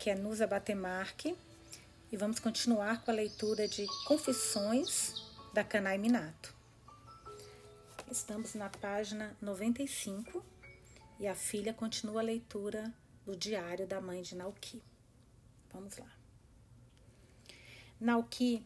aqui 0.00 0.08
é 0.08 0.14
Nusa 0.14 0.46
Batemarque 0.46 1.36
e 2.10 2.16
vamos 2.16 2.40
continuar 2.40 3.04
com 3.04 3.10
a 3.10 3.14
leitura 3.14 3.68
de 3.68 3.84
Confissões 4.06 5.12
da 5.52 5.62
Kanai 5.62 5.98
Minato. 5.98 6.54
Estamos 8.10 8.54
na 8.54 8.70
página 8.70 9.36
95 9.42 10.42
e 11.18 11.26
a 11.26 11.34
filha 11.34 11.74
continua 11.74 12.22
a 12.22 12.24
leitura 12.24 12.90
do 13.26 13.36
diário 13.36 13.86
da 13.86 14.00
mãe 14.00 14.22
de 14.22 14.34
Naoki. 14.34 14.82
Vamos 15.70 15.98
lá. 15.98 16.10
Naoki, 18.00 18.64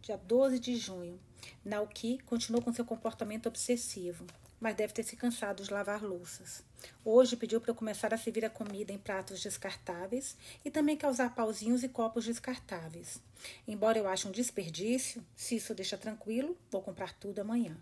dia 0.00 0.16
12 0.16 0.60
de 0.60 0.76
junho. 0.76 1.18
Naoki 1.64 2.18
continuou 2.18 2.62
com 2.62 2.72
seu 2.72 2.84
comportamento 2.84 3.48
obsessivo 3.48 4.24
mas 4.60 4.74
deve 4.74 4.92
ter 4.92 5.02
se 5.02 5.16
cansado 5.16 5.62
de 5.62 5.72
lavar 5.72 6.02
louças. 6.02 6.62
Hoje 7.04 7.36
pediu 7.36 7.60
para 7.60 7.70
eu 7.70 7.74
começar 7.74 8.12
a 8.12 8.18
servir 8.18 8.44
a 8.44 8.50
comida 8.50 8.92
em 8.92 8.98
pratos 8.98 9.40
descartáveis 9.40 10.36
e 10.64 10.70
também 10.70 10.96
causar 10.96 11.34
pauzinhos 11.34 11.82
e 11.82 11.88
copos 11.88 12.24
descartáveis. 12.24 13.20
Embora 13.66 13.98
eu 13.98 14.08
ache 14.08 14.26
um 14.26 14.32
desperdício, 14.32 15.24
se 15.34 15.56
isso 15.56 15.74
deixa 15.74 15.96
tranquilo, 15.96 16.56
vou 16.70 16.82
comprar 16.82 17.12
tudo 17.14 17.40
amanhã. 17.40 17.76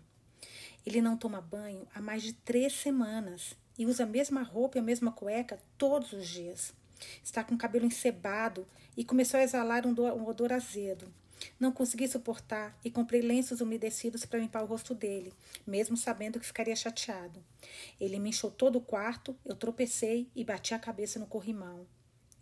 Ele 0.85 1.01
não 1.01 1.17
toma 1.17 1.41
banho 1.41 1.87
há 1.93 2.01
mais 2.01 2.21
de 2.21 2.33
três 2.33 2.73
semanas 2.73 3.55
e 3.77 3.85
usa 3.85 4.03
a 4.03 4.07
mesma 4.07 4.43
roupa 4.43 4.77
e 4.77 4.81
a 4.81 4.83
mesma 4.83 5.11
cueca 5.11 5.59
todos 5.77 6.13
os 6.13 6.27
dias. 6.27 6.73
Está 7.23 7.43
com 7.43 7.55
o 7.55 7.57
cabelo 7.57 7.85
encebado 7.85 8.67
e 8.95 9.03
começou 9.03 9.39
a 9.39 9.43
exalar 9.43 9.85
um, 9.85 9.91
um 9.91 10.27
odor 10.27 10.53
azedo. 10.53 11.11
Não 11.59 11.71
consegui 11.71 12.07
suportar 12.07 12.77
e 12.83 12.91
comprei 12.91 13.21
lenços 13.21 13.61
umedecidos 13.61 14.25
para 14.25 14.39
limpar 14.39 14.63
o 14.63 14.65
rosto 14.65 14.93
dele, 14.93 15.33
mesmo 15.65 15.97
sabendo 15.97 16.39
que 16.39 16.45
ficaria 16.45 16.75
chateado. 16.75 17.43
Ele 17.99 18.19
me 18.19 18.29
encheu 18.29 18.51
todo 18.51 18.77
o 18.77 18.81
quarto, 18.81 19.37
eu 19.45 19.55
tropecei 19.55 20.29
e 20.35 20.43
bati 20.43 20.73
a 20.73 20.79
cabeça 20.79 21.19
no 21.19 21.27
corrimão. 21.27 21.85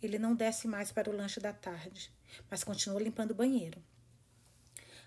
Ele 0.02 0.18
não 0.18 0.34
desce 0.34 0.68
mais 0.68 0.92
para 0.92 1.10
o 1.10 1.16
lanche 1.16 1.40
da 1.40 1.52
tarde, 1.52 2.10
mas 2.50 2.62
continua 2.62 3.00
limpando 3.00 3.30
o 3.30 3.34
banheiro. 3.34 3.82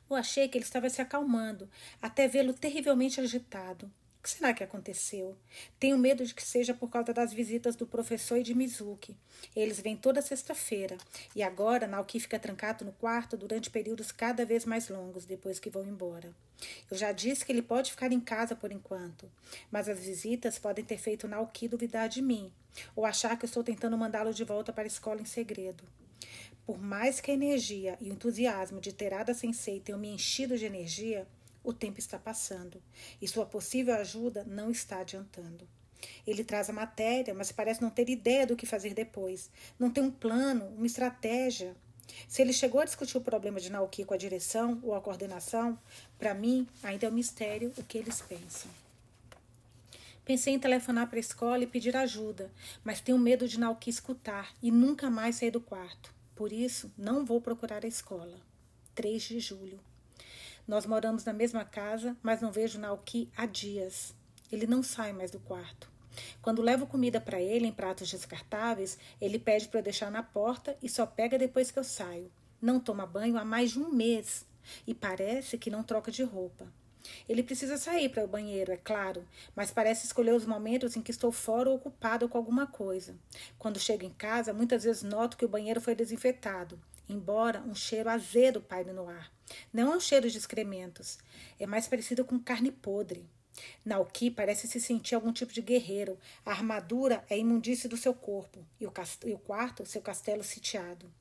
Eu 0.09 0.15
achei 0.15 0.47
que 0.47 0.57
ele 0.57 0.65
estava 0.65 0.89
se 0.89 1.01
acalmando, 1.01 1.69
até 2.01 2.27
vê-lo 2.27 2.53
terrivelmente 2.53 3.19
agitado. 3.19 3.91
Que 4.27 4.31
será 4.31 4.53
que 4.53 4.61
aconteceu? 4.61 5.37
Tenho 5.79 5.97
medo 5.97 6.25
de 6.25 6.33
que 6.33 6.43
seja 6.43 6.73
por 6.73 6.89
causa 6.89 7.13
das 7.13 7.31
visitas 7.31 7.77
do 7.77 7.87
professor 7.87 8.37
e 8.37 8.43
de 8.43 8.53
Mizuki. 8.53 9.15
Eles 9.55 9.79
vêm 9.79 9.95
toda 9.95 10.21
sexta-feira. 10.21 10.97
E 11.33 11.41
agora 11.41 11.87
Naoki 11.87 12.19
fica 12.19 12.37
trancado 12.37 12.83
no 12.83 12.91
quarto 12.91 13.37
durante 13.37 13.69
períodos 13.69 14.11
cada 14.11 14.45
vez 14.45 14.65
mais 14.65 14.89
longos 14.89 15.23
depois 15.23 15.59
que 15.59 15.69
vão 15.69 15.85
embora. 15.87 16.35
Eu 16.91 16.97
já 16.97 17.13
disse 17.13 17.45
que 17.45 17.53
ele 17.53 17.61
pode 17.61 17.89
ficar 17.89 18.11
em 18.11 18.19
casa 18.19 18.53
por 18.53 18.69
enquanto, 18.69 19.31
mas 19.71 19.87
as 19.87 19.97
visitas 19.97 20.59
podem 20.59 20.83
ter 20.83 20.97
feito 20.97 21.25
Naoki 21.25 21.69
duvidar 21.69 22.09
de 22.09 22.21
mim, 22.21 22.51
ou 22.97 23.05
achar 23.05 23.39
que 23.39 23.45
eu 23.45 23.47
estou 23.47 23.63
tentando 23.63 23.97
mandá-lo 23.97 24.33
de 24.33 24.43
volta 24.43 24.73
para 24.73 24.83
a 24.83 24.87
escola 24.87 25.21
em 25.21 25.25
segredo. 25.25 25.85
Por 26.65 26.77
mais 26.77 27.21
que 27.21 27.31
a 27.31 27.33
energia 27.33 27.97
e 28.01 28.09
o 28.09 28.13
entusiasmo 28.13 28.81
de 28.81 28.91
Terada 28.91 29.33
Sensei 29.33 29.79
tenham 29.79 29.97
me 29.97 30.09
enchido 30.09 30.57
de 30.57 30.65
energia, 30.65 31.25
o 31.67 31.73
tempo 31.73 31.99
está 31.99 32.17
passando 32.17 32.81
e 33.21 33.27
sua 33.27 33.45
possível 33.45 33.93
ajuda 33.95 34.45
não 34.45 34.71
está 34.71 34.99
adiantando. 34.99 35.67
Ele 36.25 36.41
traz 36.41 36.69
a 36.69 36.73
matéria, 36.73 37.33
mas 37.33 37.51
parece 37.51 37.81
não 37.81 37.89
ter 37.89 38.07
ideia 38.07 38.47
do 38.47 38.55
que 38.55 38.65
fazer 38.65 38.93
depois. 38.93 39.49
Não 39.77 39.91
tem 39.91 40.01
um 40.01 40.09
plano, 40.09 40.65
uma 40.77 40.85
estratégia. 40.85 41.75
Se 42.25 42.41
ele 42.41 42.53
chegou 42.53 42.79
a 42.79 42.85
discutir 42.85 43.17
o 43.17 43.21
problema 43.21 43.59
de 43.59 43.69
Naoki 43.69 44.05
com 44.05 44.13
a 44.13 44.17
direção 44.17 44.79
ou 44.81 44.95
a 44.95 45.01
coordenação, 45.01 45.77
para 46.17 46.33
mim 46.33 46.65
ainda 46.81 47.05
é 47.05 47.09
um 47.09 47.13
mistério 47.13 47.73
o 47.77 47.83
que 47.83 47.97
eles 47.97 48.21
pensam. 48.21 48.71
Pensei 50.23 50.53
em 50.53 50.59
telefonar 50.59 51.07
para 51.07 51.17
a 51.17 51.19
escola 51.19 51.63
e 51.63 51.67
pedir 51.67 51.97
ajuda, 51.97 52.49
mas 52.81 53.01
tenho 53.01 53.17
medo 53.17 53.45
de 53.45 53.59
Naoki 53.59 53.89
escutar 53.89 54.53
e 54.63 54.71
nunca 54.71 55.09
mais 55.09 55.35
sair 55.35 55.51
do 55.51 55.59
quarto. 55.59 56.13
Por 56.33 56.53
isso, 56.53 56.89
não 56.97 57.25
vou 57.25 57.41
procurar 57.41 57.83
a 57.83 57.89
escola. 57.89 58.39
3 58.95 59.21
de 59.21 59.39
julho. 59.41 59.86
Nós 60.67 60.85
moramos 60.85 61.23
na 61.23 61.31
mesma 61.31 61.63
casa, 61.63 62.17
mas 62.21 62.41
não 62.41 62.51
vejo 62.51 62.79
Naoki 62.79 63.31
há 63.37 63.45
dias. 63.45 64.13
Ele 64.51 64.67
não 64.67 64.83
sai 64.83 65.13
mais 65.13 65.31
do 65.31 65.39
quarto. 65.39 65.89
Quando 66.41 66.61
levo 66.61 66.85
comida 66.85 67.21
para 67.21 67.39
ele 67.39 67.67
em 67.67 67.71
pratos 67.71 68.09
descartáveis, 68.09 68.97
ele 69.21 69.39
pede 69.39 69.67
para 69.67 69.79
eu 69.79 69.83
deixar 69.83 70.11
na 70.11 70.21
porta 70.21 70.77
e 70.81 70.89
só 70.89 71.05
pega 71.05 71.37
depois 71.37 71.71
que 71.71 71.79
eu 71.79 71.83
saio. 71.83 72.31
Não 72.61 72.79
toma 72.79 73.05
banho 73.05 73.37
há 73.37 73.45
mais 73.45 73.71
de 73.71 73.79
um 73.79 73.91
mês 73.91 74.45
e 74.85 74.93
parece 74.93 75.57
que 75.57 75.69
não 75.69 75.83
troca 75.83 76.11
de 76.11 76.23
roupa. 76.23 76.67
Ele 77.29 77.43
precisa 77.43 77.77
sair 77.77 78.09
para 78.09 78.25
o 78.25 78.27
banheiro, 78.27 78.71
é 78.73 78.77
claro, 78.77 79.25
mas 79.55 79.71
parece 79.71 80.05
escolher 80.05 80.33
os 80.33 80.45
momentos 80.45 80.97
em 80.97 81.01
que 81.01 81.11
estou 81.11 81.31
fora 81.31 81.69
ou 81.69 81.77
ocupado 81.77 82.27
com 82.27 82.37
alguma 82.37 82.67
coisa. 82.67 83.15
Quando 83.57 83.79
chego 83.79 84.03
em 84.03 84.11
casa, 84.11 84.53
muitas 84.53 84.83
vezes 84.83 85.03
noto 85.03 85.37
que 85.37 85.45
o 85.45 85.49
banheiro 85.49 85.79
foi 85.79 85.95
desinfetado 85.95 86.77
embora 87.09 87.61
um 87.61 87.73
cheiro 87.73 88.09
azedo 88.09 88.61
paire 88.61 88.91
no 88.91 89.07
ar. 89.07 89.31
Não 89.71 89.93
é 89.93 89.95
um 89.97 89.99
cheiro 89.99 90.29
de 90.29 90.37
excrementos, 90.37 91.17
é 91.59 91.65
mais 91.65 91.87
parecido 91.87 92.25
com 92.25 92.39
carne 92.39 92.71
podre. 92.71 93.25
Naoki 93.83 94.29
parece 94.29 94.67
se 94.67 94.79
sentir 94.79 95.15
algum 95.15 95.33
tipo 95.33 95.51
de 95.51 95.61
guerreiro. 95.61 96.17
A 96.45 96.51
armadura 96.51 97.25
é 97.29 97.35
a 97.35 97.37
imundície 97.37 97.89
do 97.89 97.97
seu 97.97 98.13
corpo 98.13 98.65
e 98.79 98.85
o, 98.85 98.93
e 99.25 99.33
o 99.33 99.39
quarto, 99.39 99.85
seu 99.85 100.01
castelo 100.01 100.43
sitiado. 100.43 101.11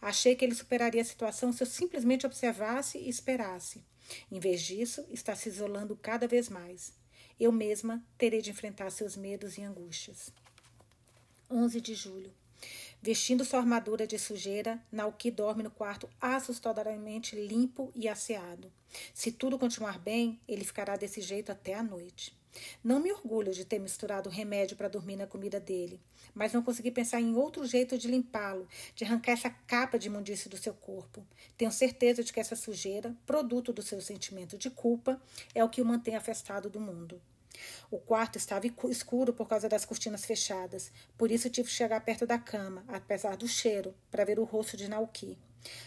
Achei 0.00 0.34
que 0.34 0.44
ele 0.44 0.54
superaria 0.54 1.02
a 1.02 1.04
situação 1.04 1.52
se 1.52 1.62
eu 1.62 1.66
simplesmente 1.66 2.26
observasse 2.26 2.98
e 2.98 3.08
esperasse. 3.08 3.84
Em 4.30 4.40
vez 4.40 4.60
disso, 4.62 5.04
está 5.10 5.34
se 5.34 5.48
isolando 5.48 5.96
cada 5.96 6.26
vez 6.26 6.48
mais. 6.48 6.92
Eu 7.38 7.52
mesma 7.52 8.04
terei 8.18 8.42
de 8.42 8.50
enfrentar 8.50 8.90
seus 8.90 9.16
medos 9.16 9.56
e 9.58 9.62
angústias. 9.62 10.32
11 11.50 11.80
de 11.80 11.94
julho. 11.94 12.32
Vestindo 13.04 13.44
sua 13.44 13.58
armadura 13.58 14.06
de 14.06 14.16
sujeira, 14.16 14.80
Naoki 14.92 15.28
dorme 15.28 15.64
no 15.64 15.72
quarto 15.72 16.08
assustadoramente 16.20 17.34
limpo 17.34 17.90
e 17.96 18.08
asseado. 18.08 18.70
Se 19.12 19.32
tudo 19.32 19.58
continuar 19.58 19.98
bem, 19.98 20.38
ele 20.46 20.62
ficará 20.62 20.94
desse 20.94 21.20
jeito 21.20 21.50
até 21.50 21.74
a 21.74 21.82
noite. 21.82 22.32
Não 22.84 23.00
me 23.00 23.10
orgulho 23.10 23.52
de 23.52 23.64
ter 23.64 23.80
misturado 23.80 24.30
remédio 24.30 24.76
para 24.76 24.86
dormir 24.86 25.16
na 25.16 25.26
comida 25.26 25.58
dele, 25.58 26.00
mas 26.32 26.52
não 26.52 26.62
consegui 26.62 26.92
pensar 26.92 27.20
em 27.20 27.34
outro 27.34 27.66
jeito 27.66 27.98
de 27.98 28.06
limpá-lo, 28.06 28.68
de 28.94 29.04
arrancar 29.04 29.32
essa 29.32 29.50
capa 29.50 29.98
de 29.98 30.06
imundície 30.06 30.48
do 30.48 30.56
seu 30.56 30.72
corpo. 30.72 31.26
Tenho 31.58 31.72
certeza 31.72 32.22
de 32.22 32.32
que 32.32 32.38
essa 32.38 32.54
sujeira, 32.54 33.16
produto 33.26 33.72
do 33.72 33.82
seu 33.82 34.00
sentimento 34.00 34.56
de 34.56 34.70
culpa, 34.70 35.20
é 35.52 35.64
o 35.64 35.68
que 35.68 35.82
o 35.82 35.84
mantém 35.84 36.14
afastado 36.14 36.70
do 36.70 36.78
mundo. 36.78 37.20
O 37.90 37.98
quarto 37.98 38.36
estava 38.38 38.66
escuro 38.88 39.32
por 39.32 39.48
causa 39.48 39.68
das 39.68 39.84
cortinas 39.84 40.24
fechadas, 40.24 40.90
por 41.18 41.30
isso 41.30 41.50
tive 41.50 41.68
que 41.68 41.74
chegar 41.74 42.00
perto 42.00 42.26
da 42.26 42.38
cama, 42.38 42.84
apesar 42.88 43.36
do 43.36 43.46
cheiro, 43.46 43.94
para 44.10 44.24
ver 44.24 44.38
o 44.38 44.44
rosto 44.44 44.76
de 44.76 44.88
Nauki. 44.88 45.38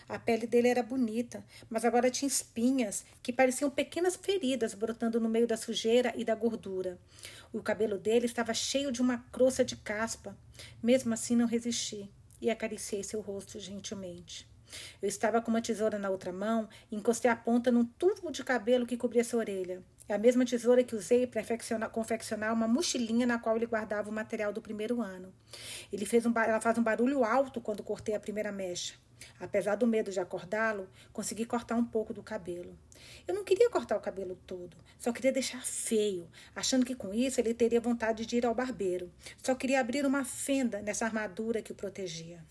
A 0.07 0.17
pele 0.17 0.47
dele 0.47 0.69
era 0.69 0.81
bonita, 0.81 1.43
mas 1.69 1.83
agora 1.83 2.09
tinha 2.09 2.27
espinhas 2.27 3.03
que 3.21 3.33
pareciam 3.33 3.69
pequenas 3.69 4.15
feridas 4.15 4.73
brotando 4.73 5.19
no 5.19 5.27
meio 5.27 5.47
da 5.47 5.57
sujeira 5.57 6.13
e 6.15 6.23
da 6.23 6.35
gordura. 6.35 6.97
O 7.51 7.61
cabelo 7.61 7.97
dele 7.97 8.25
estava 8.25 8.53
cheio 8.53 8.91
de 8.91 9.01
uma 9.01 9.17
crosta 9.31 9.65
de 9.65 9.75
caspa. 9.75 10.37
Mesmo 10.81 11.13
assim, 11.13 11.35
não 11.35 11.45
resisti 11.45 12.09
e 12.41 12.49
acariciei 12.49 13.03
seu 13.03 13.21
rosto 13.21 13.59
gentilmente. 13.59 14.47
Eu 15.01 15.07
estava 15.07 15.41
com 15.41 15.51
uma 15.51 15.61
tesoura 15.61 15.97
na 15.97 16.09
outra 16.09 16.31
mão 16.31 16.67
e 16.91 16.95
encostei 16.95 17.29
a 17.29 17.35
ponta 17.35 17.71
num 17.71 17.85
tubo 17.85 18.31
de 18.31 18.43
cabelo 18.43 18.85
que 18.85 18.97
cobria 18.97 19.23
sua 19.23 19.39
orelha. 19.39 19.81
É 20.07 20.13
a 20.13 20.19
mesma 20.19 20.45
tesoura 20.45 20.83
que 20.83 20.95
usei 20.95 21.25
para 21.25 21.43
confeccionar 21.89 22.53
uma 22.53 22.67
mochilinha 22.67 23.25
na 23.25 23.39
qual 23.39 23.55
ele 23.55 23.65
guardava 23.65 24.09
o 24.09 24.13
material 24.13 24.53
do 24.53 24.61
primeiro 24.61 25.01
ano. 25.01 25.33
Ele 25.91 26.05
fez 26.05 26.25
um, 26.25 26.33
ela 26.37 26.61
faz 26.61 26.77
um 26.77 26.83
barulho 26.83 27.23
alto 27.23 27.59
quando 27.59 27.81
cortei 27.81 28.13
a 28.13 28.19
primeira 28.19 28.51
mecha. 28.51 28.93
Apesar 29.39 29.75
do 29.75 29.87
medo 29.87 30.11
de 30.11 30.19
acordá-lo, 30.19 30.87
consegui 31.11 31.45
cortar 31.45 31.75
um 31.75 31.85
pouco 31.85 32.13
do 32.13 32.21
cabelo. 32.21 32.77
Eu 33.27 33.33
não 33.33 33.43
queria 33.43 33.69
cortar 33.69 33.97
o 33.97 34.01
cabelo 34.01 34.37
todo, 34.45 34.77
só 34.99 35.11
queria 35.11 35.31
deixar 35.31 35.65
feio, 35.65 36.29
achando 36.55 36.85
que 36.85 36.95
com 36.95 37.13
isso 37.13 37.39
ele 37.39 37.53
teria 37.53 37.81
vontade 37.81 38.25
de 38.25 38.37
ir 38.37 38.45
ao 38.45 38.53
barbeiro. 38.53 39.11
Só 39.41 39.55
queria 39.55 39.79
abrir 39.79 40.05
uma 40.05 40.23
fenda 40.23 40.81
nessa 40.81 41.05
armadura 41.05 41.61
que 41.61 41.71
o 41.71 41.75
protegia. 41.75 42.43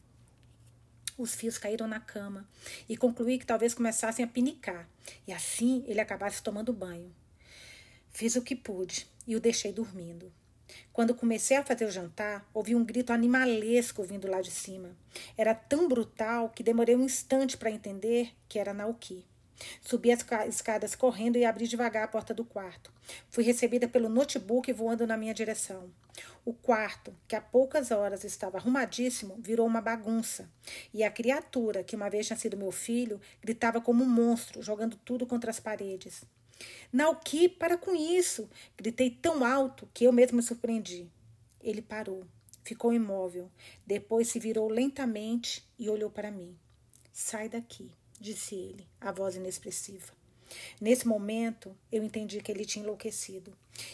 Os 1.16 1.34
fios 1.34 1.58
caíram 1.58 1.86
na 1.86 2.00
cama 2.00 2.48
e 2.88 2.96
concluí 2.96 3.38
que 3.38 3.46
talvez 3.46 3.72
começassem 3.72 4.24
a 4.24 4.28
pinicar, 4.28 4.88
e 5.26 5.32
assim 5.32 5.84
ele 5.86 6.00
acabasse 6.00 6.42
tomando 6.42 6.72
banho. 6.72 7.14
Fiz 8.16 8.36
o 8.36 8.42
que 8.42 8.54
pude 8.54 9.08
e 9.26 9.34
o 9.34 9.40
deixei 9.40 9.72
dormindo. 9.72 10.32
Quando 10.92 11.16
comecei 11.16 11.56
a 11.56 11.64
fazer 11.64 11.84
o 11.84 11.90
jantar, 11.90 12.48
ouvi 12.54 12.72
um 12.72 12.84
grito 12.84 13.12
animalesco 13.12 14.04
vindo 14.04 14.30
lá 14.30 14.40
de 14.40 14.52
cima. 14.52 14.96
Era 15.36 15.52
tão 15.52 15.88
brutal 15.88 16.48
que 16.50 16.62
demorei 16.62 16.94
um 16.94 17.02
instante 17.02 17.56
para 17.56 17.72
entender 17.72 18.32
que 18.48 18.60
era 18.60 18.72
Naoki. 18.72 19.26
Subi 19.82 20.12
as 20.12 20.24
escadas 20.46 20.94
correndo 20.94 21.38
e 21.38 21.44
abri 21.44 21.66
devagar 21.66 22.04
a 22.04 22.08
porta 22.08 22.32
do 22.32 22.44
quarto. 22.44 22.92
Fui 23.30 23.42
recebida 23.42 23.88
pelo 23.88 24.08
notebook 24.08 24.72
voando 24.72 25.08
na 25.08 25.16
minha 25.16 25.34
direção. 25.34 25.90
O 26.44 26.54
quarto, 26.54 27.12
que 27.26 27.34
há 27.34 27.40
poucas 27.40 27.90
horas 27.90 28.22
estava 28.22 28.58
arrumadíssimo, 28.58 29.36
virou 29.40 29.66
uma 29.66 29.80
bagunça. 29.80 30.48
E 30.92 31.02
a 31.02 31.10
criatura, 31.10 31.82
que 31.82 31.96
uma 31.96 32.08
vez 32.08 32.28
tinha 32.28 32.36
sido 32.36 32.56
meu 32.56 32.70
filho, 32.70 33.20
gritava 33.42 33.80
como 33.80 34.04
um 34.04 34.08
monstro, 34.08 34.62
jogando 34.62 34.96
tudo 35.04 35.26
contra 35.26 35.50
as 35.50 35.58
paredes. 35.58 36.22
Nauki, 36.92 37.48
para 37.48 37.76
com 37.76 37.94
isso! 37.94 38.48
Gritei 38.76 39.10
tão 39.10 39.44
alto 39.44 39.88
que 39.92 40.04
eu 40.04 40.12
mesma 40.12 40.36
me 40.36 40.42
surpreendi. 40.42 41.10
Ele 41.60 41.82
parou. 41.82 42.24
Ficou 42.62 42.92
imóvel. 42.92 43.50
Depois 43.86 44.28
se 44.28 44.38
virou 44.38 44.68
lentamente 44.68 45.66
e 45.78 45.88
olhou 45.90 46.10
para 46.10 46.30
mim. 46.30 46.56
Sai 47.12 47.48
daqui, 47.48 47.90
disse 48.20 48.54
ele, 48.54 48.86
a 49.00 49.12
voz 49.12 49.36
inexpressiva. 49.36 50.12
Nesse 50.80 51.06
momento, 51.06 51.76
eu 51.90 52.02
entendi 52.02 52.40
que 52.40 52.50
ele 52.50 52.64
tinha 52.64 52.84
enlouquecido. 52.84 53.52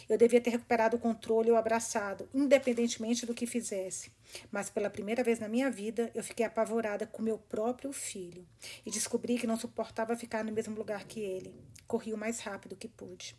Eu 0.09 0.19
devia 0.19 0.41
ter 0.41 0.51
recuperado 0.51 0.97
o 0.97 1.01
controle 1.01 1.49
e 1.49 1.53
o 1.53 1.57
abraçado, 1.57 2.29
independentemente 2.35 3.25
do 3.25 3.35
que 3.35 3.47
fizesse. 3.47 4.11
Mas 4.51 4.69
pela 4.69 4.91
primeira 4.91 5.25
vez 5.25 5.39
na 5.39 5.49
minha 5.49 5.71
vida, 5.71 6.11
eu 6.15 6.23
fiquei 6.23 6.45
apavorada 6.45 7.07
com 7.07 7.23
meu 7.23 7.39
próprio 7.39 7.93
filho 7.93 8.47
e 8.85 8.91
descobri 8.91 9.39
que 9.39 9.47
não 9.47 9.57
suportava 9.57 10.17
ficar 10.17 10.45
no 10.45 10.53
mesmo 10.53 10.77
lugar 10.77 11.05
que 11.05 11.21
ele. 11.21 11.55
Corri 11.91 12.15
o 12.15 12.17
mais 12.17 12.39
rápido 12.39 12.77
que 12.77 12.87
pude. 12.87 13.35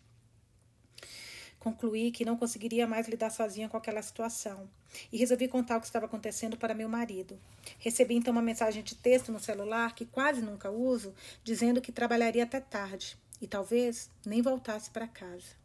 Concluí 1.58 2.12
que 2.12 2.26
não 2.26 2.36
conseguiria 2.36 2.86
mais 2.86 3.08
lidar 3.08 3.30
sozinha 3.30 3.70
com 3.70 3.78
aquela 3.78 4.02
situação 4.02 4.70
e 5.10 5.18
resolvi 5.18 5.48
contar 5.48 5.78
o 5.78 5.80
que 5.80 5.86
estava 5.86 6.06
acontecendo 6.06 6.58
para 6.58 6.74
meu 6.74 6.90
marido. 6.90 7.40
Recebi 7.80 8.16
então 8.16 8.34
uma 8.34 8.42
mensagem 8.42 8.84
de 8.84 8.94
texto 8.94 9.32
no 9.32 9.40
celular, 9.40 9.96
que 9.96 10.06
quase 10.06 10.42
nunca 10.42 10.70
uso, 10.70 11.16
dizendo 11.46 11.80
que 11.80 11.94
trabalharia 11.94 12.44
até 12.44 12.60
tarde 12.60 13.18
e 13.40 13.48
talvez 13.48 14.10
nem 14.26 14.42
voltasse 14.42 14.92
para 14.92 15.08
casa. 15.08 15.56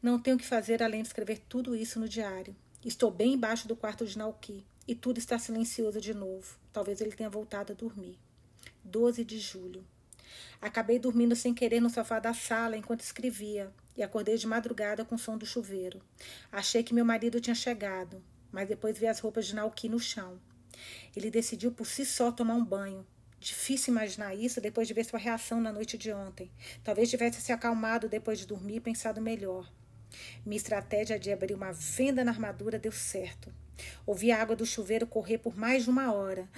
Não 0.00 0.20
tenho 0.20 0.36
o 0.36 0.38
que 0.38 0.46
fazer 0.46 0.84
além 0.84 1.02
de 1.02 1.08
escrever 1.08 1.40
tudo 1.48 1.74
isso 1.74 1.98
no 1.98 2.08
diário. 2.08 2.54
Estou 2.84 3.10
bem 3.10 3.32
embaixo 3.32 3.66
do 3.66 3.74
quarto 3.74 4.06
de 4.06 4.16
Nauki 4.16 4.64
e 4.86 4.94
tudo 4.94 5.18
está 5.18 5.36
silencioso 5.36 6.00
de 6.00 6.14
novo. 6.14 6.56
Talvez 6.72 7.00
ele 7.00 7.10
tenha 7.10 7.28
voltado 7.28 7.72
a 7.72 7.74
dormir. 7.74 8.16
12 8.84 9.24
de 9.24 9.40
julho. 9.40 9.84
Acabei 10.60 10.98
dormindo 10.98 11.34
sem 11.34 11.52
querer 11.52 11.80
no 11.80 11.90
sofá 11.90 12.18
da 12.18 12.32
sala 12.32 12.76
enquanto 12.76 13.00
escrevia 13.00 13.72
e 13.96 14.02
acordei 14.02 14.36
de 14.36 14.46
madrugada 14.46 15.04
com 15.04 15.14
o 15.14 15.18
som 15.18 15.36
do 15.36 15.46
chuveiro. 15.46 16.00
Achei 16.50 16.82
que 16.82 16.94
meu 16.94 17.04
marido 17.04 17.40
tinha 17.40 17.54
chegado, 17.54 18.22
mas 18.50 18.68
depois 18.68 18.96
vi 18.96 19.06
as 19.06 19.18
roupas 19.18 19.46
de 19.46 19.54
Nauki 19.54 19.88
no 19.88 19.98
chão. 19.98 20.38
Ele 21.14 21.30
decidiu 21.30 21.72
por 21.72 21.86
si 21.86 22.04
só 22.04 22.32
tomar 22.32 22.54
um 22.54 22.64
banho. 22.64 23.06
Difícil 23.38 23.92
imaginar 23.92 24.34
isso 24.34 24.60
depois 24.60 24.86
de 24.86 24.94
ver 24.94 25.04
sua 25.04 25.18
reação 25.18 25.60
na 25.60 25.72
noite 25.72 25.98
de 25.98 26.12
ontem. 26.12 26.50
Talvez 26.84 27.10
tivesse 27.10 27.40
se 27.40 27.52
acalmado 27.52 28.08
depois 28.08 28.38
de 28.38 28.46
dormir 28.46 28.76
e 28.76 28.80
pensado 28.80 29.20
melhor. 29.20 29.70
Minha 30.44 30.56
estratégia 30.56 31.18
de 31.18 31.32
abrir 31.32 31.54
uma 31.54 31.72
venda 31.72 32.22
na 32.22 32.30
armadura 32.30 32.78
deu 32.78 32.92
certo. 32.92 33.52
Ouvi 34.06 34.30
a 34.30 34.40
água 34.40 34.54
do 34.54 34.66
chuveiro 34.66 35.06
correr 35.06 35.38
por 35.38 35.56
mais 35.56 35.84
de 35.84 35.90
uma 35.90 36.12
hora. 36.12 36.48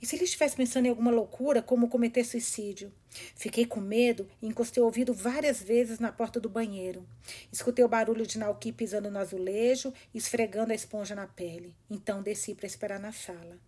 E 0.00 0.06
se 0.06 0.16
ele 0.16 0.24
estivesse 0.24 0.56
pensando 0.56 0.86
em 0.86 0.88
alguma 0.88 1.10
loucura, 1.10 1.60
como 1.60 1.88
cometer 1.88 2.24
suicídio? 2.24 2.90
Fiquei 3.34 3.66
com 3.66 3.80
medo 3.80 4.26
e 4.40 4.46
encostei 4.46 4.82
o 4.82 4.86
ouvido 4.86 5.12
várias 5.12 5.62
vezes 5.62 5.98
na 5.98 6.10
porta 6.10 6.40
do 6.40 6.48
banheiro. 6.48 7.06
Escutei 7.52 7.84
o 7.84 7.88
barulho 7.88 8.26
de 8.26 8.38
Nauki 8.38 8.72
pisando 8.72 9.10
no 9.10 9.18
azulejo 9.18 9.92
esfregando 10.14 10.72
a 10.72 10.74
esponja 10.74 11.14
na 11.14 11.26
pele. 11.26 11.74
Então 11.90 12.22
desci 12.22 12.54
para 12.54 12.66
esperar 12.66 12.98
na 12.98 13.12
sala. 13.12 13.58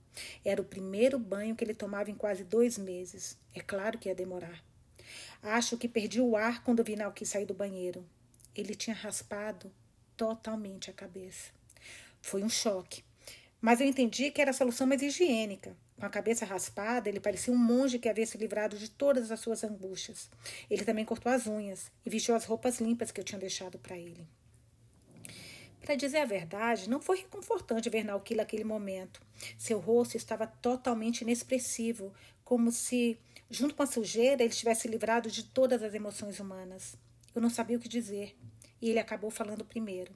Era 0.45 0.61
o 0.61 0.65
primeiro 0.65 1.19
banho 1.19 1.55
que 1.55 1.65
ele 1.65 1.75
tomava 1.75 2.11
em 2.11 2.15
quase 2.15 2.45
dois 2.45 2.79
meses. 2.79 3.37
É 3.55 3.61
claro 3.61 3.99
que 3.99 4.09
ia 4.09 4.15
demorar. 4.15 4.65
Acho 5.43 5.77
que 5.77 5.89
perdi 5.89 6.21
o 6.21 6.37
ar 6.37 6.63
quando 6.63 6.85
vi 6.85 6.97
Nauki 6.97 7.27
sair 7.27 7.45
do 7.45 7.55
banheiro. 7.55 8.07
Ele 8.55 8.75
tinha 8.75 8.95
raspado 8.95 9.73
totalmente 10.17 10.89
a 10.89 10.95
cabeça. 10.95 11.51
Foi 12.21 12.43
um 12.43 12.49
choque. 12.49 13.03
Mas 13.61 13.81
eu 13.81 13.87
entendi 13.87 14.31
que 14.31 14.41
era 14.41 14.51
a 14.51 14.55
solução 14.55 14.87
mais 14.87 15.03
higiênica. 15.03 15.77
Com 15.99 16.07
a 16.07 16.11
cabeça 16.11 16.45
raspada, 16.45 17.09
ele 17.09 17.21
parecia 17.21 17.53
um 17.53 17.57
monge 17.57 17.99
que 17.99 18.09
havia 18.09 18.27
se 18.27 18.37
livrado 18.37 18.77
de 18.77 18.91
todas 18.91 19.31
as 19.31 19.41
suas 19.41 19.63
angústias. 19.63 20.31
Ele 20.69 20.85
também 20.85 21.05
cortou 21.05 21.31
as 21.31 21.47
unhas 21.47 21.91
e 22.05 22.11
vestiu 22.11 22.35
as 22.35 22.45
roupas 22.45 22.81
limpas 22.81 23.11
que 23.11 23.21
eu 23.21 23.25
tinha 23.25 23.39
deixado 23.39 23.79
para 23.79 23.97
ele. 23.97 24.27
Para 25.83 25.97
dizer 25.97 26.19
a 26.19 26.25
verdade, 26.25 26.89
não 26.89 27.01
foi 27.01 27.19
reconfortante 27.19 27.91
ver 27.91 28.05
Naukila 28.05 28.43
naquele 28.43 28.63
momento. 28.63 29.21
Seu 29.59 29.81
rosto 29.81 30.17
estava 30.17 30.47
totalmente 30.47 31.23
inexpressivo, 31.23 32.13
como 32.45 32.71
se, 32.71 33.19
junto 33.51 33.75
com 33.75 33.83
a 33.83 33.87
sujeira, 33.87 34.45
ele 34.45 34.53
tivesse 34.53 34.87
livrado 34.87 35.29
de 35.29 35.43
todas 35.43 35.83
as 35.83 35.93
emoções 35.93 36.39
humanas. 36.39 36.97
Eu 37.35 37.43
não 37.43 37.51
sabia 37.51 37.77
o 37.77 37.81
que 37.81 37.89
dizer, 37.89 38.37
e 38.81 38.91
ele 38.91 39.01
acabou 39.01 39.31
falando 39.31 39.65
primeiro. 39.65 40.13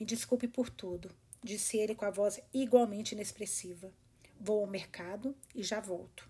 Me 0.00 0.06
desculpe 0.06 0.48
por 0.48 0.70
tudo, 0.70 1.10
disse 1.42 1.76
ele 1.76 1.94
com 1.94 2.04
a 2.04 2.10
voz 2.10 2.40
igualmente 2.54 3.14
inexpressiva. 3.14 3.92
Vou 4.40 4.60
ao 4.60 4.66
mercado 4.66 5.34
e 5.54 5.62
já 5.62 5.80
volto. 5.80 6.28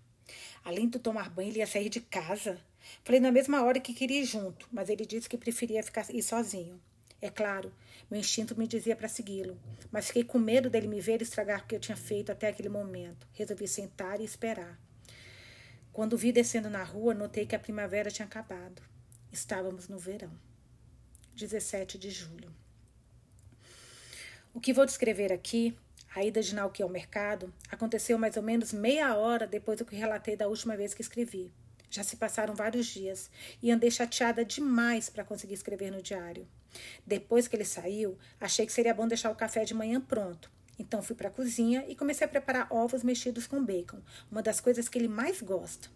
Além 0.63 0.89
de 0.89 0.99
tomar 0.99 1.29
banho, 1.29 1.49
ele 1.49 1.59
ia 1.59 1.67
sair 1.67 1.89
de 1.89 2.01
casa. 2.01 2.59
Falei 3.03 3.19
na 3.19 3.31
mesma 3.31 3.63
hora 3.63 3.79
que 3.79 3.93
queria 3.93 4.21
ir 4.21 4.25
junto, 4.25 4.67
mas 4.71 4.89
ele 4.89 5.05
disse 5.05 5.29
que 5.29 5.37
preferia 5.37 5.83
ficar 5.83 6.05
ir 6.13 6.21
sozinho. 6.21 6.79
É 7.19 7.29
claro, 7.29 7.73
meu 8.11 8.19
instinto 8.19 8.57
me 8.57 8.67
dizia 8.67 8.95
para 8.95 9.07
segui-lo, 9.07 9.59
mas 9.91 10.07
fiquei 10.07 10.23
com 10.23 10.37
medo 10.37 10.69
dele 10.69 10.87
me 10.87 11.01
ver 11.01 11.21
estragar 11.21 11.63
o 11.63 11.67
que 11.67 11.75
eu 11.75 11.79
tinha 11.79 11.97
feito 11.97 12.31
até 12.31 12.47
aquele 12.47 12.69
momento. 12.69 13.27
Resolvi 13.33 13.67
sentar 13.67 14.21
e 14.21 14.23
esperar. 14.23 14.79
Quando 15.91 16.17
vi 16.17 16.31
descendo 16.31 16.69
na 16.69 16.83
rua, 16.83 17.15
notei 17.15 17.45
que 17.47 17.55
a 17.55 17.59
primavera 17.59 18.11
tinha 18.11 18.27
acabado. 18.27 18.83
Estávamos 19.31 19.87
no 19.87 19.97
verão. 19.97 20.31
17 21.33 21.97
de 21.97 22.11
julho. 22.11 22.53
O 24.53 24.59
que 24.59 24.73
vou 24.73 24.85
descrever 24.85 25.33
aqui 25.33 25.75
a 26.17 26.23
ida 26.23 26.41
de 26.41 26.55
Nauki 26.55 26.81
ao 26.81 26.89
mercado 26.89 27.53
aconteceu 27.69 28.17
mais 28.17 28.35
ou 28.37 28.41
menos 28.41 28.73
meia 28.73 29.15
hora 29.15 29.45
depois 29.45 29.77
do 29.77 29.85
que 29.85 29.95
relatei 29.95 30.35
da 30.35 30.47
última 30.47 30.75
vez 30.75 30.91
que 30.91 31.01
escrevi. 31.03 31.53
Já 31.91 32.03
se 32.03 32.15
passaram 32.15 32.55
vários 32.55 32.87
dias 32.87 33.29
e 33.61 33.69
andei 33.69 33.91
chateada 33.91 34.43
demais 34.43 35.11
para 35.11 35.23
conseguir 35.23 35.53
escrever 35.53 35.91
no 35.91 36.01
diário. 36.01 36.47
Depois 37.05 37.47
que 37.47 37.55
ele 37.55 37.63
saiu, 37.63 38.17
achei 38.41 38.65
que 38.65 38.73
seria 38.73 38.95
bom 38.95 39.07
deixar 39.07 39.29
o 39.29 39.35
café 39.35 39.63
de 39.63 39.75
manhã 39.75 40.01
pronto. 40.01 40.49
Então 40.79 41.03
fui 41.03 41.15
para 41.15 41.27
a 41.27 41.31
cozinha 41.31 41.85
e 41.87 41.95
comecei 41.95 42.25
a 42.25 42.29
preparar 42.29 42.65
ovos 42.71 43.03
mexidos 43.03 43.45
com 43.45 43.63
bacon, 43.63 44.01
uma 44.31 44.41
das 44.41 44.59
coisas 44.59 44.89
que 44.89 44.97
ele 44.97 45.07
mais 45.07 45.39
gosta. 45.39 45.87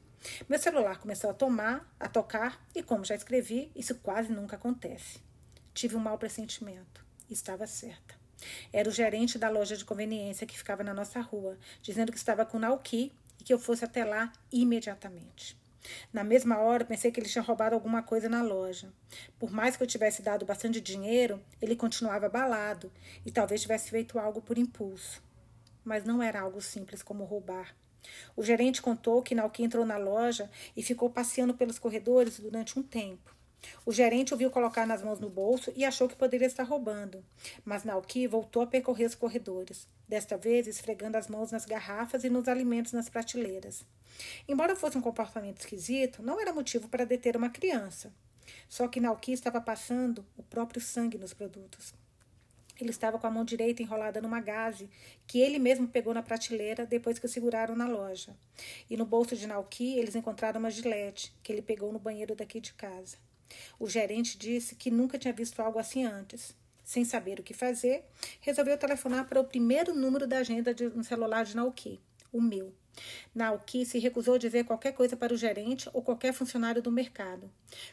Meu 0.48 0.60
celular 0.60 1.00
começou 1.00 1.32
a 1.32 1.34
tomar, 1.34 1.92
a 2.00 2.08
tocar, 2.08 2.64
e 2.76 2.84
como 2.84 3.04
já 3.04 3.16
escrevi, 3.16 3.72
isso 3.76 3.96
quase 3.96 4.32
nunca 4.32 4.56
acontece. 4.56 5.20
Tive 5.74 5.96
um 5.96 6.00
mau 6.00 6.20
pressentimento. 6.20 7.04
Estava 7.28 7.66
certa. 7.66 8.21
Era 8.72 8.90
o 8.90 8.92
gerente 8.92 9.38
da 9.38 9.50
loja 9.50 9.78
de 9.78 9.86
conveniência 9.86 10.48
que 10.48 10.58
ficava 10.58 10.84
na 10.84 10.94
nossa 10.94 11.22
rua, 11.22 11.58
dizendo 11.82 12.12
que 12.12 12.18
estava 12.18 12.46
com 12.46 12.60
Nauki 12.60 13.12
e 13.40 13.44
que 13.44 13.54
eu 13.54 13.60
fosse 13.60 13.84
até 13.86 14.04
lá 14.04 14.32
imediatamente. 14.52 15.60
Na 16.14 16.24
mesma 16.24 16.60
hora, 16.60 16.86
pensei 16.86 17.12
que 17.12 17.20
ele 17.20 17.30
tinha 17.30 17.42
roubado 17.42 17.76
alguma 17.76 18.04
coisa 18.04 18.30
na 18.30 18.44
loja. 18.44 18.94
Por 19.40 19.52
mais 19.52 19.76
que 19.76 19.84
eu 19.84 19.88
tivesse 19.88 20.22
dado 20.22 20.46
bastante 20.46 20.80
dinheiro, 20.80 21.42
ele 21.62 21.76
continuava 21.76 22.28
abalado 22.28 22.92
e 23.26 23.32
talvez 23.32 23.62
tivesse 23.62 23.90
feito 23.90 24.20
algo 24.20 24.42
por 24.42 24.58
impulso. 24.58 25.24
Mas 25.84 26.04
não 26.04 26.22
era 26.22 26.42
algo 26.42 26.62
simples 26.62 27.02
como 27.02 27.24
roubar. 27.24 27.76
O 28.36 28.44
gerente 28.44 28.82
contou 28.82 29.22
que 29.22 29.36
Nauki 29.36 29.64
entrou 29.64 29.86
na 29.86 29.98
loja 29.98 30.50
e 30.76 30.84
ficou 30.84 31.10
passeando 31.10 31.54
pelos 31.54 31.80
corredores 31.80 32.40
durante 32.40 32.78
um 32.78 32.84
tempo. 32.84 33.36
O 33.86 33.92
gerente 33.92 34.34
ouviu 34.34 34.50
colocar 34.50 34.86
nas 34.86 35.04
mãos 35.04 35.20
no 35.20 35.30
bolso 35.30 35.72
e 35.76 35.86
achou 35.86 36.08
que 36.08 36.16
poderia 36.16 36.48
estar 36.48 36.64
roubando. 36.64 37.24
Mas 37.64 37.84
Nauki 37.84 38.28
voltou 38.28 38.64
a 38.64 38.68
percorrer 38.68 39.06
os 39.06 39.16
corredores, 39.16 39.88
desta 40.08 40.38
vez 40.38 40.68
esfregando 40.68 41.18
as 41.18 41.28
mãos 41.28 41.52
nas 41.52 41.66
garrafas 41.66 42.24
e 42.24 42.30
nos 42.30 42.48
alimentos 42.48 42.94
nas 42.94 43.10
prateleiras. 43.10 43.86
Embora 44.48 44.76
fosse 44.76 44.98
um 44.98 45.02
comportamento 45.02 45.60
esquisito, 45.60 46.22
não 46.22 46.40
era 46.40 46.54
motivo 46.54 46.88
para 46.88 47.06
deter 47.06 47.38
uma 47.38 47.50
criança. 47.50 48.14
Só 48.68 48.88
que 48.88 49.00
Nauki 49.00 49.32
estava 49.32 49.62
passando 49.62 50.26
o 50.38 50.44
próprio 50.44 50.82
sangue 50.82 51.18
nos 51.18 51.34
produtos. 51.34 51.94
Ele 52.80 52.90
estava 52.90 53.20
com 53.20 53.28
a 53.28 53.32
mão 53.32 53.46
direita 53.46 53.84
enrolada 53.84 54.20
numa 54.20 54.42
gaze 54.42 54.90
que 55.28 55.40
ele 55.40 55.60
mesmo 55.60 55.88
pegou 55.88 56.14
na 56.14 56.24
prateleira 56.24 56.86
depois 56.86 57.20
que 57.20 57.26
o 57.28 57.30
seguraram 57.30 57.76
na 57.76 57.88
loja. 57.88 58.36
E 58.90 58.98
no 58.98 59.06
bolso 59.06 59.36
de 59.36 59.46
Nauki 59.46 60.00
eles 60.00 60.16
encontraram 60.16 60.60
uma 60.60 60.72
gilete 60.72 61.32
que 61.44 61.52
ele 61.52 61.62
pegou 61.62 61.94
no 61.94 62.00
banheiro 62.00 62.36
daqui 62.36 62.60
de 62.60 62.74
casa. 62.74 63.18
O 63.80 63.88
gerente 63.88 64.38
disse 64.38 64.76
que 64.76 64.92
nunca 64.92 65.18
tinha 65.18 65.34
visto 65.34 65.60
algo 65.62 65.80
assim 65.80 66.06
antes. 66.06 66.56
Sem 66.84 67.06
saber 67.06 67.40
o 67.40 67.44
que 67.44 67.54
fazer, 67.54 68.04
resolveu 68.42 68.78
telefonar 68.78 69.26
para 69.28 69.40
o 69.40 69.46
primeiro 69.46 69.94
número 69.94 70.28
da 70.28 70.40
agenda 70.40 70.74
de 70.74 70.88
um 70.88 71.04
celular 71.04 71.46
de 71.46 71.56
Nauki, 71.56 72.02
o 72.32 72.42
meu. 72.42 72.74
Nauki 73.34 73.86
se 73.86 74.00
recusou 74.00 74.36
a 74.36 74.38
dizer 74.38 74.66
qualquer 74.66 74.92
coisa 74.92 75.16
para 75.16 75.34
o 75.34 75.38
gerente 75.38 75.90
ou 75.94 76.02
qualquer 76.02 76.34
funcionário 76.34 76.82
do 76.82 76.92
mercado. 76.92 77.50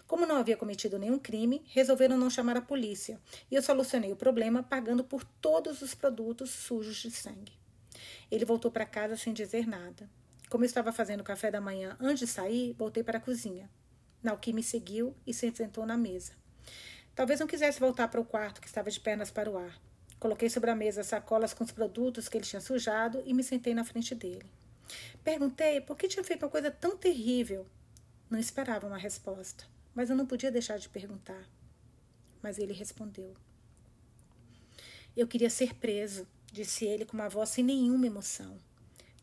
Como 0.06 0.26
não 0.26 0.36
havia 0.36 0.56
cometido 0.56 0.98
nenhum 0.98 1.18
crime, 1.18 1.62
resolveram 1.68 2.16
não 2.16 2.30
chamar 2.30 2.56
a 2.56 2.62
polícia 2.62 3.20
e 3.50 3.54
eu 3.54 3.62
solucionei 3.62 4.12
o 4.12 4.16
problema 4.16 4.62
pagando 4.62 5.04
por 5.04 5.24
todos 5.24 5.82
os 5.82 5.94
produtos 5.94 6.50
sujos 6.50 6.96
de 6.96 7.10
sangue. 7.10 7.52
Ele 8.30 8.44
voltou 8.44 8.70
para 8.70 8.84
casa 8.84 9.16
sem 9.16 9.32
dizer 9.32 9.66
nada. 9.66 10.08
Como 10.48 10.64
eu 10.64 10.66
estava 10.66 10.92
fazendo 10.92 11.22
café 11.22 11.50
da 11.50 11.60
manhã 11.60 11.96
antes 12.00 12.20
de 12.20 12.26
sair, 12.26 12.74
voltei 12.78 13.02
para 13.02 13.18
a 13.18 13.20
cozinha. 13.20 13.70
Nauki 14.22 14.52
me 14.52 14.62
seguiu 14.62 15.14
e 15.26 15.32
se 15.32 15.50
sentou 15.54 15.86
na 15.86 15.96
mesa. 15.96 16.32
Talvez 17.14 17.40
não 17.40 17.46
quisesse 17.46 17.80
voltar 17.80 18.08
para 18.08 18.20
o 18.20 18.24
quarto, 18.24 18.60
que 18.60 18.66
estava 18.66 18.90
de 18.90 19.00
pernas 19.00 19.30
para 19.30 19.50
o 19.50 19.56
ar. 19.56 19.80
Coloquei 20.18 20.50
sobre 20.50 20.70
a 20.70 20.74
mesa 20.74 21.04
sacolas 21.04 21.54
com 21.54 21.62
os 21.62 21.70
produtos 21.70 22.28
que 22.28 22.36
ele 22.36 22.44
tinha 22.44 22.60
sujado 22.60 23.22
e 23.24 23.32
me 23.32 23.44
sentei 23.44 23.74
na 23.74 23.84
frente 23.84 24.14
dele. 24.14 24.50
Perguntei 25.22 25.80
por 25.80 25.96
que 25.96 26.08
tinha 26.08 26.24
feito 26.24 26.44
uma 26.44 26.50
coisa 26.50 26.70
tão 26.70 26.96
terrível. 26.96 27.66
Não 28.28 28.38
esperava 28.38 28.86
uma 28.86 28.98
resposta, 28.98 29.64
mas 29.94 30.10
eu 30.10 30.16
não 30.16 30.26
podia 30.26 30.50
deixar 30.50 30.78
de 30.78 30.88
perguntar. 30.88 31.48
Mas 32.42 32.58
ele 32.58 32.72
respondeu: 32.72 33.34
Eu 35.16 35.28
queria 35.28 35.50
ser 35.50 35.74
preso. 35.74 36.26
disse 36.52 36.84
ele 36.84 37.04
com 37.04 37.16
uma 37.16 37.28
voz 37.28 37.50
sem 37.50 37.64
nenhuma 37.64 38.06
emoção. 38.06 38.58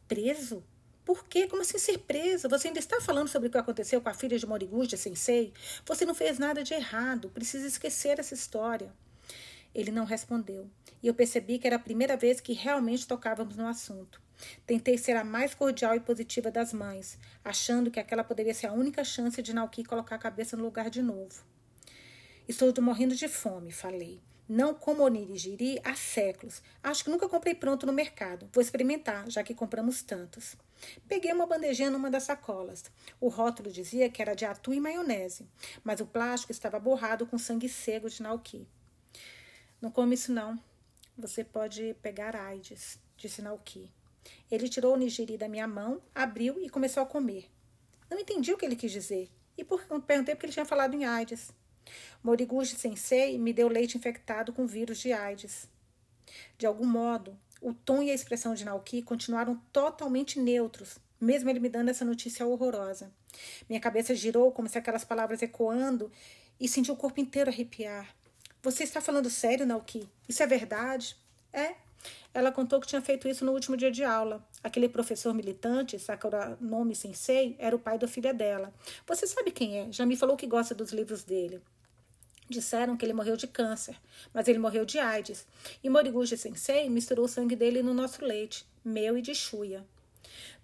Preso? 0.07 0.63
Por 1.05 1.23
quê? 1.25 1.47
Como 1.47 1.61
assim 1.61 1.77
ser 1.77 1.99
preso? 1.99 2.49
Você 2.49 2.67
ainda 2.67 2.79
está 2.79 2.99
falando 2.99 3.27
sobre 3.27 3.47
o 3.47 3.51
que 3.51 3.57
aconteceu 3.57 4.01
com 4.01 4.09
a 4.09 4.13
filha 4.13 4.39
de 4.39 4.45
Moriguchi, 4.45 4.97
sensei? 4.97 5.53
Você 5.85 6.03
não 6.03 6.15
fez 6.15 6.39
nada 6.39 6.63
de 6.63 6.73
errado. 6.73 7.29
Precisa 7.29 7.67
esquecer 7.67 8.19
essa 8.19 8.33
história. 8.33 8.91
Ele 9.73 9.91
não 9.91 10.05
respondeu, 10.05 10.69
e 11.03 11.07
eu 11.07 11.13
percebi 11.13 11.59
que 11.59 11.67
era 11.67 11.75
a 11.75 11.79
primeira 11.79 12.15
vez 12.15 12.39
que 12.39 12.53
realmente 12.53 13.05
tocávamos 13.05 13.57
no 13.57 13.67
assunto. 13.67 14.21
Tentei 14.65 14.97
ser 14.97 15.17
a 15.17 15.23
mais 15.23 15.53
cordial 15.53 15.95
e 15.95 15.99
positiva 15.99 16.49
das 16.49 16.73
mães, 16.73 17.19
achando 17.43 17.91
que 17.91 17.99
aquela 17.99 18.23
poderia 18.23 18.53
ser 18.53 18.67
a 18.67 18.73
única 18.73 19.03
chance 19.03 19.41
de 19.41 19.53
Naoki 19.53 19.83
colocar 19.83 20.15
a 20.15 20.19
cabeça 20.19 20.55
no 20.55 20.63
lugar 20.63 20.89
de 20.89 21.01
novo. 21.01 21.43
Estou 22.47 22.73
morrendo 22.81 23.15
de 23.15 23.27
fome, 23.27 23.71
falei. 23.71 24.21
Não 24.47 24.75
como 24.75 25.03
onigiri 25.03 25.79
há 25.83 25.95
séculos. 25.95 26.61
Acho 26.83 27.03
que 27.03 27.09
nunca 27.09 27.27
comprei 27.27 27.55
pronto 27.55 27.85
no 27.85 27.91
mercado. 27.91 28.47
Vou 28.53 28.61
experimentar, 28.61 29.27
já 29.29 29.43
que 29.43 29.55
compramos 29.55 30.03
tantos. 30.03 30.55
Peguei 31.07 31.33
uma 31.33 31.47
bandejinha 31.47 31.89
numa 31.89 32.11
das 32.11 32.23
sacolas. 32.23 32.83
O 33.19 33.27
rótulo 33.27 33.71
dizia 33.71 34.07
que 34.07 34.21
era 34.21 34.35
de 34.35 34.45
atu 34.45 34.71
e 34.71 34.79
maionese, 34.79 35.47
mas 35.83 35.99
o 35.99 36.05
plástico 36.05 36.51
estava 36.51 36.79
borrado 36.79 37.25
com 37.25 37.39
sangue 37.39 37.67
cego 37.67 38.07
de 38.07 38.21
Naoki. 38.21 38.67
Não 39.81 39.89
come 39.89 40.13
isso 40.13 40.31
não. 40.31 40.59
Você 41.17 41.43
pode 41.43 41.95
pegar 42.01 42.35
AIDS, 42.35 42.99
disse 43.17 43.41
Naoki. 43.41 43.91
Ele 44.51 44.69
tirou 44.69 44.93
o 44.93 44.97
nigiri 44.97 45.37
da 45.37 45.47
minha 45.47 45.67
mão, 45.67 46.01
abriu 46.13 46.61
e 46.61 46.69
começou 46.69 47.01
a 47.01 47.05
comer. 47.05 47.49
Não 48.09 48.19
entendi 48.19 48.53
o 48.53 48.57
que 48.57 48.65
ele 48.65 48.75
quis 48.75 48.91
dizer. 48.91 49.29
E 49.57 49.63
por, 49.63 49.83
perguntei 50.03 50.35
porque 50.35 50.45
ele 50.45 50.53
tinha 50.53 50.65
falado 50.65 50.93
em 50.93 51.05
AIDS. 51.05 51.51
Moriguchi 52.23 52.75
Sensei 52.75 53.37
me 53.37 53.53
deu 53.53 53.67
leite 53.67 53.97
infectado 53.97 54.51
com 54.51 54.65
vírus 54.65 54.99
de 54.99 55.13
AIDS. 55.13 55.67
De 56.57 56.65
algum 56.65 56.85
modo, 56.85 57.37
o 57.61 57.73
tom 57.73 58.01
e 58.01 58.11
a 58.11 58.13
expressão 58.13 58.53
de 58.53 58.65
Naoki 58.65 59.01
continuaram 59.01 59.61
totalmente 59.71 60.39
neutros, 60.39 60.97
mesmo 61.19 61.49
ele 61.49 61.59
me 61.59 61.69
dando 61.69 61.89
essa 61.89 62.05
notícia 62.05 62.45
horrorosa. 62.45 63.11
Minha 63.67 63.79
cabeça 63.79 64.15
girou 64.15 64.51
como 64.51 64.69
se 64.69 64.77
aquelas 64.77 65.03
palavras 65.03 65.41
ecoando 65.41 66.11
e 66.59 66.67
senti 66.67 66.91
o 66.91 66.95
corpo 66.95 67.19
inteiro 67.19 67.49
arrepiar. 67.49 68.13
Você 68.61 68.83
está 68.83 68.99
falando 69.01 69.29
sério, 69.29 69.65
Naoki? 69.65 70.09
Isso 70.27 70.41
é 70.41 70.47
verdade? 70.47 71.15
É. 71.53 71.75
Ela 72.33 72.51
contou 72.51 72.79
que 72.79 72.87
tinha 72.87 73.01
feito 73.01 73.27
isso 73.27 73.45
no 73.45 73.51
último 73.51 73.77
dia 73.77 73.91
de 73.91 74.03
aula. 74.03 74.45
Aquele 74.63 74.89
professor 74.89 75.33
militante, 75.33 75.97
Sakura 75.97 76.57
Nome 76.59 76.95
Sensei, 76.95 77.55
era 77.57 77.75
o 77.75 77.79
pai 77.79 77.97
da 77.97 78.07
filha 78.07 78.33
dela. 78.33 78.73
Você 79.07 79.25
sabe 79.25 79.51
quem 79.51 79.79
é? 79.79 79.91
Já 79.91 80.05
me 80.05 80.15
falou 80.15 80.35
que 80.35 80.45
gosta 80.45 80.75
dos 80.75 80.91
livros 80.91 81.23
dele. 81.23 81.61
Disseram 82.47 82.95
que 82.95 83.05
ele 83.05 83.13
morreu 83.13 83.35
de 83.35 83.47
câncer, 83.47 83.99
mas 84.33 84.47
ele 84.47 84.59
morreu 84.59 84.85
de 84.85 84.99
AIDS. 84.99 85.47
E 85.83 85.89
Moriguchi 85.89 86.37
Sensei 86.37 86.89
misturou 86.89 87.25
o 87.25 87.29
sangue 87.29 87.55
dele 87.55 87.81
no 87.81 87.93
nosso 87.93 88.23
leite, 88.23 88.65
meu 88.83 89.17
e 89.17 89.21
de 89.21 89.33
Shuya. 89.33 89.83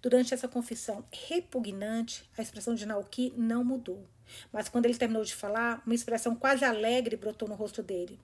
Durante 0.00 0.34
essa 0.34 0.48
confissão 0.48 1.04
repugnante, 1.10 2.28
a 2.36 2.42
expressão 2.42 2.74
de 2.74 2.86
Naoki 2.86 3.32
não 3.36 3.64
mudou. 3.64 4.06
Mas 4.52 4.68
quando 4.68 4.86
ele 4.86 4.96
terminou 4.96 5.24
de 5.24 5.34
falar, 5.34 5.82
uma 5.84 5.94
expressão 5.94 6.34
quase 6.34 6.64
alegre 6.64 7.16
brotou 7.16 7.48
no 7.48 7.54
rosto 7.54 7.82
dele. 7.82 8.18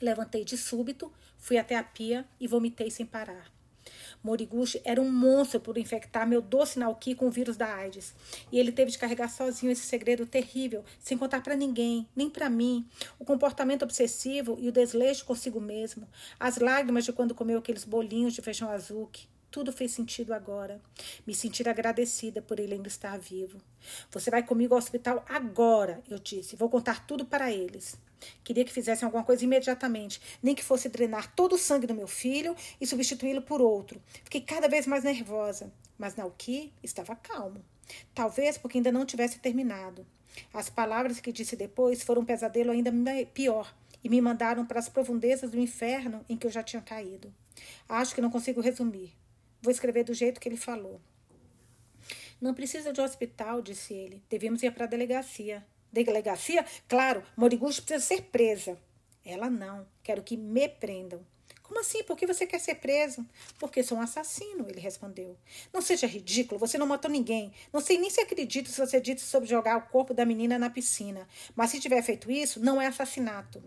Levantei 0.00 0.44
de 0.44 0.56
súbito, 0.56 1.12
fui 1.38 1.56
até 1.56 1.76
a 1.76 1.82
pia 1.82 2.26
e 2.38 2.46
vomitei 2.46 2.90
sem 2.90 3.06
parar. 3.06 3.55
Moriguchi 4.26 4.80
era 4.84 5.00
um 5.00 5.08
monstro 5.08 5.60
por 5.60 5.78
infectar 5.78 6.26
meu 6.26 6.42
doce 6.42 6.80
Naoki 6.80 7.14
com 7.14 7.28
o 7.28 7.30
vírus 7.30 7.56
da 7.56 7.72
AIDS. 7.72 8.12
E 8.50 8.58
ele 8.58 8.72
teve 8.72 8.90
de 8.90 8.98
carregar 8.98 9.28
sozinho 9.28 9.70
esse 9.70 9.86
segredo 9.86 10.26
terrível, 10.26 10.84
sem 10.98 11.16
contar 11.16 11.42
para 11.44 11.54
ninguém, 11.54 12.08
nem 12.14 12.28
para 12.28 12.50
mim. 12.50 12.84
O 13.20 13.24
comportamento 13.24 13.84
obsessivo 13.84 14.58
e 14.60 14.68
o 14.68 14.72
desleixo 14.72 15.24
consigo 15.24 15.60
mesmo. 15.60 16.08
As 16.40 16.58
lágrimas 16.58 17.04
de 17.04 17.12
quando 17.12 17.36
comeu 17.36 17.58
aqueles 17.60 17.84
bolinhos 17.84 18.34
de 18.34 18.42
feijão 18.42 18.68
azul. 18.68 19.08
Tudo 19.56 19.72
fez 19.72 19.92
sentido 19.92 20.34
agora. 20.34 20.82
Me 21.26 21.34
sentir 21.34 21.66
agradecida 21.66 22.42
por 22.42 22.60
ele 22.60 22.74
ainda 22.74 22.88
estar 22.88 23.18
vivo. 23.18 23.56
Você 24.10 24.30
vai 24.30 24.42
comigo 24.42 24.74
ao 24.74 24.78
hospital 24.78 25.24
agora, 25.26 26.02
eu 26.10 26.18
disse. 26.18 26.56
Vou 26.56 26.68
contar 26.68 27.06
tudo 27.06 27.24
para 27.24 27.50
eles. 27.50 27.96
Queria 28.44 28.66
que 28.66 28.70
fizessem 28.70 29.06
alguma 29.06 29.24
coisa 29.24 29.44
imediatamente, 29.44 30.20
nem 30.42 30.54
que 30.54 30.62
fosse 30.62 30.90
drenar 30.90 31.34
todo 31.34 31.54
o 31.54 31.58
sangue 31.58 31.86
do 31.86 31.94
meu 31.94 32.06
filho 32.06 32.54
e 32.78 32.86
substituí-lo 32.86 33.40
por 33.40 33.62
outro. 33.62 33.98
Fiquei 34.24 34.42
cada 34.42 34.68
vez 34.68 34.86
mais 34.86 35.02
nervosa, 35.02 35.72
mas 35.96 36.16
Nauki 36.16 36.70
estava 36.82 37.16
calmo. 37.16 37.64
Talvez 38.14 38.58
porque 38.58 38.76
ainda 38.76 38.92
não 38.92 39.06
tivesse 39.06 39.38
terminado. 39.38 40.06
As 40.52 40.68
palavras 40.68 41.18
que 41.18 41.32
disse 41.32 41.56
depois 41.56 42.02
foram 42.02 42.20
um 42.20 42.26
pesadelo 42.26 42.72
ainda 42.72 42.92
pior 43.32 43.74
e 44.04 44.10
me 44.10 44.20
mandaram 44.20 44.66
para 44.66 44.80
as 44.80 44.90
profundezas 44.90 45.50
do 45.50 45.58
inferno 45.58 46.22
em 46.28 46.36
que 46.36 46.46
eu 46.46 46.50
já 46.50 46.62
tinha 46.62 46.82
caído. 46.82 47.32
Acho 47.88 48.14
que 48.14 48.20
não 48.20 48.30
consigo 48.30 48.60
resumir. 48.60 49.14
Vou 49.66 49.72
escrever 49.72 50.04
do 50.04 50.14
jeito 50.14 50.40
que 50.40 50.48
ele 50.48 50.56
falou. 50.56 51.00
Não 52.40 52.54
precisa 52.54 52.92
de 52.92 53.00
hospital, 53.00 53.60
disse 53.60 53.92
ele. 53.92 54.22
Devemos 54.30 54.62
ir 54.62 54.72
para 54.72 54.84
a 54.84 54.88
delegacia 54.88 55.66
delegacia, 56.04 56.64
claro, 56.88 57.22
Moriguchi 57.36 57.80
precisa 57.82 58.04
ser 58.04 58.22
presa. 58.22 58.78
Ela 59.24 59.50
não. 59.50 59.86
Quero 60.02 60.22
que 60.22 60.36
me 60.36 60.68
prendam. 60.68 61.20
Como 61.62 61.80
assim? 61.80 62.04
Por 62.04 62.16
que 62.16 62.28
você 62.28 62.46
quer 62.46 62.60
ser 62.60 62.76
preso? 62.76 63.26
Porque 63.58 63.82
sou 63.82 63.98
um 63.98 64.00
assassino, 64.00 64.66
ele 64.68 64.78
respondeu. 64.78 65.36
Não 65.72 65.82
seja 65.82 66.06
ridículo, 66.06 66.60
você 66.60 66.78
não 66.78 66.86
matou 66.86 67.10
ninguém. 67.10 67.52
Não 67.72 67.80
sei 67.80 67.98
nem 67.98 68.08
se 68.08 68.20
acredito 68.20 68.70
se 68.70 68.78
você 68.80 69.00
disse 69.00 69.24
sobre 69.24 69.48
jogar 69.48 69.76
o 69.76 69.88
corpo 69.88 70.14
da 70.14 70.24
menina 70.24 70.60
na 70.60 70.70
piscina. 70.70 71.26
Mas 71.56 71.70
se 71.70 71.80
tiver 71.80 72.02
feito 72.02 72.30
isso, 72.30 72.60
não 72.60 72.80
é 72.80 72.86
assassinato. 72.86 73.60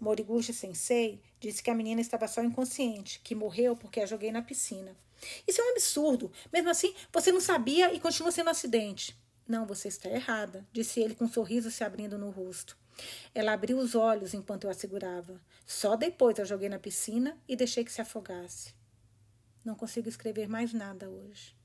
Moriguchi 0.00 0.52
Sensei 0.52 1.20
disse 1.38 1.62
que 1.62 1.70
a 1.70 1.74
menina 1.74 2.00
estava 2.00 2.26
só 2.26 2.42
inconsciente, 2.42 3.20
que 3.22 3.36
morreu 3.36 3.76
porque 3.76 4.00
a 4.00 4.06
joguei 4.06 4.32
na 4.32 4.42
piscina. 4.42 4.96
Isso 5.46 5.60
é 5.60 5.64
um 5.64 5.70
absurdo. 5.70 6.30
Mesmo 6.52 6.70
assim, 6.70 6.94
você 7.12 7.32
não 7.32 7.40
sabia 7.40 7.92
e 7.92 8.00
continua 8.00 8.30
sendo 8.30 8.48
um 8.48 8.50
acidente. 8.50 9.18
Não, 9.46 9.66
você 9.66 9.88
está 9.88 10.10
errada, 10.10 10.66
disse 10.72 11.00
ele 11.00 11.14
com 11.14 11.24
um 11.24 11.32
sorriso 11.32 11.70
se 11.70 11.82
abrindo 11.82 12.18
no 12.18 12.30
rosto. 12.30 12.76
Ela 13.34 13.52
abriu 13.52 13.78
os 13.78 13.94
olhos 13.94 14.34
enquanto 14.34 14.64
eu 14.64 14.70
a 14.70 14.74
segurava. 14.74 15.40
Só 15.64 15.96
depois 15.96 16.38
a 16.38 16.44
joguei 16.44 16.68
na 16.68 16.78
piscina 16.78 17.36
e 17.48 17.56
deixei 17.56 17.84
que 17.84 17.92
se 17.92 18.00
afogasse. 18.00 18.74
Não 19.64 19.74
consigo 19.74 20.08
escrever 20.08 20.48
mais 20.48 20.72
nada 20.72 21.08
hoje. 21.08 21.56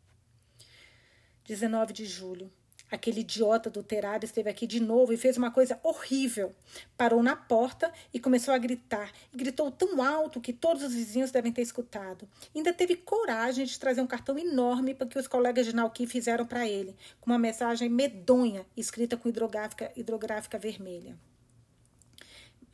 19 1.46 1.92
de 1.92 2.06
julho. 2.06 2.52
Aquele 2.94 3.22
idiota 3.22 3.70
adulterado 3.70 4.24
esteve 4.24 4.52
aqui 4.52 4.68
de 4.68 4.80
novo 4.80 5.12
e 5.12 5.18
fez 5.18 5.36
uma 5.36 5.50
coisa 5.50 5.80
horrível. 5.82 6.54
Parou 6.96 7.24
na 7.24 7.36
porta 7.36 7.92
e 8.14 8.20
começou 8.20 8.54
a 8.54 8.58
gritar. 8.60 9.12
E 9.34 9.36
gritou 9.38 9.72
tão 9.72 10.00
alto 10.00 10.40
que 10.40 10.54
todos 10.54 10.84
os 10.84 10.94
vizinhos 10.94 11.32
devem 11.32 11.52
ter 11.52 11.64
escutado. 11.64 12.30
Ainda 12.56 12.72
teve 12.72 12.96
coragem 12.96 13.66
de 13.66 13.80
trazer 13.80 14.00
um 14.00 14.06
cartão 14.06 14.38
enorme 14.38 14.94
para 14.94 15.08
que 15.08 15.18
os 15.18 15.28
colegas 15.28 15.66
de 15.66 15.74
Nauki 15.74 16.06
fizeram 16.06 16.46
para 16.46 16.68
ele, 16.68 16.96
com 17.20 17.32
uma 17.32 17.40
mensagem 17.40 17.90
medonha 17.90 18.64
escrita 18.78 19.18
com 19.18 19.28
hidrográfica, 19.28 19.92
hidrográfica 19.96 20.60
vermelha. 20.60 21.18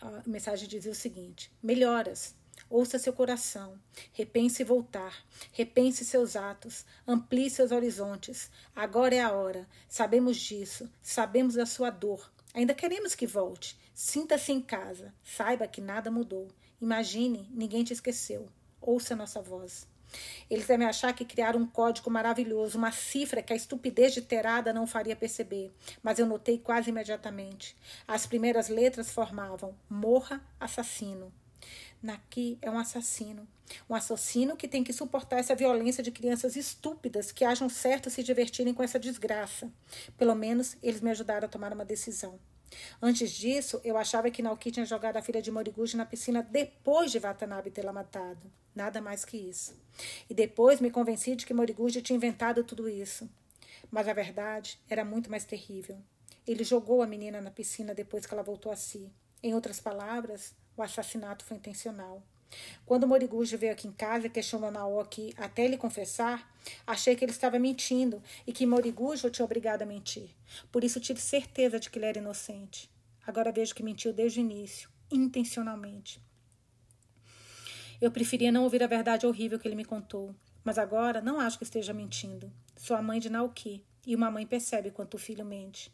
A 0.01 0.21
mensagem 0.27 0.67
dizia 0.67 0.91
o 0.91 0.95
seguinte: 0.95 1.49
Melhoras. 1.63 2.35
Ouça 2.69 2.99
seu 2.99 3.11
coração, 3.11 3.79
repense 4.13 4.63
voltar, 4.63 5.25
repense 5.51 6.05
seus 6.05 6.35
atos, 6.35 6.85
amplie 7.07 7.49
seus 7.49 7.71
horizontes. 7.71 8.51
Agora 8.75 9.15
é 9.15 9.21
a 9.21 9.31
hora. 9.31 9.67
Sabemos 9.87 10.37
disso, 10.37 10.87
sabemos 11.01 11.55
da 11.55 11.65
sua 11.65 11.89
dor. 11.89 12.31
Ainda 12.53 12.75
queremos 12.75 13.15
que 13.15 13.25
volte. 13.25 13.75
Sinta-se 13.91 14.51
em 14.51 14.61
casa. 14.61 15.11
Saiba 15.23 15.67
que 15.67 15.81
nada 15.81 16.11
mudou. 16.11 16.47
Imagine, 16.79 17.49
ninguém 17.51 17.83
te 17.83 17.91
esqueceu. 17.91 18.47
Ouça 18.79 19.15
nossa 19.15 19.41
voz. 19.41 19.87
Eles 20.49 20.67
devem 20.67 20.87
achar 20.87 21.13
que 21.13 21.25
criaram 21.25 21.61
um 21.61 21.67
código 21.67 22.09
maravilhoso, 22.09 22.77
uma 22.77 22.91
cifra 22.91 23.41
que 23.41 23.53
a 23.53 23.55
estupidez 23.55 24.13
de 24.13 24.21
Terada 24.21 24.71
não 24.71 24.85
faria 24.85 25.15
perceber. 25.15 25.71
Mas 26.03 26.19
eu 26.19 26.25
notei 26.25 26.59
quase 26.59 26.89
imediatamente. 26.89 27.75
As 28.07 28.27
primeiras 28.27 28.69
letras 28.69 29.11
formavam 29.11 29.75
morra 29.89 30.39
assassino. 30.59 31.33
Naki 32.01 32.57
é 32.61 32.71
um 32.71 32.79
assassino. 32.79 33.47
Um 33.89 33.93
assassino 33.93 34.55
que 34.55 34.67
tem 34.67 34.83
que 34.83 34.93
suportar 34.93 35.37
essa 35.37 35.53
violência 35.53 36.01
de 36.01 36.11
crianças 36.11 36.55
estúpidas 36.55 37.31
que 37.31 37.43
acham 37.43 37.69
certo 37.69 38.09
se 38.09 38.23
divertirem 38.23 38.73
com 38.73 38.81
essa 38.81 38.97
desgraça. 38.97 39.71
Pelo 40.17 40.33
menos 40.33 40.77
eles 40.81 41.01
me 41.01 41.11
ajudaram 41.11 41.45
a 41.45 41.49
tomar 41.49 41.73
uma 41.73 41.85
decisão. 41.85 42.39
Antes 43.01 43.31
disso, 43.31 43.81
eu 43.83 43.97
achava 43.97 44.29
que 44.29 44.41
Naoki 44.41 44.71
tinha 44.71 44.85
jogado 44.85 45.17
a 45.17 45.21
filha 45.21 45.41
de 45.41 45.51
Moriguchi 45.51 45.97
na 45.97 46.05
piscina 46.05 46.41
depois 46.41 47.11
de 47.11 47.19
Watanabe 47.19 47.71
tê-la 47.71 47.91
matado. 47.91 48.51
Nada 48.75 49.01
mais 49.01 49.25
que 49.25 49.37
isso. 49.37 49.75
E 50.29 50.33
depois 50.33 50.79
me 50.79 50.91
convenci 50.91 51.35
de 51.35 51.45
que 51.45 51.53
Moriguchi 51.53 52.01
tinha 52.01 52.15
inventado 52.15 52.63
tudo 52.63 52.87
isso. 52.87 53.29
Mas 53.91 54.07
a 54.07 54.13
verdade 54.13 54.79
era 54.89 55.03
muito 55.03 55.29
mais 55.29 55.45
terrível. 55.45 55.97
Ele 56.47 56.63
jogou 56.63 57.01
a 57.01 57.07
menina 57.07 57.41
na 57.41 57.51
piscina 57.51 57.93
depois 57.93 58.25
que 58.25 58.33
ela 58.33 58.43
voltou 58.43 58.71
a 58.71 58.75
si. 58.75 59.11
Em 59.41 59.53
outras 59.53 59.79
palavras, 59.79 60.53
o 60.81 60.83
assassinato 60.83 61.45
foi 61.45 61.57
intencional. 61.57 62.23
Quando 62.85 63.07
Moriguchi 63.07 63.55
veio 63.55 63.71
aqui 63.71 63.87
em 63.87 63.91
casa 63.91 64.27
e 64.27 64.29
questionou 64.29 64.71
Naoki 64.71 65.33
até 65.37 65.63
ele 65.63 65.77
confessar, 65.77 66.51
achei 66.85 67.15
que 67.15 67.23
ele 67.23 67.31
estava 67.31 67.59
mentindo 67.59 68.21
e 68.45 68.51
que 68.51 68.65
Moriguchi 68.65 69.27
o 69.27 69.29
tinha 69.29 69.45
obrigado 69.45 69.83
a 69.83 69.85
mentir. 69.85 70.29
Por 70.71 70.83
isso 70.83 70.99
tive 70.99 71.19
certeza 71.19 71.79
de 71.79 71.89
que 71.89 71.99
ele 71.99 72.05
era 72.05 72.17
inocente. 72.17 72.89
Agora 73.25 73.51
vejo 73.51 73.75
que 73.75 73.83
mentiu 73.83 74.11
desde 74.11 74.39
o 74.39 74.41
início, 74.41 74.89
intencionalmente. 75.11 76.19
Eu 78.01 78.09
preferia 78.09 78.51
não 78.51 78.63
ouvir 78.63 78.81
a 78.81 78.87
verdade 78.87 79.27
horrível 79.27 79.59
que 79.59 79.67
ele 79.67 79.75
me 79.75 79.85
contou. 79.85 80.33
Mas 80.63 80.77
agora 80.77 81.21
não 81.21 81.39
acho 81.39 81.57
que 81.57 81.63
esteja 81.63 81.93
mentindo. 81.93 82.51
Sou 82.75 82.95
a 82.95 83.01
mãe 83.01 83.19
de 83.19 83.29
Naoki, 83.29 83.83
e 84.05 84.15
uma 84.15 84.31
mãe 84.31 84.45
percebe 84.45 84.91
quanto 84.91 85.15
o 85.15 85.19
filho 85.19 85.45
mente. 85.45 85.91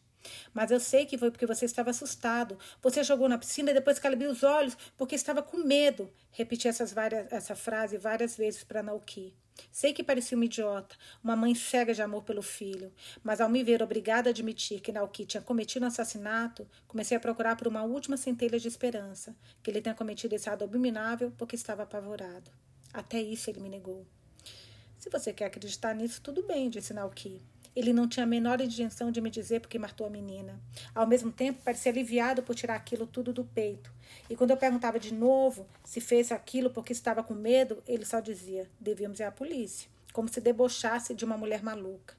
Mas 0.53 0.72
eu 0.72 0.79
sei 0.79 1.05
que 1.05 1.17
foi 1.17 1.32
porque 1.32 1.46
você 1.46 1.65
estava 1.65 1.89
assustado. 1.89 2.58
Você 2.82 3.03
jogou 3.03 3.29
na 3.29 3.38
piscina 3.38 3.72
e 3.72 3.74
depois 3.74 4.00
calibrou 4.00 4.32
os 4.32 4.44
olhos 4.44 4.77
porque 4.98 5.15
estava 5.15 5.41
com 5.41 5.58
medo. 5.58 6.12
Repeti 6.32 6.67
essas 6.67 6.94
várias, 6.94 7.32
essa 7.32 7.55
frase 7.55 7.98
várias 7.98 8.36
vezes 8.36 8.63
para 8.63 8.84
Naoki. 8.84 9.34
Sei 9.72 9.94
que 9.94 10.03
parecia 10.03 10.38
uma 10.38 10.46
idiota, 10.46 10.96
uma 11.24 11.36
mãe 11.36 11.55
cega 11.55 11.94
de 11.94 12.01
amor 12.01 12.24
pelo 12.24 12.41
filho, 12.41 12.91
mas 13.24 13.39
ao 13.39 13.50
me 13.50 13.63
ver 13.63 13.82
obrigada 13.82 14.29
a 14.29 14.32
admitir 14.32 14.82
que 14.82 14.91
Naoki 14.91 15.25
tinha 15.25 15.41
cometido 15.41 15.86
um 15.86 15.88
assassinato, 15.88 16.67
comecei 16.88 17.15
a 17.15 17.20
procurar 17.20 17.55
por 17.55 17.67
uma 17.67 17.84
última 17.84 18.17
centelha 18.17 18.60
de 18.60 18.67
esperança, 18.67 19.36
que 19.63 19.72
ele 19.72 19.82
tenha 19.82 19.96
cometido 19.96 20.36
esse 20.36 20.50
ato 20.50 20.63
abominável 20.63 21.32
porque 21.38 21.55
estava 21.55 21.84
apavorado. 21.84 22.51
Até 22.94 23.22
isso 23.22 23.50
ele 23.50 23.62
me 23.62 23.70
negou. 23.70 24.05
Se 24.98 25.10
você 25.10 25.32
quer 25.34 25.46
acreditar 25.46 25.94
nisso, 25.94 26.22
tudo 26.22 26.44
bem, 26.44 26.70
disse 26.70 26.94
Naoki. 26.94 27.41
Ele 27.75 27.91
não 27.91 28.08
tinha 28.08 28.24
a 28.24 28.27
menor 28.27 28.62
intenção 28.62 29.12
de 29.12 29.20
me 29.20 29.29
dizer 29.29 29.60
porque 29.60 29.77
matou 29.77 30.08
a 30.08 30.10
menina. 30.10 30.60
Ao 30.94 31.05
mesmo 31.05 31.32
tempo, 31.32 31.62
parecia 31.63 31.91
aliviado 31.91 32.41
por 32.41 32.55
tirar 32.55 32.75
aquilo 32.75 33.05
tudo 33.05 33.34
do 33.34 33.44
peito. 33.44 33.91
E 34.29 34.36
quando 34.36 34.51
eu 34.51 34.58
perguntava 34.58 35.00
de 35.00 35.13
novo 35.13 35.67
se 35.84 36.00
fez 36.00 36.32
aquilo 36.32 36.70
porque 36.70 36.94
estava 36.94 37.22
com 37.22 37.34
medo, 37.34 37.84
ele 37.86 38.05
só 38.05 38.20
dizia: 38.20 38.70
devíamos 38.79 39.20
ir 39.20 39.24
à 39.24 39.32
polícia. 39.32 39.89
Como 40.13 40.29
se 40.29 40.39
debochasse 40.39 41.13
de 41.13 41.25
uma 41.25 41.38
mulher 41.38 41.62
maluca. 41.62 42.15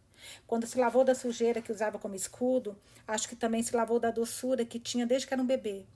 Quando 0.47 0.67
se 0.67 0.79
lavou 0.79 1.05
da 1.05 1.15
sujeira 1.15 1.63
que 1.63 1.73
usava 1.73 1.99
como 1.99 2.15
escudo, 2.15 2.77
acho 3.07 3.29
que 3.29 3.37
também 3.37 3.63
se 3.63 3.75
lavou 3.75 3.99
da 3.99 4.11
doçura 4.11 4.65
que 4.65 4.79
tinha 4.79 5.07
desde 5.07 5.27
que 5.27 5.33
era 5.33 5.43
um 5.43 5.47
bebê. 5.47 5.87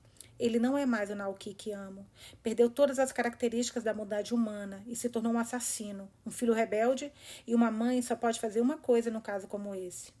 Ele 0.41 0.57
não 0.57 0.75
é 0.75 0.87
mais 0.87 1.11
o 1.11 1.15
Naoki 1.15 1.53
que 1.53 1.71
amo. 1.71 2.03
Perdeu 2.41 2.67
todas 2.67 2.97
as 2.97 3.11
características 3.11 3.83
da 3.83 3.93
bondade 3.93 4.33
humana 4.33 4.83
e 4.87 4.95
se 4.95 5.07
tornou 5.07 5.31
um 5.31 5.37
assassino, 5.37 6.09
um 6.25 6.31
filho 6.31 6.51
rebelde, 6.51 7.13
e 7.45 7.53
uma 7.53 7.69
mãe 7.69 8.01
só 8.01 8.15
pode 8.15 8.39
fazer 8.39 8.59
uma 8.59 8.75
coisa 8.75 9.11
num 9.11 9.21
caso 9.21 9.47
como 9.47 9.75
esse. 9.75 10.11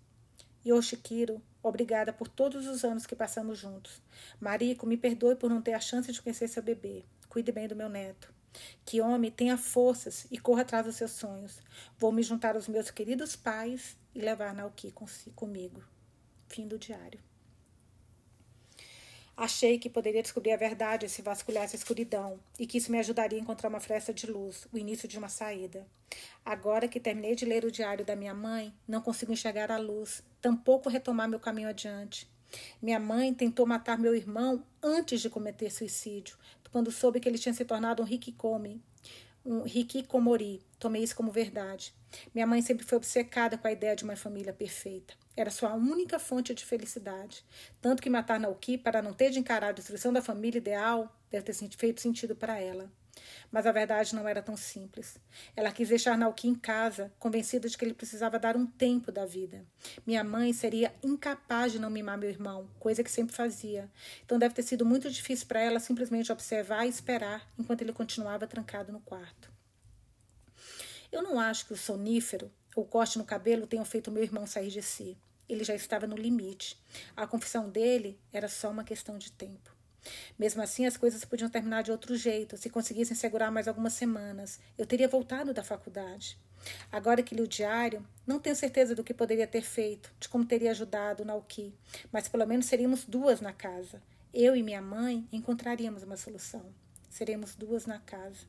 Yoshikiro, 0.63 1.41
obrigada 1.63 2.13
por 2.13 2.27
todos 2.27 2.67
os 2.67 2.85
anos 2.85 3.07
que 3.07 3.15
passamos 3.15 3.57
juntos. 3.57 3.99
Mariko, 4.39 4.85
me 4.85 4.95
perdoe 4.95 5.35
por 5.35 5.49
não 5.49 5.59
ter 5.59 5.73
a 5.73 5.79
chance 5.79 6.11
de 6.11 6.21
conhecer 6.21 6.47
seu 6.47 6.61
bebê. 6.61 7.03
Cuide 7.27 7.51
bem 7.51 7.67
do 7.67 7.75
meu 7.75 7.89
neto. 7.89 8.31
Que 8.85 9.01
homem 9.01 9.31
tenha 9.31 9.57
forças 9.57 10.27
e 10.29 10.37
corra 10.37 10.61
atrás 10.61 10.85
dos 10.85 10.97
seus 10.97 11.13
sonhos. 11.13 11.59
Vou 11.97 12.11
me 12.11 12.21
juntar 12.21 12.55
aos 12.55 12.67
meus 12.67 12.91
queridos 12.91 13.35
pais 13.35 13.97
e 14.13 14.21
levar 14.21 14.53
Naoki 14.53 14.93
comigo. 15.33 15.83
Fim 16.47 16.67
do 16.67 16.77
diário. 16.77 17.30
Achei 19.35 19.79
que 19.79 19.89
poderia 19.89 20.21
descobrir 20.21 20.51
a 20.51 20.57
verdade 20.57 21.09
se 21.09 21.21
vasculhasse 21.21 21.75
a 21.75 21.79
escuridão 21.79 22.39
e 22.59 22.67
que 22.67 22.77
isso 22.77 22.91
me 22.91 22.99
ajudaria 22.99 23.39
a 23.39 23.41
encontrar 23.41 23.69
uma 23.69 23.79
fresta 23.79 24.13
de 24.13 24.27
luz, 24.27 24.67
o 24.71 24.77
início 24.77 25.07
de 25.07 25.17
uma 25.17 25.29
saída. 25.29 25.87
Agora 26.45 26.87
que 26.87 26.99
terminei 26.99 27.35
de 27.35 27.45
ler 27.45 27.65
o 27.65 27.71
diário 27.71 28.05
da 28.05 28.15
minha 28.15 28.33
mãe, 28.33 28.73
não 28.87 29.01
consigo 29.01 29.31
enxergar 29.31 29.71
a 29.71 29.77
luz, 29.77 30.23
tampouco 30.41 30.89
retomar 30.89 31.27
meu 31.27 31.39
caminho 31.39 31.69
adiante. 31.69 32.29
Minha 32.81 32.99
mãe 32.99 33.33
tentou 33.33 33.65
matar 33.65 33.97
meu 33.97 34.13
irmão 34.13 34.63
antes 34.83 35.21
de 35.21 35.29
cometer 35.29 35.71
suicídio, 35.71 36.37
quando 36.71 36.91
soube 36.91 37.19
que 37.19 37.27
ele 37.27 37.37
tinha 37.37 37.53
se 37.53 37.65
tornado 37.65 38.01
um 38.01 38.05
rikikomi, 38.05 38.81
um 39.45 39.65
hikikomori. 39.65 40.61
Tomei 40.79 41.03
isso 41.03 41.15
como 41.15 41.31
verdade. 41.31 41.93
Minha 42.33 42.47
mãe 42.47 42.61
sempre 42.61 42.85
foi 42.85 42.97
obcecada 42.97 43.57
com 43.57 43.67
a 43.67 43.71
ideia 43.71 43.95
de 43.95 44.03
uma 44.03 44.15
família 44.15 44.53
perfeita. 44.53 45.13
Era 45.35 45.49
sua 45.49 45.73
única 45.73 46.19
fonte 46.19 46.53
de 46.53 46.65
felicidade. 46.65 47.43
Tanto 47.81 48.01
que 48.01 48.09
matar 48.09 48.39
Naoki 48.39 48.77
para 48.77 49.01
não 49.01 49.13
ter 49.13 49.29
de 49.29 49.39
encarar 49.39 49.69
a 49.69 49.73
destruição 49.73 50.11
da 50.11 50.21
família 50.21 50.57
ideal 50.57 51.15
deve 51.29 51.45
ter 51.45 51.53
feito 51.77 52.01
sentido 52.01 52.35
para 52.35 52.59
ela. 52.59 52.91
Mas 53.51 53.65
a 53.65 53.71
verdade 53.71 54.15
não 54.15 54.27
era 54.27 54.41
tão 54.41 54.55
simples. 54.55 55.17
Ela 55.55 55.71
quis 55.71 55.89
deixar 55.89 56.17
Naoki 56.17 56.47
em 56.47 56.55
casa, 56.55 57.11
convencida 57.19 57.67
de 57.67 57.77
que 57.77 57.83
ele 57.85 57.93
precisava 57.93 58.39
dar 58.39 58.55
um 58.55 58.65
tempo 58.65 59.11
da 59.11 59.25
vida. 59.25 59.65
Minha 60.05 60.23
mãe 60.23 60.53
seria 60.53 60.93
incapaz 61.03 61.71
de 61.71 61.79
não 61.79 61.89
mimar 61.89 62.17
meu 62.17 62.29
irmão, 62.29 62.69
coisa 62.79 63.03
que 63.03 63.11
sempre 63.11 63.35
fazia. 63.35 63.89
Então 64.25 64.39
deve 64.39 64.53
ter 64.53 64.63
sido 64.63 64.85
muito 64.85 65.09
difícil 65.09 65.47
para 65.47 65.59
ela 65.59 65.79
simplesmente 65.79 66.31
observar 66.31 66.85
e 66.85 66.89
esperar 66.89 67.47
enquanto 67.57 67.81
ele 67.81 67.93
continuava 67.93 68.47
trancado 68.47 68.91
no 68.91 68.99
quarto. 68.99 69.51
Eu 71.11 71.21
não 71.21 71.39
acho 71.39 71.65
que 71.65 71.73
o 71.73 71.77
sonífero 71.77 72.49
ou 72.75 72.85
corte 72.85 73.17
no 73.17 73.25
cabelo 73.25 73.67
tenham 73.67 73.83
feito 73.83 74.11
meu 74.11 74.23
irmão 74.23 74.47
sair 74.47 74.69
de 74.69 74.81
si. 74.81 75.17
Ele 75.47 75.63
já 75.63 75.75
estava 75.75 76.07
no 76.07 76.15
limite. 76.15 76.77
A 77.15 77.27
confissão 77.27 77.69
dele 77.69 78.17
era 78.31 78.47
só 78.47 78.69
uma 78.69 78.85
questão 78.85 79.17
de 79.17 79.31
tempo. 79.31 79.80
Mesmo 80.37 80.61
assim, 80.61 80.85
as 80.85 80.97
coisas 80.97 81.23
podiam 81.23 81.49
terminar 81.49 81.83
de 81.83 81.91
outro 81.91 82.15
jeito. 82.15 82.57
Se 82.57 82.69
conseguissem 82.69 83.15
segurar 83.15 83.51
mais 83.51 83.67
algumas 83.67 83.93
semanas, 83.93 84.59
eu 84.77 84.85
teria 84.85 85.07
voltado 85.07 85.53
da 85.53 85.63
faculdade. 85.63 86.37
Agora 86.91 87.23
que 87.23 87.35
li 87.35 87.41
o 87.41 87.47
diário, 87.47 88.05
não 88.25 88.39
tenho 88.39 88.55
certeza 88.55 88.93
do 88.93 89.03
que 89.03 89.13
poderia 89.13 89.47
ter 89.47 89.61
feito, 89.61 90.11
de 90.19 90.29
como 90.29 90.45
teria 90.45 90.71
ajudado 90.71 91.25
Nauki, 91.25 91.73
mas 92.11 92.27
pelo 92.27 92.45
menos 92.45 92.67
seríamos 92.67 93.05
duas 93.05 93.41
na 93.41 93.53
casa. 93.53 94.01
Eu 94.33 94.55
e 94.55 94.63
minha 94.63 94.81
mãe 94.81 95.27
encontraríamos 95.31 96.03
uma 96.03 96.17
solução. 96.17 96.65
Seremos 97.09 97.55
duas 97.55 97.85
na 97.85 97.99
casa. 97.99 98.45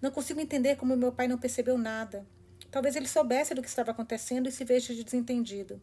Não 0.00 0.10
consigo 0.10 0.40
entender 0.40 0.76
como 0.76 0.96
meu 0.96 1.12
pai 1.12 1.28
não 1.28 1.38
percebeu 1.38 1.76
nada. 1.76 2.26
Talvez 2.70 2.96
ele 2.96 3.08
soubesse 3.08 3.54
do 3.54 3.62
que 3.62 3.68
estava 3.68 3.90
acontecendo 3.90 4.48
e 4.48 4.52
se 4.52 4.64
veja 4.64 4.94
de 4.94 5.04
desentendido. 5.04 5.80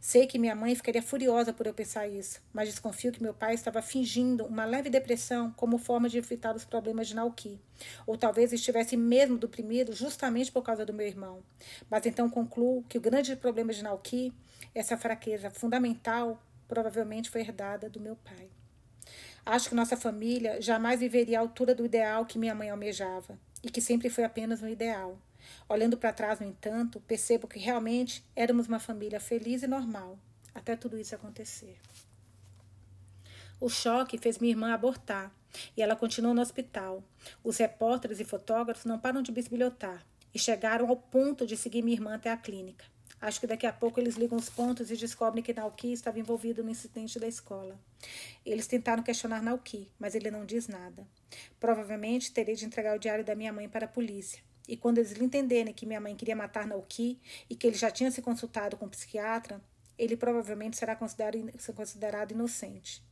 Sei 0.00 0.26
que 0.26 0.38
minha 0.38 0.54
mãe 0.54 0.74
ficaria 0.74 1.02
furiosa 1.02 1.52
por 1.52 1.66
eu 1.66 1.74
pensar 1.74 2.06
isso, 2.06 2.40
mas 2.52 2.68
desconfio 2.68 3.12
que 3.12 3.22
meu 3.22 3.34
pai 3.34 3.54
estava 3.54 3.82
fingindo 3.82 4.44
uma 4.46 4.64
leve 4.64 4.88
depressão 4.88 5.50
como 5.52 5.78
forma 5.78 6.08
de 6.08 6.18
evitar 6.18 6.54
os 6.54 6.64
problemas 6.64 7.08
de 7.08 7.16
Nauki. 7.16 7.60
Ou 8.06 8.16
talvez 8.16 8.52
estivesse 8.52 8.96
mesmo 8.96 9.36
deprimido 9.38 9.92
justamente 9.92 10.52
por 10.52 10.62
causa 10.62 10.86
do 10.86 10.94
meu 10.94 11.06
irmão. 11.06 11.42
Mas 11.90 12.06
então 12.06 12.30
concluo 12.30 12.84
que 12.88 12.98
o 12.98 13.00
grande 13.00 13.34
problema 13.36 13.72
de 13.72 13.82
Nauki, 13.82 14.32
essa 14.74 14.96
fraqueza 14.96 15.50
fundamental, 15.50 16.40
provavelmente 16.68 17.30
foi 17.30 17.40
herdada 17.40 17.88
do 17.88 18.00
meu 18.00 18.16
pai. 18.16 18.48
Acho 19.44 19.68
que 19.68 19.74
nossa 19.74 19.96
família 19.96 20.60
jamais 20.60 20.98
viveria 20.98 21.38
à 21.38 21.40
altura 21.40 21.74
do 21.74 21.84
ideal 21.84 22.26
que 22.26 22.38
minha 22.38 22.54
mãe 22.54 22.68
almejava, 22.68 23.38
e 23.62 23.70
que 23.70 23.80
sempre 23.80 24.10
foi 24.10 24.24
apenas 24.24 24.62
um 24.62 24.68
ideal. 24.68 25.16
Olhando 25.68 25.96
para 25.96 26.12
trás, 26.12 26.40
no 26.40 26.46
entanto, 26.46 27.00
percebo 27.00 27.48
que 27.48 27.58
realmente 27.58 28.24
éramos 28.34 28.68
uma 28.68 28.78
família 28.78 29.20
feliz 29.20 29.62
e 29.62 29.66
normal, 29.66 30.18
até 30.54 30.76
tudo 30.76 30.98
isso 30.98 31.14
acontecer. 31.14 31.78
O 33.58 33.68
choque 33.68 34.18
fez 34.18 34.38
minha 34.38 34.52
irmã 34.52 34.72
abortar 34.72 35.32
e 35.76 35.82
ela 35.82 35.96
continuou 35.96 36.34
no 36.34 36.42
hospital. 36.42 37.02
Os 37.42 37.56
repórteres 37.56 38.20
e 38.20 38.24
fotógrafos 38.24 38.84
não 38.84 38.98
param 38.98 39.22
de 39.22 39.32
bisbilhotar 39.32 40.04
e 40.34 40.38
chegaram 40.38 40.88
ao 40.88 40.96
ponto 40.96 41.46
de 41.46 41.56
seguir 41.56 41.82
minha 41.82 41.96
irmã 41.96 42.14
até 42.14 42.30
a 42.30 42.36
clínica. 42.36 42.84
Acho 43.18 43.40
que 43.40 43.46
daqui 43.46 43.66
a 43.66 43.72
pouco 43.72 43.98
eles 43.98 44.16
ligam 44.16 44.36
os 44.36 44.50
pontos 44.50 44.90
e 44.90 44.96
descobrem 44.96 45.42
que 45.42 45.54
Nauki 45.54 45.90
estava 45.92 46.20
envolvido 46.20 46.62
no 46.62 46.70
incidente 46.70 47.18
da 47.18 47.26
escola. 47.26 47.80
Eles 48.44 48.66
tentaram 48.66 49.02
questionar 49.02 49.42
Nauki, 49.42 49.90
mas 49.98 50.14
ele 50.14 50.30
não 50.30 50.44
diz 50.44 50.68
nada. 50.68 51.06
Provavelmente 51.58 52.32
terei 52.32 52.54
de 52.54 52.66
entregar 52.66 52.94
o 52.94 53.00
diário 53.00 53.24
da 53.24 53.34
minha 53.34 53.52
mãe 53.52 53.68
para 53.68 53.86
a 53.86 53.88
polícia. 53.88 54.42
E 54.68 54.76
quando 54.76 54.98
eles 54.98 55.12
entenderem 55.20 55.72
que 55.72 55.86
minha 55.86 56.00
mãe 56.00 56.16
queria 56.16 56.34
matar 56.34 56.66
Naoki 56.66 57.20
e 57.48 57.54
que 57.54 57.66
ele 57.66 57.76
já 57.76 57.90
tinha 57.90 58.10
se 58.10 58.20
consultado 58.20 58.76
com 58.76 58.86
um 58.86 58.90
psiquiatra, 58.90 59.60
ele 59.98 60.16
provavelmente 60.16 60.76
será 60.76 60.96
considerado, 60.96 62.32
inocente. 62.32 63.02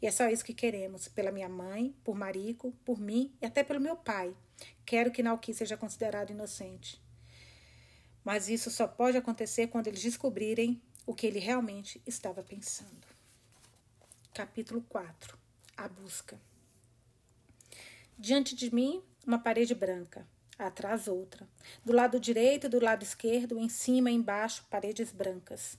E 0.00 0.06
é 0.06 0.10
só 0.10 0.28
isso 0.28 0.44
que 0.44 0.54
queremos, 0.54 1.08
pela 1.08 1.32
minha 1.32 1.48
mãe, 1.48 1.94
por 2.04 2.14
Marico, 2.14 2.72
por 2.84 2.98
mim 3.00 3.32
e 3.40 3.46
até 3.46 3.62
pelo 3.62 3.80
meu 3.80 3.96
pai. 3.96 4.34
Quero 4.84 5.10
que 5.10 5.22
Naoki 5.22 5.54
seja 5.54 5.76
considerado 5.76 6.30
inocente. 6.30 7.02
Mas 8.24 8.48
isso 8.48 8.70
só 8.70 8.86
pode 8.86 9.16
acontecer 9.16 9.68
quando 9.68 9.88
eles 9.88 10.02
descobrirem 10.02 10.80
o 11.06 11.14
que 11.14 11.26
ele 11.26 11.38
realmente 11.38 12.00
estava 12.06 12.42
pensando. 12.42 13.06
Capítulo 14.32 14.82
4 14.88 15.38
A 15.76 15.88
busca. 15.88 16.40
Diante 18.18 18.54
de 18.54 18.74
mim, 18.74 19.02
uma 19.26 19.38
parede 19.38 19.74
branca. 19.74 20.26
Atrás 20.58 21.08
outra. 21.08 21.48
Do 21.84 21.92
lado 21.92 22.20
direito 22.20 22.66
e 22.66 22.70
do 22.70 22.82
lado 22.82 23.02
esquerdo, 23.02 23.58
em 23.58 23.68
cima 23.68 24.10
e 24.10 24.14
embaixo, 24.14 24.64
paredes 24.70 25.10
brancas. 25.10 25.76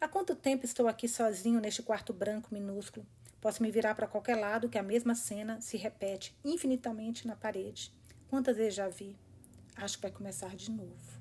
Há 0.00 0.08
quanto 0.08 0.34
tempo 0.34 0.64
estou 0.64 0.88
aqui 0.88 1.06
sozinho 1.06 1.60
neste 1.60 1.82
quarto 1.82 2.12
branco 2.12 2.48
minúsculo? 2.52 3.06
Posso 3.40 3.62
me 3.62 3.70
virar 3.70 3.94
para 3.94 4.06
qualquer 4.06 4.36
lado 4.36 4.70
que 4.70 4.78
a 4.78 4.82
mesma 4.82 5.14
cena 5.14 5.60
se 5.60 5.76
repete 5.76 6.34
infinitamente 6.42 7.26
na 7.26 7.36
parede. 7.36 7.92
Quantas 8.28 8.56
vezes 8.56 8.76
já 8.76 8.88
vi? 8.88 9.14
Acho 9.76 9.96
que 9.96 10.02
vai 10.02 10.10
começar 10.10 10.56
de 10.56 10.70
novo. 10.70 11.20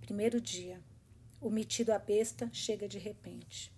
Primeiro 0.00 0.40
dia. 0.40 0.80
O 1.40 1.50
metido 1.50 1.90
à 1.90 1.98
besta 1.98 2.50
chega 2.52 2.88
de 2.88 2.98
repente. 2.98 3.75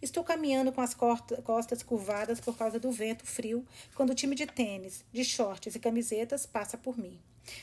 Estou 0.00 0.24
caminhando 0.24 0.72
com 0.72 0.80
as 0.80 0.94
costas 0.94 1.82
curvadas 1.82 2.40
por 2.40 2.56
causa 2.56 2.78
do 2.78 2.90
vento 2.90 3.26
frio 3.26 3.66
quando 3.94 4.10
o 4.10 4.14
time 4.14 4.34
de 4.34 4.46
tênis, 4.46 5.04
de 5.12 5.24
shorts 5.24 5.74
e 5.74 5.78
camisetas 5.78 6.46
passa 6.46 6.76
por 6.76 6.98
mim. 6.98 7.18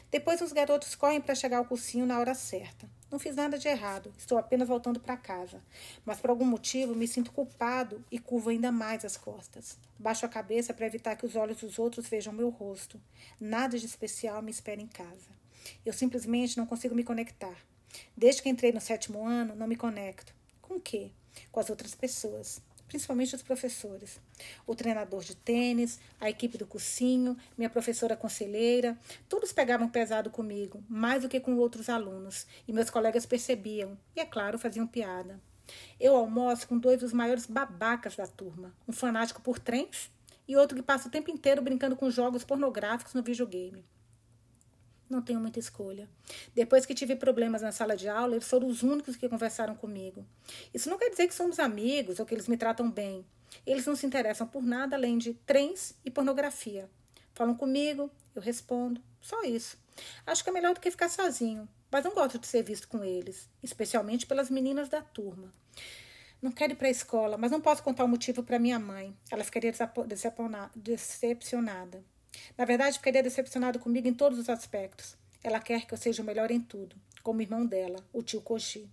Depois 0.09 0.41
os 0.41 0.51
garotos 0.51 0.95
correm 0.95 1.21
para 1.21 1.35
chegar 1.35 1.57
ao 1.57 1.65
cursinho 1.65 2.05
na 2.05 2.19
hora 2.19 2.33
certa. 2.33 2.89
Não 3.11 3.19
fiz 3.19 3.35
nada 3.35 3.57
de 3.57 3.67
errado, 3.67 4.11
estou 4.17 4.37
apenas 4.37 4.67
voltando 4.67 4.99
para 4.99 5.15
casa. 5.15 5.61
Mas 6.03 6.19
por 6.19 6.29
algum 6.29 6.45
motivo 6.45 6.95
me 6.95 7.07
sinto 7.07 7.31
culpado 7.31 8.03
e 8.11 8.17
curvo 8.17 8.49
ainda 8.49 8.71
mais 8.71 9.05
as 9.05 9.15
costas. 9.15 9.77
Baixo 9.97 10.25
a 10.25 10.29
cabeça 10.29 10.73
para 10.73 10.87
evitar 10.87 11.15
que 11.15 11.25
os 11.25 11.35
olhos 11.35 11.57
dos 11.57 11.77
outros 11.77 12.07
vejam 12.07 12.33
meu 12.33 12.49
rosto. 12.49 12.99
Nada 13.39 13.77
de 13.77 13.85
especial 13.85 14.41
me 14.41 14.51
espera 14.51 14.81
em 14.81 14.87
casa. 14.87 15.29
Eu 15.85 15.93
simplesmente 15.93 16.57
não 16.57 16.65
consigo 16.65 16.95
me 16.95 17.03
conectar. 17.03 17.55
Desde 18.15 18.41
que 18.41 18.49
entrei 18.49 18.71
no 18.71 18.81
sétimo 18.81 19.25
ano, 19.25 19.55
não 19.55 19.67
me 19.67 19.75
conecto. 19.75 20.33
Com 20.61 20.75
o 20.75 20.81
quê? 20.81 21.11
Com 21.52 21.60
as 21.60 21.69
outras 21.69 21.95
pessoas 21.95 22.62
principalmente 22.88 23.36
os 23.36 23.43
professores. 23.43 24.19
O 24.65 24.76
treinador 24.76 25.24
de 25.24 25.36
tênis, 25.36 26.00
a 26.19 26.30
equipe 26.30 26.58
do 26.58 26.65
cursinho, 26.65 27.38
minha 27.58 27.69
professora 27.69 28.15
conselheira, 28.15 28.98
todos 29.28 29.52
pegavam 29.52 29.89
pesado 29.89 30.30
comigo, 30.30 30.84
mais 30.88 31.24
do 31.24 31.30
que 31.30 31.39
com 31.39 31.56
outros 31.56 31.89
alunos, 31.89 32.45
e 32.67 32.74
meus 32.74 32.89
colegas 32.89 33.26
percebiam, 33.26 33.98
e 34.15 34.19
é 34.19 34.26
claro, 34.26 34.58
faziam 34.58 34.88
piada. 34.88 35.39
Eu 36.00 36.15
almoço 36.15 36.67
com 36.67 36.78
dois 36.78 37.00
dos 37.00 37.12
maiores 37.12 37.48
babacas 37.48 38.15
da 38.15 38.28
turma, 38.28 38.74
um 38.88 38.93
fanático 38.93 39.41
por 39.41 39.58
trens 39.58 40.12
e 40.48 40.56
outro 40.56 40.78
que 40.78 40.84
passa 40.84 41.08
o 41.08 41.12
tempo 41.12 41.32
inteiro 41.32 41.62
brincando 41.62 41.95
com 41.95 42.10
jogos 42.12 42.43
pornográficos 42.43 43.15
no 43.15 43.24
videogame. 43.24 43.84
Não 45.15 45.21
tenho 45.21 45.39
muita 45.39 45.60
escolha. 45.60 46.10
Depois 46.54 46.86
que 46.86 46.93
tive 46.93 47.15
problemas 47.15 47.62
na 47.62 47.71
sala 47.71 47.95
de 47.95 48.10
aula, 48.10 48.34
eles 48.36 48.49
foram 48.49 48.67
os 48.67 48.84
únicos 48.84 49.15
que 49.15 49.30
conversaram 49.30 49.73
comigo. 49.73 50.25
Isso 50.73 50.89
não 50.89 50.97
quer 50.97 51.10
dizer 51.10 51.25
que 51.25 51.34
somos 51.34 51.58
amigos 51.58 52.19
ou 52.19 52.25
que 52.25 52.34
eles 52.34 52.49
me 52.49 52.58
tratam 52.58 52.91
bem. 52.91 53.25
Eles 53.65 53.86
não 53.86 53.95
se 53.95 54.06
interessam 54.06 54.45
por 54.45 54.62
nada 54.62 54.97
além 54.97 55.17
de 55.17 55.34
trens 55.45 55.95
e 56.04 56.12
pornografia. 56.12 56.89
Falam 57.34 57.56
comigo, 57.56 58.12
eu 58.36 58.41
respondo. 58.41 59.01
Só 59.21 59.41
isso. 59.43 59.78
Acho 60.28 60.43
que 60.43 60.49
é 60.49 60.54
melhor 60.54 60.73
do 60.73 60.82
que 60.82 60.91
ficar 60.91 61.08
sozinho, 61.08 61.65
mas 61.89 62.04
não 62.04 62.13
gosto 62.13 62.38
de 62.38 62.45
ser 62.45 62.63
visto 62.63 62.89
com 62.89 63.01
eles, 63.01 63.49
especialmente 63.63 64.25
pelas 64.25 64.49
meninas 64.49 64.89
da 64.89 65.01
turma. 65.01 65.49
Não 66.41 66.51
quero 66.51 66.73
ir 66.73 66.75
para 66.75 66.89
a 66.89 66.91
escola, 66.91 67.38
mas 67.38 67.51
não 67.51 67.62
posso 67.62 67.82
contar 67.82 68.04
o 68.04 68.10
motivo 68.10 68.43
para 68.43 68.60
minha 68.60 68.78
mãe. 68.78 69.15
Ela 69.32 69.45
ficaria 69.45 69.71
decepcionada. 70.75 72.04
Na 72.58 72.65
verdade, 72.65 72.98
ficaria 72.98 73.24
decepcionado 73.24 73.80
comigo 73.80 74.08
em 74.08 74.13
todos 74.13 74.39
os 74.39 74.50
aspectos. 74.50 75.17
Ela 75.43 75.60
quer 75.60 75.86
que 75.86 75.93
eu 75.93 75.98
seja 75.98 76.24
o 76.24 76.26
melhor 76.26 76.50
em 76.50 76.60
tudo, 76.60 76.95
como 77.21 77.41
irmão 77.41 77.65
dela, 77.65 77.98
o 78.12 78.24
tio 78.24 78.41
Koshi. 78.41 78.89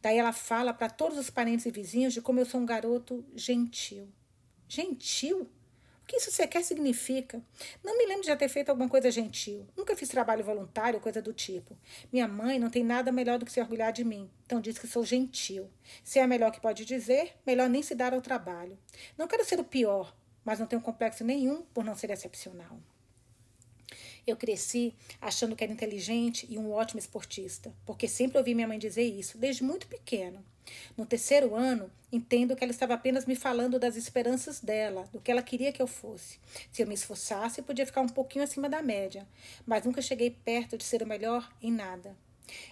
Daí 0.00 0.18
ela 0.18 0.32
fala 0.32 0.72
para 0.72 0.88
todos 0.88 1.18
os 1.18 1.30
parentes 1.30 1.66
e 1.66 1.70
vizinhos 1.70 2.12
de 2.12 2.20
como 2.20 2.40
eu 2.40 2.46
sou 2.46 2.60
um 2.60 2.66
garoto 2.66 3.24
gentil. 3.34 4.08
Gentil? 4.68 5.50
O 6.02 6.06
que 6.06 6.16
isso 6.16 6.30
sequer 6.32 6.64
significa? 6.64 7.40
Não 7.84 7.96
me 7.96 8.04
lembro 8.04 8.22
de 8.22 8.28
já 8.28 8.36
ter 8.36 8.48
feito 8.48 8.68
alguma 8.70 8.88
coisa 8.88 9.12
gentil. 9.12 9.64
Nunca 9.76 9.94
fiz 9.94 10.08
trabalho 10.08 10.44
voluntário 10.44 11.00
coisa 11.00 11.22
do 11.22 11.32
tipo. 11.32 11.76
Minha 12.12 12.26
mãe 12.26 12.58
não 12.58 12.68
tem 12.68 12.82
nada 12.82 13.12
melhor 13.12 13.38
do 13.38 13.44
que 13.44 13.52
se 13.52 13.60
orgulhar 13.60 13.92
de 13.92 14.04
mim, 14.04 14.28
então 14.44 14.60
diz 14.60 14.76
que 14.76 14.88
sou 14.88 15.04
gentil. 15.04 15.70
Se 16.02 16.18
é 16.18 16.22
a 16.22 16.26
melhor 16.26 16.50
que 16.50 16.60
pode 16.60 16.84
dizer, 16.84 17.34
melhor 17.46 17.68
nem 17.68 17.82
se 17.82 17.94
dar 17.94 18.12
ao 18.12 18.20
trabalho. 18.20 18.76
Não 19.16 19.28
quero 19.28 19.44
ser 19.44 19.60
o 19.60 19.64
pior, 19.64 20.12
mas 20.44 20.58
não 20.58 20.66
tenho 20.66 20.82
complexo 20.82 21.24
nenhum 21.24 21.62
por 21.74 21.84
não 21.84 21.94
ser 21.94 22.10
excepcional. 22.10 22.78
Eu 24.26 24.36
cresci 24.36 24.94
achando 25.20 25.56
que 25.56 25.64
era 25.64 25.72
inteligente 25.72 26.46
e 26.48 26.58
um 26.58 26.70
ótimo 26.70 27.00
esportista, 27.00 27.72
porque 27.84 28.06
sempre 28.06 28.38
ouvi 28.38 28.54
minha 28.54 28.68
mãe 28.68 28.78
dizer 28.78 29.02
isso, 29.02 29.38
desde 29.38 29.64
muito 29.64 29.86
pequeno. 29.86 30.44
No 30.96 31.04
terceiro 31.04 31.54
ano, 31.54 31.90
entendo 32.12 32.54
que 32.54 32.62
ela 32.62 32.70
estava 32.70 32.94
apenas 32.94 33.26
me 33.26 33.34
falando 33.34 33.78
das 33.78 33.96
esperanças 33.96 34.60
dela, 34.60 35.08
do 35.12 35.20
que 35.20 35.30
ela 35.30 35.42
queria 35.42 35.72
que 35.72 35.82
eu 35.82 35.86
fosse. 35.86 36.38
Se 36.70 36.82
eu 36.82 36.86
me 36.86 36.94
esforçasse, 36.94 37.62
podia 37.62 37.86
ficar 37.86 38.02
um 38.02 38.08
pouquinho 38.08 38.44
acima 38.44 38.68
da 38.68 38.82
média, 38.82 39.26
mas 39.66 39.84
nunca 39.84 40.02
cheguei 40.02 40.30
perto 40.30 40.76
de 40.76 40.84
ser 40.84 41.02
o 41.02 41.06
melhor 41.06 41.50
em 41.60 41.72
nada. 41.72 42.16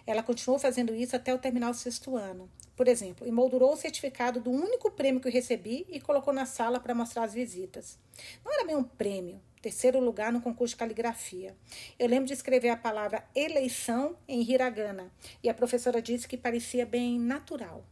Ela 0.06 0.22
continuou 0.22 0.58
fazendo 0.58 0.94
isso 0.94 1.14
até 1.14 1.32
eu 1.32 1.38
terminar 1.38 1.70
o 1.70 1.74
sexto 1.74 2.16
ano. 2.16 2.50
Por 2.76 2.88
exemplo, 2.88 3.26
emoldurou 3.26 3.72
o 3.72 3.76
certificado 3.76 4.40
do 4.40 4.50
único 4.50 4.90
prêmio 4.90 5.20
que 5.20 5.28
eu 5.28 5.32
recebi 5.32 5.86
e 5.88 6.00
colocou 6.00 6.32
na 6.32 6.46
sala 6.46 6.78
para 6.78 6.94
mostrar 6.94 7.24
as 7.24 7.34
visitas. 7.34 7.98
Não 8.44 8.52
era 8.52 8.64
bem 8.64 8.76
um 8.76 8.84
prêmio, 8.84 9.40
terceiro 9.60 10.00
lugar 10.00 10.32
no 10.32 10.40
concurso 10.40 10.74
de 10.74 10.78
caligrafia. 10.78 11.56
Eu 11.98 12.08
lembro 12.08 12.26
de 12.26 12.32
escrever 12.32 12.70
a 12.70 12.76
palavra 12.76 13.24
eleição 13.34 14.16
em 14.26 14.42
hiragana 14.42 15.12
e 15.42 15.48
a 15.48 15.54
professora 15.54 16.00
disse 16.00 16.28
que 16.28 16.36
parecia 16.36 16.86
bem 16.86 17.18
natural. 17.18 17.84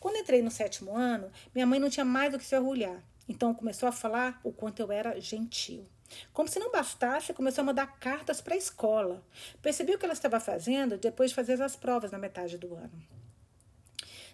Quando 0.00 0.16
entrei 0.16 0.42
no 0.42 0.50
sétimo 0.50 0.96
ano, 0.96 1.30
minha 1.54 1.66
mãe 1.66 1.78
não 1.78 1.88
tinha 1.88 2.04
mais 2.04 2.32
do 2.32 2.38
que 2.38 2.44
se 2.44 2.56
orgulhar, 2.56 3.02
então 3.28 3.54
começou 3.54 3.88
a 3.88 3.92
falar 3.92 4.40
o 4.42 4.52
quanto 4.52 4.80
eu 4.80 4.90
era 4.90 5.20
gentil. 5.20 5.86
Como 6.32 6.48
se 6.48 6.58
não 6.58 6.70
bastasse, 6.70 7.32
começou 7.32 7.62
a 7.62 7.66
mandar 7.66 7.98
cartas 7.98 8.40
para 8.40 8.54
a 8.54 8.58
escola. 8.58 9.22
Percebi 9.60 9.94
o 9.94 9.98
que 9.98 10.04
ela 10.04 10.14
estava 10.14 10.40
fazendo 10.40 10.96
depois 10.96 11.30
de 11.30 11.36
fazer 11.36 11.60
as 11.62 11.76
provas 11.76 12.10
na 12.10 12.18
metade 12.18 12.58
do 12.58 12.74
ano. 12.74 13.02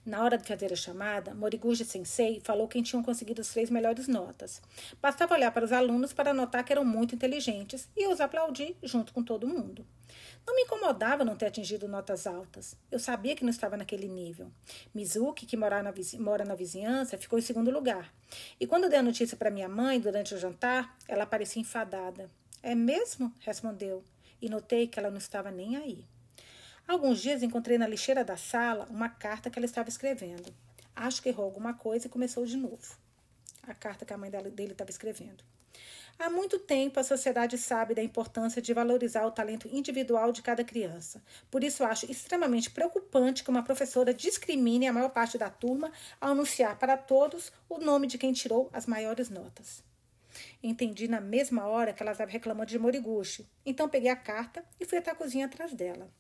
Na 0.09 0.25
hora 0.25 0.39
de 0.39 0.49
fazer 0.49 0.73
a 0.73 0.77
chamada, 0.77 1.35
Moriguchi 1.35 1.85
Sensei 1.85 2.41
falou 2.43 2.67
quem 2.67 2.83
tinham 2.83 3.03
conseguido 3.03 3.43
as 3.43 3.49
três 3.49 3.69
melhores 3.69 4.09
notas. 4.09 4.63
Bastava 5.03 5.35
olhar 5.35 5.53
para 5.53 5.67
os 5.67 5.71
alunos 5.71 6.15
para 6.15 6.33
notar 6.33 6.65
que 6.65 6.73
eram 6.73 6.83
muito 6.83 7.15
inteligentes 7.15 7.87
e 7.95 8.09
os 8.09 8.19
aplaudi 8.19 8.75
junto 8.83 9.13
com 9.13 9.23
todo 9.23 9.47
mundo. 9.47 9.87
Não 10.47 10.57
me 10.57 10.63
incomodava 10.63 11.27
não 11.27 11.37
ter 11.37 11.49
atingido 11.49 11.87
notas 11.87 12.27
altas. 12.27 12.75
Eu 12.91 12.99
sabia 12.99 13.37
que 13.37 13.45
não 13.45 13.51
estava 13.51 13.77
naquele 13.77 14.09
nível. 14.09 14.51
Mizuki, 14.95 15.45
que 15.45 15.59
mora 15.59 15.83
na, 15.83 15.93
mora 16.19 16.43
na 16.43 16.55
vizinhança, 16.55 17.19
ficou 17.19 17.39
em 17.39 17.43
segundo 17.43 17.71
lugar. 17.71 18.11
E 18.59 18.67
quando 18.67 18.89
dei 18.89 19.01
a 19.01 19.03
notícia 19.03 19.37
para 19.37 19.51
minha 19.51 19.69
mãe 19.69 20.01
durante 20.01 20.35
o 20.35 20.39
jantar, 20.39 20.97
ela 21.07 21.27
parecia 21.27 21.61
enfadada. 21.61 22.31
É 22.63 22.75
mesmo? 22.75 23.31
respondeu. 23.41 24.03
E 24.41 24.49
notei 24.49 24.87
que 24.87 24.99
ela 24.99 25.11
não 25.11 25.19
estava 25.19 25.51
nem 25.51 25.77
aí. 25.77 26.07
Alguns 26.89 27.21
dias 27.21 27.43
encontrei 27.43 27.77
na 27.77 27.87
lixeira 27.87 28.25
da 28.25 28.39
sala 28.39 28.89
uma 28.89 29.11
carta 29.11 29.51
que 29.51 29.59
ela 29.59 29.67
estava 29.67 29.91
escrevendo. 29.91 30.55
Acho 30.97 31.21
que 31.21 31.29
errou 31.29 31.45
alguma 31.45 31.75
coisa 31.75 32.07
e 32.07 32.11
começou 32.11 32.47
de 32.47 32.57
novo. 32.57 32.97
A 33.65 33.75
carta 33.75 34.07
que 34.07 34.15
a 34.15 34.17
mãe 34.17 34.31
dele 34.31 34.73
estava 34.73 34.91
escrevendo. 34.91 35.45
Há 36.19 36.31
muito 36.31 36.59
tempo 36.59 36.99
a 36.99 37.05
sociedade 37.05 37.59
sabe 37.59 37.95
da 37.95 38.03
importância 38.03 38.63
de 38.63 38.73
valorizar 38.73 39.27
o 39.27 39.31
talento 39.31 39.69
individual 39.71 40.33
de 40.33 40.41
cada 40.41 40.65
criança. 40.65 41.23
Por 41.51 41.63
isso 41.63 41.85
acho 41.85 42.11
extremamente 42.11 42.71
preocupante 42.71 43.45
que 43.45 43.51
uma 43.51 43.63
professora 43.63 44.15
discrimine 44.15 44.89
a 44.89 44.93
maior 44.93 45.11
parte 45.11 45.37
da 45.37 45.51
turma 45.51 45.93
ao 46.19 46.31
anunciar 46.31 46.79
para 46.79 46.97
todos 46.97 47.53
o 47.69 47.77
nome 47.77 48.07
de 48.07 48.17
quem 48.17 48.33
tirou 48.33 48.71
as 48.73 48.87
maiores 48.87 49.29
notas. 49.29 49.87
Entendi 50.63 51.09
na 51.09 51.21
mesma 51.21 51.67
hora 51.67 51.93
que 51.93 52.03
ela 52.03 52.13
estava 52.13 52.31
reclamando 52.31 52.71
de 52.71 52.79
Moriguchi. 52.79 53.49
Então 53.65 53.89
peguei 53.89 54.11
a 54.11 54.17
carta 54.17 54.65
e 54.81 54.85
fui 54.85 54.99
até 54.99 55.11
a 55.11 55.15
cozinha 55.15 55.47
atrás 55.47 55.73
dela. 55.73 56.11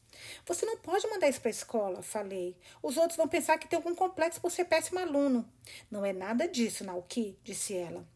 Você 0.46 0.66
não 0.66 0.78
pode 0.78 1.06
mandar 1.08 1.28
isso 1.28 1.40
para 1.40 1.50
a 1.50 1.50
escola, 1.50 2.02
falei. 2.02 2.56
Os 2.82 2.96
outros 2.96 3.16
vão 3.16 3.28
pensar 3.28 3.58
que 3.58 3.68
tem 3.68 3.76
algum 3.76 3.94
complexo 3.94 4.40
por 4.40 4.50
ser 4.50 4.64
péssimo 4.64 4.98
aluno. 4.98 5.48
Não 5.90 6.04
é 6.04 6.12
nada 6.12 6.48
disso, 6.48 6.84
Naoki, 6.84 7.38
disse 7.42 7.74
ela. 7.74 8.06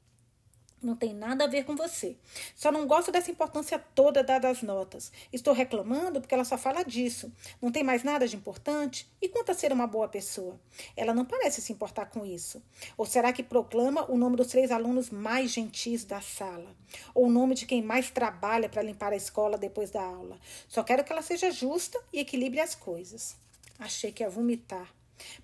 Não 0.82 0.96
tem 0.96 1.14
nada 1.14 1.44
a 1.44 1.46
ver 1.46 1.64
com 1.64 1.76
você. 1.76 2.16
Só 2.56 2.72
não 2.72 2.88
gosto 2.88 3.12
dessa 3.12 3.30
importância 3.30 3.78
toda 3.78 4.24
dada 4.24 4.48
às 4.48 4.62
notas. 4.62 5.12
Estou 5.32 5.54
reclamando 5.54 6.20
porque 6.20 6.34
ela 6.34 6.44
só 6.44 6.58
fala 6.58 6.82
disso. 6.82 7.32
Não 7.60 7.70
tem 7.70 7.84
mais 7.84 8.02
nada 8.02 8.26
de 8.26 8.34
importante? 8.34 9.08
E 9.20 9.28
quanto 9.28 9.52
a 9.52 9.54
ser 9.54 9.72
uma 9.72 9.86
boa 9.86 10.08
pessoa? 10.08 10.58
Ela 10.96 11.14
não 11.14 11.24
parece 11.24 11.62
se 11.62 11.72
importar 11.72 12.06
com 12.06 12.26
isso. 12.26 12.60
Ou 12.96 13.06
será 13.06 13.32
que 13.32 13.44
proclama 13.44 14.10
o 14.10 14.18
nome 14.18 14.34
dos 14.34 14.48
três 14.48 14.72
alunos 14.72 15.08
mais 15.08 15.52
gentis 15.52 16.04
da 16.04 16.20
sala? 16.20 16.74
Ou 17.14 17.26
o 17.26 17.30
nome 17.30 17.54
de 17.54 17.64
quem 17.64 17.80
mais 17.80 18.10
trabalha 18.10 18.68
para 18.68 18.82
limpar 18.82 19.12
a 19.12 19.16
escola 19.16 19.56
depois 19.56 19.92
da 19.92 20.02
aula? 20.02 20.36
Só 20.68 20.82
quero 20.82 21.04
que 21.04 21.12
ela 21.12 21.22
seja 21.22 21.52
justa 21.52 22.02
e 22.12 22.18
equilibre 22.18 22.58
as 22.58 22.74
coisas. 22.74 23.36
Achei 23.78 24.10
que 24.10 24.24
ia 24.24 24.30
vomitar. 24.30 24.92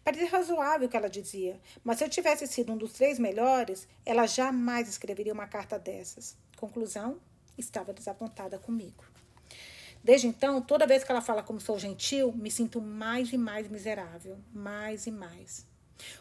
Parecia 0.05 0.29
razoável 0.29 0.87
o 0.87 0.91
que 0.91 0.97
ela 0.97 1.11
dizia, 1.11 1.61
mas 1.85 1.99
se 1.99 2.05
eu 2.05 2.09
tivesse 2.09 2.47
sido 2.47 2.73
um 2.73 2.77
dos 2.77 2.93
três 2.93 3.19
melhores, 3.19 3.87
ela 4.05 4.27
jamais 4.27 4.89
escreveria 4.89 5.33
uma 5.33 5.47
carta 5.47 5.79
dessas. 5.79 6.37
Conclusão: 6.57 7.21
estava 7.57 7.93
desapontada 7.93 8.59
comigo. 8.59 9.05
Desde 10.03 10.27
então, 10.27 10.61
toda 10.63 10.87
vez 10.87 11.03
que 11.03 11.11
ela 11.11 11.21
fala 11.21 11.43
como 11.43 11.61
sou 11.61 11.79
gentil, 11.79 12.33
me 12.33 12.51
sinto 12.51 12.81
mais 12.81 13.33
e 13.33 13.39
mais 13.39 13.69
miserável, 13.69 14.39
mais 14.53 15.07
e 15.07 15.11
mais. 15.11 15.67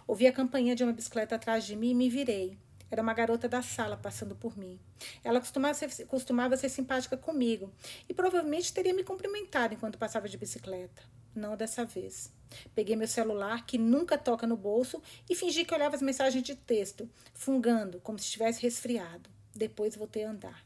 Ouvi 0.08 0.26
a 0.26 0.34
campainha 0.34 0.76
de 0.76 0.84
uma 0.84 0.94
bicicleta 0.94 1.36
atrás 1.36 1.64
de 1.66 1.76
mim 1.76 1.92
e 1.92 1.96
me 1.96 2.10
virei. 2.10 2.58
Era 2.90 3.02
uma 3.02 3.14
garota 3.14 3.50
da 3.50 3.62
sala 3.62 3.98
passando 3.98 4.36
por 4.36 4.58
mim. 4.58 4.80
Ela 5.24 5.40
costumava 5.40 5.74
ser, 5.74 6.06
costumava 6.06 6.58
ser 6.58 6.70
simpática 6.70 7.18
comigo 7.18 7.72
e 8.08 8.14
provavelmente 8.14 8.74
teria 8.74 8.94
me 8.94 9.04
cumprimentado 9.04 9.74
enquanto 9.74 9.98
passava 9.98 10.28
de 10.28 10.38
bicicleta. 10.38 11.04
Não 11.38 11.56
dessa 11.56 11.86
vez. 11.86 12.32
Peguei 12.74 12.96
meu 12.96 13.08
celular, 13.08 13.64
que 13.66 13.78
nunca 13.78 14.18
toca 14.18 14.48
no 14.48 14.58
bolso, 14.58 15.00
e 15.30 15.36
fingi 15.36 15.64
que 15.64 15.74
olhava 15.74 15.96
as 15.96 16.02
mensagens 16.02 16.44
de 16.44 16.56
texto, 16.56 17.08
fungando, 17.34 18.00
como 18.00 18.18
se 18.18 18.26
estivesse 18.26 18.62
resfriado. 18.64 19.30
Depois 19.56 19.96
voltei 19.96 20.24
a 20.24 20.32
andar. 20.32 20.66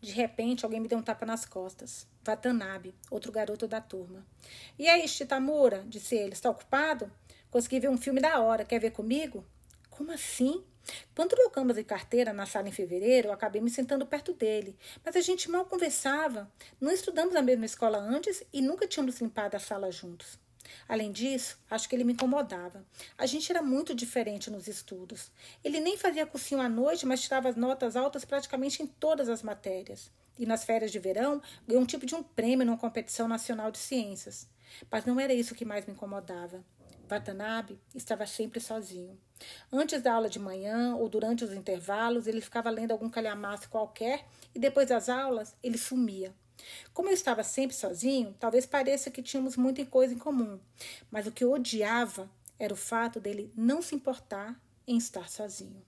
De 0.00 0.10
repente, 0.10 0.64
alguém 0.64 0.80
me 0.80 0.88
deu 0.88 0.98
um 0.98 1.02
tapa 1.02 1.24
nas 1.24 1.44
costas. 1.44 2.08
Watanabe, 2.24 2.92
outro 3.08 3.30
garoto 3.30 3.68
da 3.68 3.80
turma. 3.80 4.26
E 4.76 4.88
aí, 4.88 5.06
Shitamura? 5.06 5.84
disse 5.86 6.16
ele. 6.16 6.32
Está 6.32 6.50
ocupado? 6.50 7.10
Consegui 7.50 7.78
ver 7.78 7.90
um 7.90 7.98
filme 7.98 8.20
da 8.20 8.40
hora. 8.40 8.64
Quer 8.64 8.80
ver 8.80 8.90
comigo? 8.90 9.44
Como 9.90 10.10
assim? 10.10 10.64
Quando 11.14 11.30
trocamos 11.30 11.76
de 11.76 11.84
carteira 11.84 12.32
na 12.32 12.46
sala 12.46 12.68
em 12.68 12.72
fevereiro, 12.72 13.28
eu 13.28 13.32
acabei 13.32 13.60
me 13.60 13.70
sentando 13.70 14.06
perto 14.06 14.32
dele, 14.32 14.76
mas 15.04 15.16
a 15.16 15.20
gente 15.20 15.50
mal 15.50 15.64
conversava. 15.64 16.50
Não 16.80 16.90
estudamos 16.90 17.34
na 17.34 17.42
mesma 17.42 17.66
escola 17.66 17.98
antes 17.98 18.42
e 18.52 18.60
nunca 18.60 18.86
tínhamos 18.86 19.20
limpado 19.20 19.56
a 19.56 19.60
sala 19.60 19.90
juntos. 19.90 20.38
Além 20.88 21.12
disso, 21.12 21.58
acho 21.70 21.88
que 21.88 21.94
ele 21.94 22.04
me 22.04 22.12
incomodava. 22.12 22.84
A 23.16 23.26
gente 23.26 23.50
era 23.50 23.62
muito 23.62 23.94
diferente 23.94 24.50
nos 24.50 24.66
estudos. 24.66 25.30
Ele 25.64 25.80
nem 25.80 25.96
fazia 25.96 26.26
cursinho 26.26 26.60
à 26.60 26.68
noite, 26.68 27.06
mas 27.06 27.22
tirava 27.22 27.52
notas 27.52 27.96
altas 27.96 28.24
praticamente 28.24 28.82
em 28.82 28.86
todas 28.86 29.28
as 29.28 29.42
matérias. 29.42 30.10
E 30.38 30.46
nas 30.46 30.64
férias 30.64 30.90
de 30.90 30.98
verão, 30.98 31.42
ganhou 31.66 31.82
um 31.82 31.86
tipo 31.86 32.06
de 32.06 32.14
um 32.14 32.22
prêmio 32.22 32.64
numa 32.64 32.78
competição 32.78 33.28
nacional 33.28 33.70
de 33.70 33.78
ciências. 33.78 34.48
Mas 34.90 35.04
não 35.04 35.20
era 35.20 35.34
isso 35.34 35.54
que 35.54 35.64
mais 35.64 35.84
me 35.84 35.92
incomodava. 35.92 36.64
Watanabe 37.10 37.78
estava 37.94 38.26
sempre 38.26 38.60
sozinho. 38.60 39.18
Antes 39.72 40.00
da 40.00 40.14
aula 40.14 40.28
de 40.28 40.38
manhã 40.38 40.94
ou 40.96 41.08
durante 41.08 41.44
os 41.44 41.52
intervalos, 41.52 42.26
ele 42.26 42.40
ficava 42.40 42.70
lendo 42.70 42.92
algum 42.92 43.10
calhamaço 43.10 43.68
qualquer 43.68 44.26
e 44.54 44.58
depois 44.58 44.88
das 44.88 45.08
aulas 45.08 45.54
ele 45.62 45.76
sumia. 45.76 46.34
Como 46.92 47.08
eu 47.08 47.14
estava 47.14 47.42
sempre 47.42 47.74
sozinho, 47.74 48.34
talvez 48.38 48.66
pareça 48.66 49.10
que 49.10 49.22
tínhamos 49.22 49.56
muita 49.56 49.84
coisa 49.86 50.14
em 50.14 50.18
comum, 50.18 50.60
mas 51.10 51.26
o 51.26 51.32
que 51.32 51.42
eu 51.42 51.52
odiava 51.52 52.30
era 52.58 52.72
o 52.72 52.76
fato 52.76 53.18
dele 53.18 53.50
não 53.56 53.80
se 53.80 53.94
importar 53.94 54.60
em 54.86 54.96
estar 54.96 55.28
sozinho. 55.28 55.82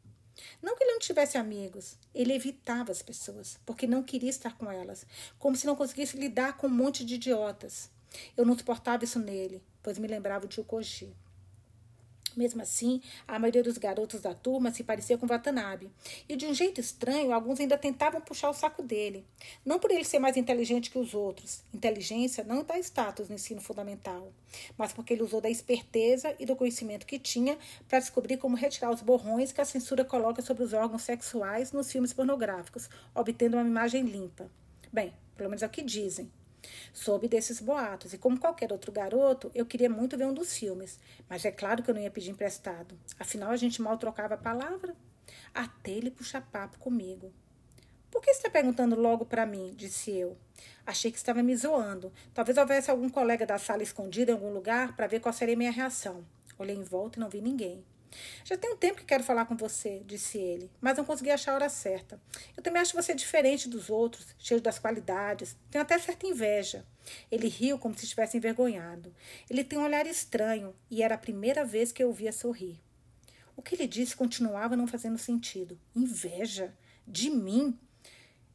Não 0.62 0.74
que 0.74 0.82
ele 0.82 0.92
não 0.92 0.98
tivesse 0.98 1.36
amigos, 1.36 1.98
ele 2.14 2.32
evitava 2.32 2.90
as 2.90 3.02
pessoas, 3.02 3.60
porque 3.66 3.86
não 3.86 4.02
queria 4.02 4.30
estar 4.30 4.56
com 4.56 4.70
elas, 4.70 5.06
como 5.38 5.54
se 5.54 5.66
não 5.66 5.76
conseguisse 5.76 6.16
lidar 6.16 6.56
com 6.56 6.66
um 6.66 6.70
monte 6.70 7.04
de 7.04 7.14
idiotas. 7.16 7.90
Eu 8.36 8.44
não 8.44 8.56
suportava 8.56 9.04
isso 9.04 9.18
nele, 9.18 9.62
pois 9.82 9.98
me 9.98 10.08
lembrava 10.08 10.46
de 10.46 10.60
Ukoji. 10.60 11.14
Mesmo 12.36 12.62
assim, 12.62 13.02
a 13.28 13.38
maioria 13.38 13.62
dos 13.62 13.76
garotos 13.76 14.20
da 14.20 14.34
turma 14.34 14.72
se 14.72 14.82
parecia 14.82 15.18
com 15.18 15.26
Watanabe, 15.26 15.90
e 16.28 16.34
de 16.34 16.46
um 16.46 16.54
jeito 16.54 16.80
estranho, 16.80 17.32
alguns 17.32 17.60
ainda 17.60 17.76
tentavam 17.76 18.20
puxar 18.20 18.48
o 18.48 18.54
saco 18.54 18.82
dele. 18.82 19.26
Não 19.64 19.78
por 19.78 19.90
ele 19.90 20.04
ser 20.04 20.18
mais 20.18 20.36
inteligente 20.36 20.90
que 20.90 20.98
os 20.98 21.14
outros. 21.14 21.62
Inteligência 21.74 22.44
não 22.44 22.64
dá 22.64 22.78
status 22.78 23.28
no 23.28 23.34
ensino 23.34 23.60
fundamental, 23.60 24.32
mas 24.78 24.92
porque 24.92 25.12
ele 25.12 25.22
usou 25.22 25.40
da 25.40 25.50
esperteza 25.50 26.34
e 26.38 26.46
do 26.46 26.56
conhecimento 26.56 27.06
que 27.06 27.18
tinha 27.18 27.58
para 27.88 27.98
descobrir 27.98 28.38
como 28.38 28.56
retirar 28.56 28.90
os 28.90 29.02
borrões 29.02 29.52
que 29.52 29.60
a 29.60 29.64
censura 29.64 30.04
coloca 30.04 30.40
sobre 30.40 30.62
os 30.62 30.72
órgãos 30.72 31.02
sexuais 31.02 31.72
nos 31.72 31.90
filmes 31.92 32.12
pornográficos, 32.12 32.88
obtendo 33.14 33.56
uma 33.56 33.66
imagem 33.66 34.04
limpa. 34.04 34.50
Bem, 34.92 35.12
pelo 35.36 35.50
menos 35.50 35.62
é 35.62 35.66
o 35.66 35.70
que 35.70 35.82
dizem. 35.82 36.30
Soube 36.92 37.28
desses 37.28 37.60
boatos 37.60 38.12
e, 38.12 38.18
como 38.18 38.38
qualquer 38.38 38.72
outro 38.72 38.92
garoto, 38.92 39.50
eu 39.54 39.66
queria 39.66 39.90
muito 39.90 40.16
ver 40.16 40.26
um 40.26 40.34
dos 40.34 40.56
filmes, 40.56 40.98
mas 41.28 41.44
é 41.44 41.50
claro 41.50 41.82
que 41.82 41.90
eu 41.90 41.94
não 41.94 42.02
ia 42.02 42.10
pedir 42.10 42.30
emprestado. 42.30 42.98
Afinal, 43.18 43.50
a 43.50 43.56
gente 43.56 43.82
mal 43.82 43.96
trocava 43.98 44.34
a 44.34 44.38
palavra. 44.38 44.94
Até 45.54 45.90
ele 45.90 46.10
puxar 46.10 46.40
papo 46.40 46.78
comigo. 46.78 47.32
Por 48.10 48.20
que 48.20 48.30
está 48.30 48.50
perguntando 48.50 48.94
logo 48.94 49.24
para 49.24 49.46
mim? 49.46 49.72
disse 49.74 50.10
eu. 50.10 50.36
Achei 50.86 51.10
que 51.10 51.16
estava 51.16 51.42
me 51.42 51.56
zoando. 51.56 52.12
Talvez 52.34 52.58
houvesse 52.58 52.90
algum 52.90 53.08
colega 53.08 53.46
da 53.46 53.58
sala 53.58 53.82
escondido 53.82 54.30
em 54.30 54.34
algum 54.34 54.52
lugar 54.52 54.94
para 54.94 55.06
ver 55.06 55.20
qual 55.20 55.32
seria 55.32 55.56
minha 55.56 55.72
reação. 55.72 56.24
Olhei 56.58 56.76
em 56.76 56.82
volta 56.82 57.18
e 57.18 57.20
não 57.20 57.30
vi 57.30 57.40
ninguém. 57.40 57.82
Já 58.44 58.56
tem 58.56 58.72
um 58.72 58.76
tempo 58.76 58.98
que 58.98 59.04
quero 59.04 59.24
falar 59.24 59.46
com 59.46 59.56
você, 59.56 60.02
disse 60.04 60.38
ele, 60.38 60.70
mas 60.80 60.96
não 60.96 61.04
consegui 61.04 61.30
achar 61.30 61.52
a 61.52 61.54
hora 61.54 61.68
certa. 61.68 62.20
Eu 62.56 62.62
também 62.62 62.80
acho 62.82 62.94
você 62.94 63.14
diferente 63.14 63.68
dos 63.68 63.90
outros, 63.90 64.34
cheio 64.38 64.60
das 64.60 64.78
qualidades. 64.78 65.56
Tenho 65.70 65.82
até 65.82 65.98
certa 65.98 66.26
inveja. 66.26 66.86
Ele 67.30 67.48
riu 67.48 67.78
como 67.78 67.96
se 67.96 68.04
estivesse 68.04 68.36
envergonhado. 68.36 69.14
Ele 69.48 69.64
tem 69.64 69.78
um 69.78 69.84
olhar 69.84 70.06
estranho 70.06 70.74
e 70.90 71.02
era 71.02 71.14
a 71.14 71.18
primeira 71.18 71.64
vez 71.64 71.92
que 71.92 72.02
eu 72.02 72.10
o 72.10 72.12
via 72.12 72.32
sorrir. 72.32 72.80
O 73.56 73.62
que 73.62 73.74
ele 73.74 73.86
disse 73.86 74.16
continuava 74.16 74.76
não 74.76 74.86
fazendo 74.86 75.18
sentido. 75.18 75.78
Inveja? 75.94 76.74
De 77.06 77.30
mim? 77.30 77.78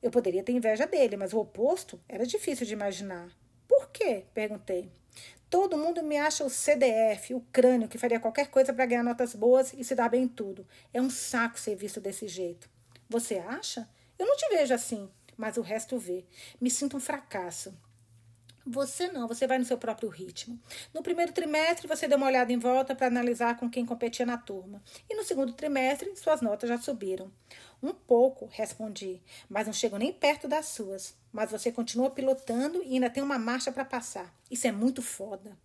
Eu 0.02 0.12
poderia 0.12 0.44
ter 0.44 0.52
inveja 0.52 0.86
dele, 0.86 1.18
mas 1.18 1.34
o 1.34 1.40
oposto 1.40 2.00
era 2.08 2.26
difícil 2.26 2.66
de 2.66 2.74
imaginar. 2.74 3.32
Por 3.68 3.90
quê? 3.90 4.26
perguntei. 4.34 4.92
Todo 5.50 5.78
mundo 5.78 6.04
me 6.04 6.18
acha 6.18 6.44
o 6.44 6.50
CDF, 6.50 7.34
o 7.34 7.40
crânio 7.54 7.88
que 7.88 7.98
faria 7.98 8.20
qualquer 8.20 8.48
coisa 8.48 8.74
para 8.74 8.86
ganhar 8.86 9.04
notas 9.04 9.34
boas 9.34 9.74
e 9.74 9.84
se 9.84 9.96
dar 9.96 10.10
bem 10.10 10.24
em 10.24 10.28
tudo. 10.28 10.68
É 10.94 11.02
um 11.02 11.10
saco 11.10 11.58
ser 11.58 11.76
visto 11.76 12.02
desse 12.02 12.28
jeito. 12.28 12.70
Você 13.10 13.38
acha? 13.38 13.88
Eu 14.20 14.26
não 14.26 14.36
te 14.36 14.50
vejo 14.50 14.74
assim, 14.74 15.10
mas 15.38 15.56
o 15.56 15.62
resto 15.62 15.98
vê. 15.98 16.26
Me 16.60 16.70
sinto 16.70 16.98
um 16.98 17.00
fracasso. 17.00 17.74
Você 18.70 19.08
não, 19.08 19.30
você 19.30 19.48
vai 19.48 19.58
no 19.58 19.64
seu 19.64 19.78
próprio 19.78 20.10
ritmo. 20.10 20.60
No 20.94 21.02
primeiro 21.02 21.32
trimestre, 21.32 21.88
você 21.88 22.06
deu 22.06 22.18
uma 22.18 22.28
olhada 22.28 22.52
em 22.52 22.60
volta 22.60 22.94
para 22.94 23.08
analisar 23.08 23.58
com 23.58 23.70
quem 23.70 23.86
competia 23.86 24.26
na 24.26 24.38
turma. 24.38 24.84
E 25.10 25.16
no 25.16 25.24
segundo 25.24 25.54
trimestre, 25.54 26.14
suas 26.18 26.42
notas 26.42 26.68
já 26.68 26.78
subiram. 26.78 27.32
Um 27.82 27.94
pouco, 27.94 28.50
respondi, 28.52 29.22
mas 29.48 29.68
não 29.68 29.74
chego 29.74 29.98
nem 29.98 30.12
perto 30.12 30.50
das 30.50 30.66
suas. 30.66 31.16
Mas 31.32 31.50
você 31.50 31.72
continua 31.72 32.10
pilotando 32.10 32.84
e 32.84 32.96
ainda 32.96 33.10
tem 33.10 33.24
uma 33.24 33.40
marcha 33.40 33.72
para 33.72 33.86
passar. 33.86 34.36
Isso 34.52 34.68
é 34.68 34.72
muito 34.72 35.02
foda. 35.02 35.58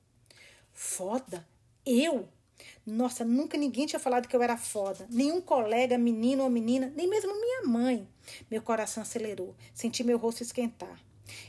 Foda? 0.72 1.44
Eu? 1.84 2.28
Nossa, 2.86 3.24
nunca 3.24 3.58
ninguém 3.58 3.86
tinha 3.86 3.98
falado 3.98 4.28
que 4.28 4.36
eu 4.36 4.42
era 4.44 4.56
foda. 4.56 5.08
Nenhum 5.10 5.40
colega, 5.40 5.98
menino 5.98 6.44
ou 6.44 6.48
menina, 6.48 6.92
nem 6.94 7.08
mesmo 7.08 7.34
minha 7.34 7.62
mãe. 7.62 8.06
Meu 8.48 8.62
coração 8.62 9.02
acelerou. 9.02 9.56
Senti 9.74 10.04
meu 10.04 10.18
rosto 10.18 10.44
esquentar. 10.44 11.00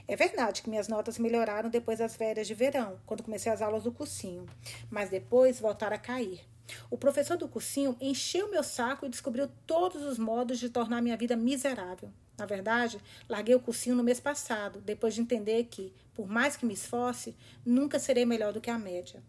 É 0.07 0.15
verdade 0.15 0.61
que 0.61 0.69
minhas 0.69 0.87
notas 0.87 1.17
melhoraram 1.17 1.69
depois 1.69 1.99
das 1.99 2.15
férias 2.15 2.47
de 2.47 2.53
verão, 2.53 2.99
quando 3.05 3.23
comecei 3.23 3.51
as 3.51 3.61
aulas 3.61 3.83
do 3.83 3.91
cursinho, 3.91 4.45
mas 4.89 5.09
depois 5.09 5.59
voltaram 5.59 5.95
a 5.95 5.99
cair. 5.99 6.41
O 6.89 6.97
professor 6.97 7.37
do 7.37 7.47
cursinho 7.47 7.95
encheu 7.99 8.49
meu 8.49 8.63
saco 8.63 9.05
e 9.05 9.09
descobriu 9.09 9.49
todos 9.67 10.01
os 10.03 10.17
modos 10.17 10.59
de 10.59 10.69
tornar 10.69 11.01
minha 11.01 11.17
vida 11.17 11.35
miserável. 11.35 12.09
Na 12.37 12.45
verdade, 12.45 12.99
larguei 13.29 13.53
o 13.53 13.59
cursinho 13.59 13.95
no 13.95 14.03
mês 14.03 14.19
passado, 14.19 14.81
depois 14.81 15.13
de 15.13 15.21
entender 15.21 15.65
que, 15.65 15.93
por 16.15 16.27
mais 16.27 16.55
que 16.55 16.65
me 16.65 16.73
esforce, 16.73 17.35
nunca 17.65 17.99
serei 17.99 18.25
melhor 18.25 18.51
do 18.53 18.61
que 18.61 18.71
a 18.71 18.77
média. 18.77 19.21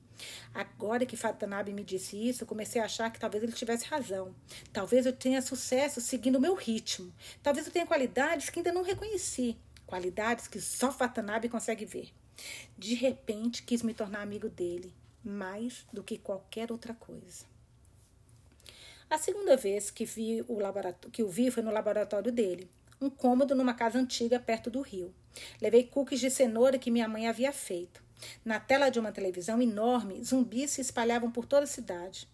Agora 0.55 1.05
que 1.05 1.17
Fatanabe 1.17 1.73
me 1.73 1.85
disse 1.85 2.17
isso, 2.17 2.47
comecei 2.47 2.81
a 2.81 2.85
achar 2.85 3.11
que 3.11 3.19
talvez 3.19 3.43
ele 3.43 3.53
tivesse 3.53 3.87
razão. 3.87 4.35
Talvez 4.73 5.05
eu 5.05 5.13
tenha 5.13 5.43
sucesso 5.43 6.01
seguindo 6.01 6.37
o 6.37 6.41
meu 6.41 6.55
ritmo. 6.55 7.13
Talvez 7.43 7.67
eu 7.67 7.73
tenha 7.73 7.87
qualidades 7.87 8.49
que 8.49 8.61
ainda 8.61 8.73
não 8.73 8.83
reconheci. 8.83 9.57
Qualidades 9.87 10.49
que 10.49 10.61
só 10.61 10.91
Fatanabe 10.91 11.49
consegue 11.49 11.85
ver. 11.85 12.13
De 12.77 12.95
repente, 12.95 13.63
quis 13.63 13.83
me 13.83 13.95
tornar 13.95 14.23
amigo 14.23 14.49
dele 14.49 14.93
mais 15.25 15.87
do 15.93 16.05
que 16.05 16.19
qualquer 16.19 16.71
outra 16.71 16.93
coisa. 16.93 17.47
A 19.09 19.17
segunda 19.17 19.57
vez 19.57 19.91
que, 19.91 20.05
vi 20.05 20.45
o 20.49 20.59
que 21.11 21.23
o 21.23 21.29
vi 21.29 21.51
foi 21.51 21.63
no 21.63 21.73
laboratório 21.73 22.31
dele, 22.31 22.71
um 23.01 23.09
cômodo 23.09 23.55
numa 23.55 23.75
casa 23.75 23.99
antiga 23.99 24.39
perto 24.39 24.71
do 24.71 24.83
rio. 24.83 25.15
Levei 25.61 25.85
cookies 25.85 26.21
de 26.21 26.31
cenoura 26.31 26.79
que 26.79 26.91
minha 26.91 27.09
mãe 27.09 27.27
havia 27.27 27.53
feito. 27.53 28.03
Na 28.45 28.61
tela 28.61 28.89
de 28.89 28.99
uma 28.99 29.13
televisão 29.13 29.61
enorme, 29.61 30.23
zumbis 30.23 30.73
se 30.73 30.81
espalhavam 30.81 31.31
por 31.31 31.47
toda 31.47 31.65
a 31.65 31.69
cidade. 31.69 32.29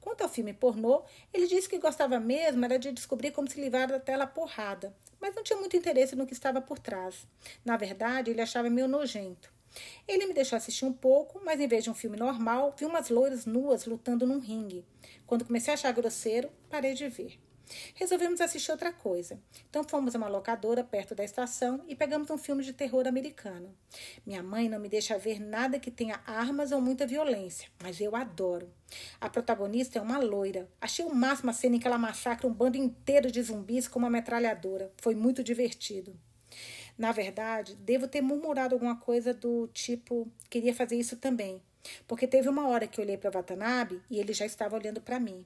Quanto 0.00 0.22
ao 0.22 0.28
filme 0.28 0.52
pornô, 0.52 1.02
ele 1.32 1.46
disse 1.46 1.68
que 1.68 1.78
gostava 1.78 2.18
mesmo 2.18 2.64
era 2.64 2.78
de 2.78 2.92
descobrir 2.92 3.30
como 3.30 3.48
se 3.50 3.60
livrar 3.60 3.88
da 3.88 4.00
tela 4.00 4.26
porrada, 4.26 4.94
mas 5.20 5.34
não 5.34 5.42
tinha 5.42 5.58
muito 5.58 5.76
interesse 5.76 6.16
no 6.16 6.26
que 6.26 6.32
estava 6.32 6.60
por 6.60 6.78
trás. 6.78 7.26
Na 7.64 7.76
verdade, 7.76 8.30
ele 8.30 8.40
achava 8.40 8.70
meio 8.70 8.88
nojento. 8.88 9.54
Ele 10.08 10.26
me 10.26 10.34
deixou 10.34 10.56
assistir 10.56 10.84
um 10.84 10.92
pouco, 10.92 11.40
mas 11.44 11.60
em 11.60 11.68
vez 11.68 11.84
de 11.84 11.90
um 11.90 11.94
filme 11.94 12.16
normal, 12.16 12.74
vi 12.78 12.84
umas 12.84 13.10
loiras 13.10 13.44
nuas 13.46 13.84
lutando 13.84 14.26
num 14.26 14.38
ringue. 14.38 14.84
Quando 15.26 15.44
comecei 15.44 15.72
a 15.72 15.74
achar 15.74 15.92
grosseiro, 15.92 16.50
parei 16.70 16.94
de 16.94 17.08
ver. 17.08 17.38
Resolvemos 17.94 18.40
assistir 18.40 18.70
outra 18.70 18.92
coisa. 18.92 19.40
Então 19.68 19.84
fomos 19.84 20.14
a 20.14 20.18
uma 20.18 20.28
locadora 20.28 20.84
perto 20.84 21.14
da 21.14 21.24
estação 21.24 21.84
e 21.88 21.94
pegamos 21.94 22.30
um 22.30 22.38
filme 22.38 22.62
de 22.62 22.72
terror 22.72 23.06
americano. 23.06 23.74
Minha 24.24 24.42
mãe 24.42 24.68
não 24.68 24.78
me 24.78 24.88
deixa 24.88 25.18
ver 25.18 25.40
nada 25.40 25.78
que 25.78 25.90
tenha 25.90 26.20
armas 26.26 26.72
ou 26.72 26.80
muita 26.80 27.06
violência, 27.06 27.68
mas 27.82 28.00
eu 28.00 28.14
adoro. 28.14 28.70
A 29.20 29.28
protagonista 29.28 29.98
é 29.98 30.02
uma 30.02 30.18
loira. 30.18 30.68
Achei 30.80 31.04
o 31.04 31.14
máximo 31.14 31.50
a 31.50 31.52
cena 31.52 31.76
em 31.76 31.78
que 31.78 31.86
ela 31.86 31.98
massacra 31.98 32.46
um 32.46 32.52
bando 32.52 32.76
inteiro 32.76 33.30
de 33.30 33.42
zumbis 33.42 33.88
com 33.88 33.98
uma 33.98 34.10
metralhadora. 34.10 34.92
Foi 34.98 35.14
muito 35.14 35.42
divertido. 35.42 36.16
Na 36.96 37.12
verdade, 37.12 37.74
devo 37.76 38.08
ter 38.08 38.22
murmurado 38.22 38.74
alguma 38.74 38.96
coisa 38.96 39.34
do 39.34 39.68
tipo, 39.68 40.30
queria 40.48 40.74
fazer 40.74 40.96
isso 40.96 41.16
também. 41.16 41.60
Porque 42.06 42.26
teve 42.26 42.48
uma 42.48 42.68
hora 42.68 42.86
que 42.86 43.00
eu 43.00 43.04
olhei 43.04 43.16
para 43.16 43.30
Watanabe 43.30 44.02
e 44.10 44.18
ele 44.18 44.32
já 44.32 44.46
estava 44.46 44.76
olhando 44.76 45.00
para 45.00 45.20
mim. 45.20 45.44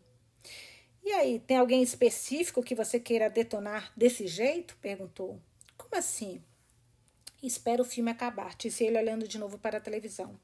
E 1.04 1.12
aí, 1.12 1.40
tem 1.40 1.56
alguém 1.56 1.82
específico 1.82 2.62
que 2.62 2.74
você 2.74 3.00
queira 3.00 3.30
detonar 3.30 3.92
desse 3.96 4.26
jeito? 4.26 4.76
perguntou. 4.80 5.40
Como 5.76 5.96
assim? 5.96 6.42
Espero 7.42 7.82
o 7.82 7.86
filme 7.86 8.10
acabar, 8.10 8.54
disse 8.54 8.84
ele 8.84 8.98
olhando 8.98 9.26
de 9.26 9.38
novo 9.38 9.58
para 9.58 9.78
a 9.78 9.80
televisão. 9.80 10.38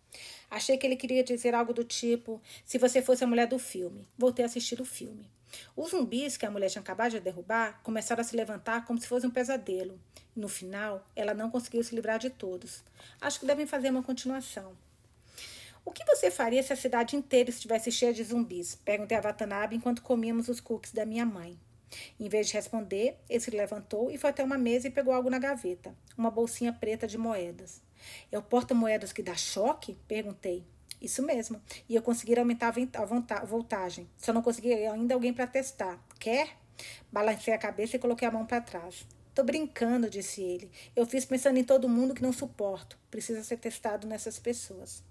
Achei 0.51 0.79
que 0.79 0.87
ele 0.87 0.97
queria 0.97 1.23
dizer 1.23 1.55
algo 1.55 1.75
do 1.75 1.85
tipo: 1.85 2.41
se 2.65 2.79
você 2.79 3.03
fosse 3.03 3.23
a 3.23 3.27
mulher 3.27 3.47
do 3.47 3.59
filme. 3.59 4.09
Voltei 4.17 4.45
a 4.45 4.47
assistir 4.47 4.81
o 4.81 4.85
filme. 4.85 5.31
Os 5.77 5.91
zumbis 5.91 6.37
que 6.37 6.47
a 6.47 6.51
mulher 6.51 6.71
tinha 6.71 6.81
acabado 6.81 7.13
de 7.13 7.21
derrubar 7.21 7.81
começaram 7.83 8.23
a 8.23 8.25
se 8.25 8.35
levantar 8.35 8.87
como 8.87 8.99
se 8.99 9.07
fosse 9.07 9.27
um 9.27 9.31
pesadelo. 9.31 10.01
No 10.35 10.49
final, 10.49 11.07
ela 11.15 11.35
não 11.35 11.51
conseguiu 11.51 11.85
se 11.85 11.95
livrar 11.95 12.19
de 12.19 12.31
todos. 12.31 12.83
Acho 13.21 13.41
que 13.41 13.47
devem 13.47 13.67
fazer 13.67 13.91
uma 13.91 14.03
continuação. 14.03 14.77
O 15.87 15.93
que 15.93 16.05
você 16.05 16.33
faria 16.33 16.65
se 16.65 16.73
a 16.73 16.77
cidade 16.77 17.15
inteira 17.15 17.49
estivesse 17.49 17.93
cheia 17.93 18.13
de 18.13 18.25
zumbis? 18.25 18.75
Perguntei 18.85 19.17
a 19.17 19.21
Watanabe 19.21 19.77
enquanto 19.77 20.03
comíamos 20.03 20.49
os 20.49 20.59
cookies 20.59 20.93
da 20.93 21.07
minha 21.07 21.25
mãe. 21.25 21.57
Em 22.19 22.29
vez 22.29 22.49
de 22.49 22.55
responder, 22.55 23.17
ele 23.31 23.39
se 23.39 23.53
levantou 23.53 24.11
e 24.11 24.19
foi 24.19 24.31
até 24.31 24.43
uma 24.43 24.59
mesa 24.59 24.89
e 24.89 24.91
pegou 24.91 25.15
algo 25.15 25.31
na 25.31 25.39
gaveta, 25.39 25.95
uma 26.19 26.29
bolsinha 26.29 26.73
preta 26.73 27.07
de 27.07 27.17
moedas. 27.17 27.81
É 28.33 28.37
o 28.37 28.43
porta-moedas 28.43 29.13
que 29.13 29.23
dá 29.23 29.37
choque? 29.37 29.97
Perguntei. 30.09 30.65
Isso 31.01 31.23
mesmo. 31.23 31.63
E 31.89 31.95
eu 31.95 32.03
consegui 32.03 32.37
aumentar 32.37 32.75
a 33.31 33.45
voltagem. 33.45 34.11
Só 34.17 34.33
não 34.33 34.43
consegui 34.43 34.75
ainda 34.75 35.15
alguém 35.15 35.33
para 35.33 35.47
testar. 35.47 36.05
Quer? 36.19 36.57
Balancei 37.13 37.55
a 37.55 37.59
cabeça 37.59 37.95
e 37.95 38.01
coloquei 38.01 38.27
a 38.27 38.33
mão 38.33 38.45
para 38.45 38.61
trás. 38.61 39.07
Tô 39.33 39.45
brincando, 39.45 40.11
disse 40.11 40.43
ele. 40.43 40.69
Eu 40.97 41.07
fiz 41.07 41.25
pensando 41.25 41.59
em 41.61 41.65
todo 41.65 41.89
mundo 41.89 42.13
que 42.13 42.23
não 42.23 42.33
suporto. 42.33 42.99
Precisa 43.09 43.45
ser 43.45 43.59
testado 43.59 44.09
nessas 44.09 44.41
pessoas. 44.41 45.05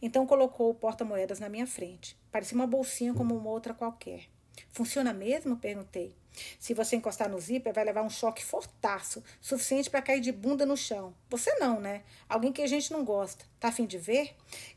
Então 0.00 0.26
colocou 0.26 0.70
o 0.70 0.74
porta-moedas 0.74 1.40
na 1.40 1.48
minha 1.48 1.66
frente. 1.66 2.16
Parecia 2.30 2.54
uma 2.54 2.66
bolsinha 2.66 3.14
como 3.14 3.36
uma 3.36 3.50
outra 3.50 3.74
qualquer. 3.74 4.28
Funciona 4.72 5.12
mesmo? 5.12 5.56
perguntei. 5.56 6.14
Se 6.58 6.74
você 6.74 6.96
encostar 6.96 7.28
no 7.28 7.40
zíper, 7.40 7.72
vai 7.72 7.84
levar 7.84 8.02
um 8.02 8.10
choque 8.10 8.44
fortaço, 8.44 9.22
suficiente 9.40 9.90
para 9.90 10.02
cair 10.02 10.20
de 10.20 10.30
bunda 10.30 10.64
no 10.64 10.76
chão. 10.76 11.14
Você 11.28 11.54
não, 11.56 11.80
né? 11.80 12.02
Alguém 12.28 12.52
que 12.52 12.62
a 12.62 12.66
gente 12.66 12.92
não 12.92 13.04
gosta. 13.04 13.44
Tá 13.58 13.68
afim 13.68 13.86
de 13.86 13.98
ver? 13.98 14.34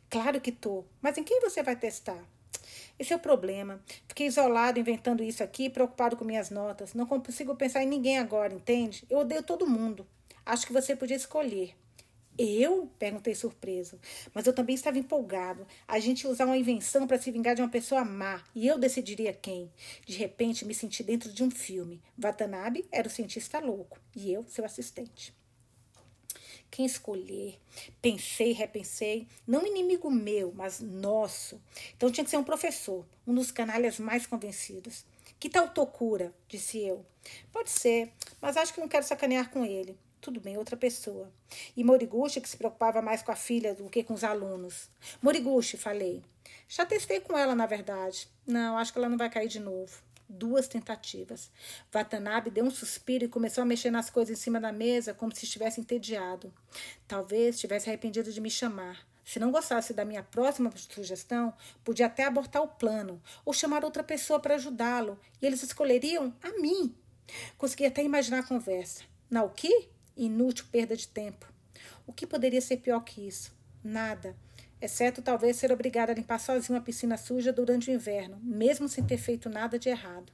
Claro 0.10 0.41
que 0.41 0.51
tô. 0.51 0.84
Mas 1.01 1.17
em 1.17 1.23
quem 1.23 1.39
você 1.39 1.62
vai 1.62 1.75
testar? 1.75 2.23
Esse 2.97 3.13
é 3.13 3.15
o 3.15 3.19
problema. 3.19 3.82
Fiquei 4.08 4.27
isolado 4.27 4.80
inventando 4.80 5.23
isso 5.23 5.43
aqui, 5.43 5.69
preocupado 5.69 6.15
com 6.15 6.25
minhas 6.25 6.49
notas. 6.49 6.93
Não 6.93 7.06
consigo 7.06 7.56
pensar 7.56 7.84
em 7.84 7.88
ninguém 7.88 8.19
agora, 8.19 8.54
entende? 8.54 9.06
Eu 9.10 9.19
odeio 9.19 9.43
todo 9.43 9.67
mundo. 9.67 10.06
Acho 10.45 10.65
que 10.65 10.73
você 10.73 10.95
podia 10.95 11.15
escolher. 11.15 11.75
Eu? 12.41 12.89
perguntei 12.97 13.36
surpreso. 13.36 13.99
Mas 14.34 14.47
eu 14.47 14.54
também 14.54 14.73
estava 14.73 14.97
empolgado. 14.97 15.67
A 15.88 15.99
gente 15.99 16.27
usar 16.27 16.45
uma 16.45 16.58
invenção 16.58 17.06
para 17.06 17.19
se 17.19 17.30
vingar 17.30 17.54
de 17.54 17.62
uma 17.62 17.69
pessoa 17.69 18.04
má, 18.04 18.43
e 18.56 18.65
eu 18.67 18.80
decidiria 18.80 19.32
quem. 19.32 19.71
De 20.06 20.17
repente, 20.17 20.65
me 20.65 20.73
senti 20.73 21.04
dentro 21.04 21.32
de 21.32 21.43
um 21.43 21.51
filme. 21.51 22.01
Watanabe 22.17 22.88
era 22.91 23.08
o 23.08 23.12
cientista 23.12 23.60
louco, 23.60 23.99
e 24.15 24.34
eu, 24.34 24.43
seu 24.47 24.65
assistente. 24.65 25.34
Quem 26.71 26.86
escolher? 26.86 27.60
Pensei, 28.01 28.54
repensei. 28.54 29.27
Não 29.45 29.67
inimigo 29.67 30.10
meu, 30.10 30.51
mas 30.56 30.80
nosso. 30.80 31.62
Então 31.95 32.10
tinha 32.10 32.23
que 32.23 32.30
ser 32.30 32.38
um 32.38 32.43
professor, 32.43 33.06
um 33.27 33.36
dos 33.36 33.51
canalhas 33.51 33.99
mais 33.99 34.25
convencidos. 34.25 35.06
Que 35.38 35.49
tal 35.49 35.69
Tokura? 35.69 36.34
disse 36.47 36.80
eu. 36.80 37.06
Pode 37.51 37.69
ser, 37.69 38.12
mas 38.41 38.58
acho 38.58 38.73
que 38.73 38.80
não 38.80 38.88
quero 38.88 39.06
sacanear 39.06 39.51
com 39.51 39.65
ele. 39.65 39.97
Tudo 40.21 40.39
bem, 40.39 40.55
outra 40.55 40.77
pessoa. 40.77 41.31
E 41.75 41.84
Moriguchi, 41.84 42.39
que 42.39 42.47
se 42.47 42.55
preocupava 42.55 43.01
mais 43.01 43.23
com 43.23 43.31
a 43.31 43.36
filha 43.36 43.73
do 43.73 43.89
que 43.89 44.03
com 44.03 44.13
os 44.13 44.23
alunos. 44.23 44.88
Moriguchi, 45.19 45.77
falei. 45.77 46.21
Já 46.69 46.86
testei 46.86 47.19
com 47.19 47.36
ela, 47.36 47.55
na 47.55 47.65
verdade. 47.65 48.29
Não, 48.45 48.77
acho 48.77 48.93
que 48.93 48.99
ela 48.99 49.10
não 49.10 49.17
vai 49.17 49.31
cair 49.31 49.47
de 49.47 49.60
novo. 49.60 49.99
Duas 50.29 50.67
tentativas. 50.67 51.49
Watanabe 51.91 52.51
deu 52.51 52.63
um 52.63 52.69
suspiro 52.69 53.25
e 53.25 53.27
começou 53.27 53.63
a 53.63 53.65
mexer 53.65 53.89
nas 53.89 54.12
coisas 54.12 54.38
em 54.38 54.41
cima 54.41 54.60
da 54.60 54.71
mesa, 54.71 55.12
como 55.12 55.36
se 55.36 55.43
estivesse 55.45 55.81
entediado. 55.81 56.53
Talvez 57.07 57.55
estivesse 57.55 57.89
arrependido 57.89 58.31
de 58.31 58.39
me 58.39 58.51
chamar. 58.51 59.05
Se 59.25 59.39
não 59.39 59.51
gostasse 59.51 59.91
da 59.91 60.05
minha 60.05 60.21
próxima 60.21 60.71
sugestão, 60.75 61.51
podia 61.84 62.05
até 62.05 62.25
abortar 62.25 62.62
o 62.62 62.67
plano 62.67 63.19
ou 63.43 63.53
chamar 63.53 63.84
outra 63.84 64.03
pessoa 64.03 64.39
para 64.39 64.55
ajudá-lo, 64.55 65.19
e 65.41 65.47
eles 65.47 65.63
escolheriam 65.63 66.31
a 66.43 66.62
mim. 66.62 66.95
Consegui 67.57 67.86
até 67.88 68.03
imaginar 68.03 68.39
a 68.39 68.43
conversa. 68.43 69.03
Naoki? 69.29 69.89
Inútil 70.15 70.65
perda 70.71 70.95
de 70.95 71.08
tempo. 71.08 71.52
O 72.06 72.13
que 72.13 72.28
poderia 72.28 72.62
ser 72.62 72.78
pior 72.78 73.00
que 73.02 73.28
isso? 73.28 73.54
Nada. 73.84 74.36
Exceto 74.82 75.21
talvez 75.21 75.58
ser 75.58 75.71
obrigada 75.71 76.12
a 76.12 76.15
limpar 76.15 76.39
sozinha 76.39 76.78
uma 76.78 76.84
piscina 76.84 77.15
suja 77.17 77.54
durante 77.54 77.89
o 77.89 77.93
inverno, 77.93 78.39
mesmo 78.41 78.89
sem 78.89 79.04
ter 79.04 79.17
feito 79.17 79.50
nada 79.50 79.78
de 79.78 79.89
errado. 79.89 80.32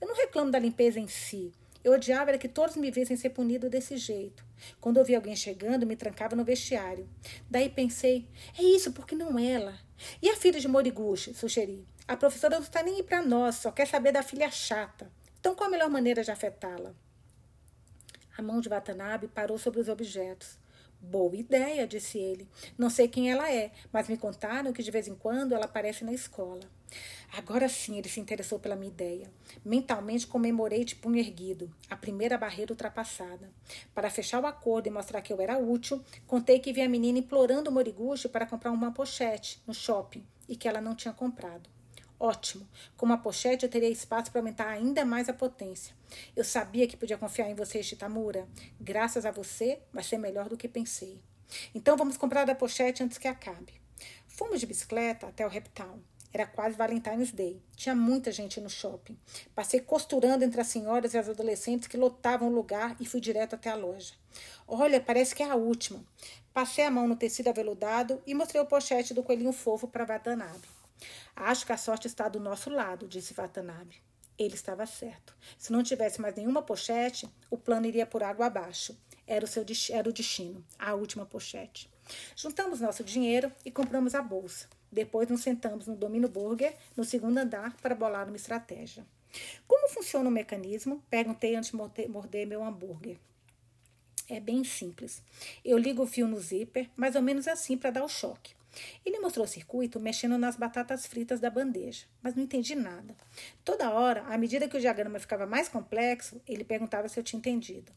Eu 0.00 0.08
não 0.08 0.16
reclamo 0.16 0.50
da 0.50 0.58
limpeza 0.58 0.98
em 0.98 1.08
si. 1.08 1.52
Eu 1.82 1.92
odiava 1.92 2.30
era 2.30 2.38
que 2.38 2.48
todos 2.48 2.76
me 2.76 2.90
vissem 2.90 3.16
ser 3.16 3.30
punido 3.30 3.68
desse 3.68 3.96
jeito. 3.96 4.44
Quando 4.80 4.98
ouvi 4.98 5.14
alguém 5.14 5.36
chegando, 5.36 5.86
me 5.86 5.96
trancava 5.96 6.34
no 6.34 6.44
vestiário. 6.44 7.08
Daí 7.50 7.68
pensei, 7.68 8.26
é 8.58 8.62
isso, 8.62 8.92
porque 8.92 9.14
não 9.14 9.38
ela? 9.38 9.78
E 10.20 10.28
a 10.30 10.36
filha 10.36 10.58
de 10.58 10.66
Moriguchi? 10.66 11.34
Sugeri. 11.34 11.86
A 12.08 12.16
professora 12.16 12.56
não 12.56 12.62
está 12.62 12.82
nem 12.82 12.96
aí 12.96 13.02
para 13.02 13.22
nós, 13.22 13.56
só 13.56 13.70
quer 13.70 13.86
saber 13.86 14.12
da 14.12 14.22
filha 14.22 14.50
chata. 14.50 15.10
Então 15.38 15.54
qual 15.54 15.68
a 15.68 15.70
melhor 15.70 15.90
maneira 15.90 16.24
de 16.24 16.30
afetá-la? 16.30 16.94
A 18.36 18.42
mão 18.42 18.60
de 18.60 18.68
Watanabe 18.68 19.28
parou 19.28 19.56
sobre 19.58 19.80
os 19.80 19.88
objetos. 19.88 20.58
Boa 21.00 21.36
ideia, 21.36 21.86
disse 21.86 22.18
ele. 22.18 22.48
Não 22.76 22.90
sei 22.90 23.06
quem 23.06 23.30
ela 23.30 23.52
é, 23.52 23.70
mas 23.92 24.08
me 24.08 24.16
contaram 24.16 24.72
que 24.72 24.82
de 24.82 24.90
vez 24.90 25.06
em 25.06 25.14
quando 25.14 25.54
ela 25.54 25.66
aparece 25.66 26.02
na 26.02 26.12
escola. 26.12 26.62
Agora 27.36 27.68
sim 27.68 27.98
ele 27.98 28.08
se 28.08 28.18
interessou 28.18 28.58
pela 28.58 28.74
minha 28.74 28.90
ideia. 28.90 29.30
Mentalmente 29.64 30.26
comemorei 30.26 30.84
de 30.84 30.96
punho 30.96 31.18
erguido, 31.18 31.72
a 31.90 31.96
primeira 31.96 32.38
barreira 32.38 32.72
ultrapassada. 32.72 33.52
Para 33.94 34.10
fechar 34.10 34.42
o 34.42 34.46
acordo 34.46 34.86
e 34.86 34.90
mostrar 34.90 35.20
que 35.20 35.32
eu 35.32 35.40
era 35.40 35.58
útil, 35.58 36.02
contei 36.26 36.58
que 36.58 36.72
vi 36.72 36.80
a 36.80 36.88
menina 36.88 37.18
implorando 37.18 37.70
o 37.70 37.72
Moriguchi 37.72 38.28
para 38.28 38.46
comprar 38.46 38.72
uma 38.72 38.92
pochete 38.92 39.62
no 39.66 39.74
shopping 39.74 40.26
e 40.48 40.56
que 40.56 40.66
ela 40.66 40.80
não 40.80 40.94
tinha 40.94 41.12
comprado. 41.12 41.73
Ótimo. 42.18 42.68
Com 42.96 43.06
uma 43.06 43.18
pochete 43.18 43.64
eu 43.64 43.70
teria 43.70 43.88
espaço 43.88 44.30
para 44.30 44.40
aumentar 44.40 44.68
ainda 44.68 45.04
mais 45.04 45.28
a 45.28 45.32
potência. 45.32 45.94
Eu 46.34 46.44
sabia 46.44 46.86
que 46.86 46.96
podia 46.96 47.18
confiar 47.18 47.50
em 47.50 47.54
você, 47.54 47.82
Shitamura. 47.82 48.48
Graças 48.80 49.26
a 49.26 49.30
você, 49.30 49.80
vai 49.92 50.02
ser 50.04 50.18
melhor 50.18 50.48
do 50.48 50.56
que 50.56 50.68
pensei. 50.68 51.20
Então 51.74 51.96
vamos 51.96 52.16
comprar 52.16 52.48
a 52.48 52.54
pochete 52.54 53.02
antes 53.02 53.18
que 53.18 53.28
acabe. 53.28 53.74
Fomos 54.26 54.60
de 54.60 54.66
bicicleta 54.66 55.26
até 55.26 55.46
o 55.46 55.48
Reptown. 55.48 56.00
Era 56.32 56.46
quase 56.46 56.76
Valentine's 56.76 57.30
Day. 57.30 57.62
Tinha 57.76 57.94
muita 57.94 58.32
gente 58.32 58.60
no 58.60 58.68
shopping. 58.68 59.16
Passei 59.54 59.78
costurando 59.78 60.44
entre 60.44 60.60
as 60.60 60.66
senhoras 60.66 61.14
e 61.14 61.18
as 61.18 61.28
adolescentes 61.28 61.86
que 61.86 61.96
lotavam 61.96 62.48
o 62.48 62.52
lugar 62.52 62.96
e 62.98 63.06
fui 63.06 63.20
direto 63.20 63.54
até 63.54 63.70
a 63.70 63.76
loja. 63.76 64.14
Olha, 64.66 65.00
parece 65.00 65.32
que 65.32 65.44
é 65.44 65.50
a 65.50 65.54
última. 65.54 66.04
Passei 66.52 66.84
a 66.84 66.90
mão 66.90 67.06
no 67.06 67.14
tecido 67.14 67.48
aveludado 67.48 68.20
e 68.26 68.34
mostrei 68.34 68.60
o 68.60 68.66
pochete 68.66 69.14
do 69.14 69.22
coelhinho 69.22 69.52
fofo 69.52 69.86
para 69.86 70.04
Watanabe. 70.04 70.73
Acho 71.34 71.66
que 71.66 71.72
a 71.72 71.76
sorte 71.76 72.06
está 72.06 72.28
do 72.28 72.40
nosso 72.40 72.70
lado, 72.70 73.08
disse 73.08 73.34
Watanabe. 73.34 74.02
Ele 74.38 74.54
estava 74.54 74.84
certo. 74.86 75.36
Se 75.58 75.72
não 75.72 75.82
tivesse 75.82 76.20
mais 76.20 76.34
nenhuma 76.34 76.62
pochete, 76.62 77.28
o 77.50 77.56
plano 77.56 77.86
iria 77.86 78.06
por 78.06 78.22
água 78.22 78.46
abaixo. 78.46 78.98
Era 79.26 79.44
o, 79.44 79.48
seu, 79.48 79.64
era 79.90 80.08
o 80.08 80.12
destino, 80.12 80.64
a 80.78 80.94
última 80.94 81.24
pochete. 81.24 81.88
Juntamos 82.36 82.80
nosso 82.80 83.02
dinheiro 83.04 83.50
e 83.64 83.70
compramos 83.70 84.14
a 84.14 84.22
bolsa. 84.22 84.68
Depois 84.90 85.28
nos 85.28 85.42
sentamos 85.42 85.86
no 85.86 85.96
Domino 85.96 86.28
Burger, 86.28 86.76
no 86.96 87.04
segundo 87.04 87.38
andar, 87.38 87.76
para 87.78 87.94
bolar 87.94 88.28
uma 88.28 88.36
estratégia. 88.36 89.06
Como 89.66 89.88
funciona 89.88 90.28
o 90.28 90.32
mecanismo? 90.32 91.02
Perguntei 91.10 91.56
antes 91.56 91.70
de 91.70 92.08
morder 92.08 92.46
meu 92.46 92.62
hambúrguer. 92.62 93.18
É 94.28 94.40
bem 94.40 94.64
simples. 94.64 95.22
Eu 95.64 95.76
ligo 95.76 96.02
o 96.02 96.06
fio 96.06 96.26
no 96.26 96.38
zíper, 96.38 96.88
mais 96.96 97.14
ou 97.14 97.22
menos 97.22 97.46
assim, 97.48 97.76
para 97.76 97.90
dar 97.90 98.04
o 98.04 98.08
choque. 98.08 98.54
Ele 99.04 99.20
mostrou 99.20 99.44
o 99.44 99.48
circuito 99.48 100.00
mexendo 100.00 100.38
nas 100.38 100.56
batatas 100.56 101.06
fritas 101.06 101.40
da 101.40 101.50
bandeja, 101.50 102.06
mas 102.22 102.34
não 102.34 102.42
entendi 102.42 102.74
nada. 102.74 103.16
Toda 103.64 103.90
hora, 103.90 104.22
à 104.22 104.36
medida 104.38 104.68
que 104.68 104.76
o 104.76 104.80
diagrama 104.80 105.18
ficava 105.18 105.46
mais 105.46 105.68
complexo, 105.68 106.40
ele 106.46 106.64
perguntava 106.64 107.08
se 107.08 107.18
eu 107.18 107.24
tinha 107.24 107.38
entendido. 107.38 107.92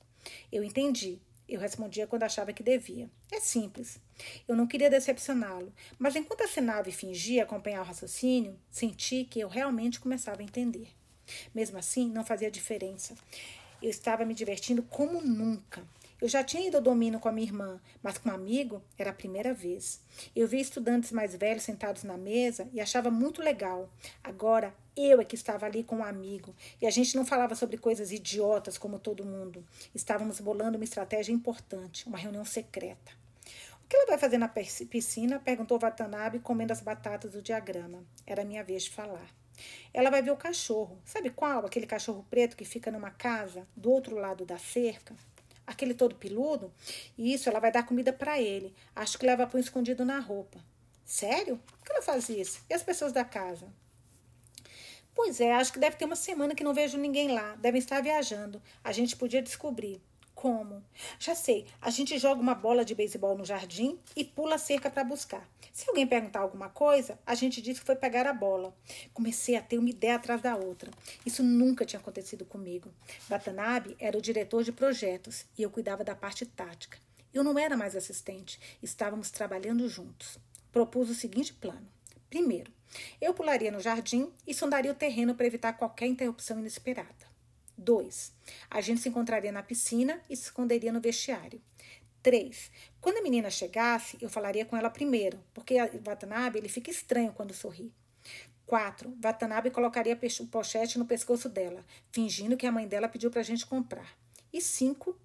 Eu 0.51 0.63
entendi. 0.63 1.19
Eu 1.47 1.61
respondia 1.61 2.05
quando 2.05 2.23
achava 2.23 2.51
que 2.51 2.61
devia. 2.61 3.09
É 3.31 3.39
simples. 3.39 4.01
Eu 4.47 4.55
não 4.55 4.67
queria 4.67 4.89
decepcioná-lo, 4.89 5.71
mas 5.97 6.15
enquanto 6.15 6.41
assinava 6.41 6.89
e 6.89 6.91
fingia 6.91 7.43
acompanhar 7.43 7.81
o 7.81 7.85
raciocínio, 7.85 8.59
senti 8.69 9.23
que 9.23 9.39
eu 9.39 9.47
realmente 9.47 9.99
começava 9.99 10.41
a 10.41 10.43
entender. 10.43 10.89
Mesmo 11.55 11.77
assim, 11.77 12.09
não 12.09 12.25
fazia 12.25 12.51
diferença. 12.51 13.15
Eu 13.81 13.89
estava 13.89 14.25
me 14.25 14.33
divertindo 14.33 14.83
como 14.83 15.21
nunca. 15.21 15.87
Eu 16.19 16.27
já 16.27 16.43
tinha 16.43 16.67
ido 16.67 16.77
ao 16.77 16.81
domínio 16.81 17.19
com 17.19 17.29
a 17.29 17.31
minha 17.31 17.45
irmã, 17.45 17.79
mas 18.01 18.17
com 18.17 18.29
um 18.29 18.33
amigo 18.33 18.81
era 18.97 19.11
a 19.11 19.13
primeira 19.13 19.53
vez. 19.53 20.01
Eu 20.35 20.47
via 20.47 20.59
estudantes 20.59 21.11
mais 21.11 21.35
velhos 21.35 21.61
sentados 21.61 22.01
na 22.03 22.17
mesa 22.17 22.67
e 22.73 22.81
achava 22.81 23.11
muito 23.11 23.39
legal. 23.39 23.87
Agora 24.23 24.73
eu 24.95 25.21
é 25.21 25.23
que 25.23 25.35
estava 25.35 25.67
ali 25.67 25.83
com 25.83 25.97
um 25.97 26.03
amigo 26.03 26.55
e 26.81 26.87
a 26.87 26.89
gente 26.89 27.15
não 27.15 27.23
falava 27.23 27.53
sobre 27.53 27.77
coisas 27.77 28.11
idiotas 28.11 28.79
como 28.79 28.97
todo 28.97 29.23
mundo. 29.23 29.63
Estávamos 29.93 30.39
bolando 30.39 30.79
uma 30.79 30.83
estratégia 30.83 31.31
importante, 31.31 32.07
uma 32.07 32.17
reunião 32.17 32.43
secreta. 32.43 33.11
O 33.85 33.87
que 33.87 33.95
ela 33.95 34.07
vai 34.07 34.17
fazer 34.17 34.39
na 34.39 34.47
piscina? 34.47 35.39
perguntou 35.39 35.77
Watanabe, 35.77 36.39
comendo 36.39 36.73
as 36.73 36.81
batatas 36.81 37.33
do 37.33 37.43
diagrama. 37.43 38.03
Era 38.25 38.43
minha 38.43 38.63
vez 38.63 38.83
de 38.83 38.89
falar. 38.89 39.29
Ela 39.93 40.09
vai 40.09 40.23
ver 40.23 40.31
o 40.31 40.35
cachorro. 40.35 40.97
Sabe 41.05 41.29
qual? 41.29 41.63
Aquele 41.63 41.85
cachorro 41.85 42.25
preto 42.27 42.57
que 42.57 42.65
fica 42.65 42.89
numa 42.89 43.11
casa 43.11 43.67
do 43.75 43.91
outro 43.91 44.15
lado 44.15 44.45
da 44.45 44.57
cerca 44.57 45.15
aquele 45.67 45.93
todo 45.93 46.15
peludo, 46.15 46.73
e 47.17 47.33
isso 47.33 47.49
ela 47.49 47.59
vai 47.59 47.71
dar 47.71 47.85
comida 47.85 48.13
para 48.13 48.41
ele. 48.41 48.73
Acho 48.95 49.19
que 49.19 49.25
leva 49.25 49.45
pão 49.45 49.59
escondido 49.59 50.05
na 50.05 50.19
roupa. 50.19 50.59
Sério? 51.05 51.59
Por 51.67 51.85
que 51.85 51.91
ela 51.91 52.01
faz 52.01 52.29
isso? 52.29 52.61
E 52.69 52.73
as 52.73 52.81
pessoas 52.81 53.11
da 53.11 53.23
casa? 53.23 53.67
Pois 55.13 55.41
é, 55.41 55.53
acho 55.53 55.73
que 55.73 55.79
deve 55.79 55.97
ter 55.97 56.05
uma 56.05 56.15
semana 56.15 56.55
que 56.55 56.63
não 56.63 56.73
vejo 56.73 56.97
ninguém 56.97 57.33
lá. 57.33 57.55
Devem 57.55 57.79
estar 57.79 58.01
viajando. 58.01 58.61
A 58.83 58.91
gente 58.91 59.15
podia 59.15 59.41
descobrir. 59.41 60.01
Como? 60.37 60.83
Já 61.17 61.33
sei, 61.33 61.65
a 61.81 61.89
gente 61.89 62.15
joga 62.19 62.39
uma 62.39 62.53
bola 62.53 62.85
de 62.85 62.93
beisebol 62.93 63.35
no 63.35 63.43
jardim 63.43 63.97
e 64.15 64.23
pula 64.23 64.53
a 64.53 64.59
cerca 64.59 64.87
para 64.87 65.03
buscar. 65.03 65.49
Se 65.73 65.89
alguém 65.89 66.05
perguntar 66.05 66.41
alguma 66.41 66.69
coisa, 66.69 67.17
a 67.25 67.33
gente 67.33 67.59
diz 67.59 67.79
que 67.79 67.85
foi 67.87 67.95
pegar 67.95 68.27
a 68.27 68.33
bola. 68.33 68.71
Comecei 69.15 69.55
a 69.55 69.63
ter 69.63 69.79
uma 69.79 69.89
ideia 69.89 70.15
atrás 70.15 70.39
da 70.39 70.55
outra. 70.55 70.91
Isso 71.25 71.41
nunca 71.41 71.85
tinha 71.85 71.99
acontecido 71.99 72.45
comigo. 72.45 72.93
Watanabe 73.27 73.97
era 73.99 74.15
o 74.15 74.21
diretor 74.21 74.63
de 74.63 74.71
projetos 74.71 75.43
e 75.57 75.63
eu 75.63 75.71
cuidava 75.71 76.03
da 76.03 76.13
parte 76.13 76.45
tática. 76.45 76.99
Eu 77.33 77.43
não 77.43 77.57
era 77.57 77.75
mais 77.75 77.95
assistente, 77.95 78.59
estávamos 78.79 79.31
trabalhando 79.31 79.89
juntos. 79.89 80.37
Propus 80.71 81.09
o 81.09 81.15
seguinte 81.15 81.51
plano. 81.51 81.89
Primeiro, 82.29 82.71
eu 83.19 83.33
pularia 83.33 83.71
no 83.71 83.79
jardim 83.79 84.31
e 84.45 84.53
sondaria 84.53 84.91
o 84.91 84.95
terreno 84.95 85.33
para 85.33 85.47
evitar 85.47 85.73
qualquer 85.73 86.05
interrupção 86.05 86.59
inesperada. 86.59 87.26
2. 87.77 88.33
A 88.69 88.81
gente 88.81 89.01
se 89.01 89.09
encontraria 89.09 89.51
na 89.51 89.63
piscina 89.63 90.21
e 90.29 90.35
se 90.35 90.43
esconderia 90.43 90.91
no 90.91 90.99
vestiário. 90.99 91.61
3. 92.23 92.71
Quando 92.99 93.17
a 93.17 93.21
menina 93.21 93.49
chegasse, 93.49 94.17
eu 94.21 94.29
falaria 94.29 94.65
com 94.65 94.75
ela 94.75 94.89
primeiro, 94.89 95.39
porque 95.53 95.75
Watanabe 96.03 96.59
ele 96.59 96.67
fica 96.67 96.89
estranho 96.89 97.31
quando 97.31 97.53
sorri. 97.53 97.93
4. 98.65 99.17
Watanabe 99.21 99.71
colocaria 99.71 100.19
o 100.41 100.47
pochete 100.47 100.99
no 100.99 101.05
pescoço 101.05 101.47
dela, 101.47 101.85
fingindo 102.11 102.57
que 102.57 102.65
a 102.65 102.71
mãe 102.71 102.87
dela 102.87 103.07
pediu 103.07 103.31
para 103.31 103.39
a 103.39 103.43
gente 103.43 103.65
comprar. 103.65 104.17
E 104.51 104.61
5. 104.61 105.17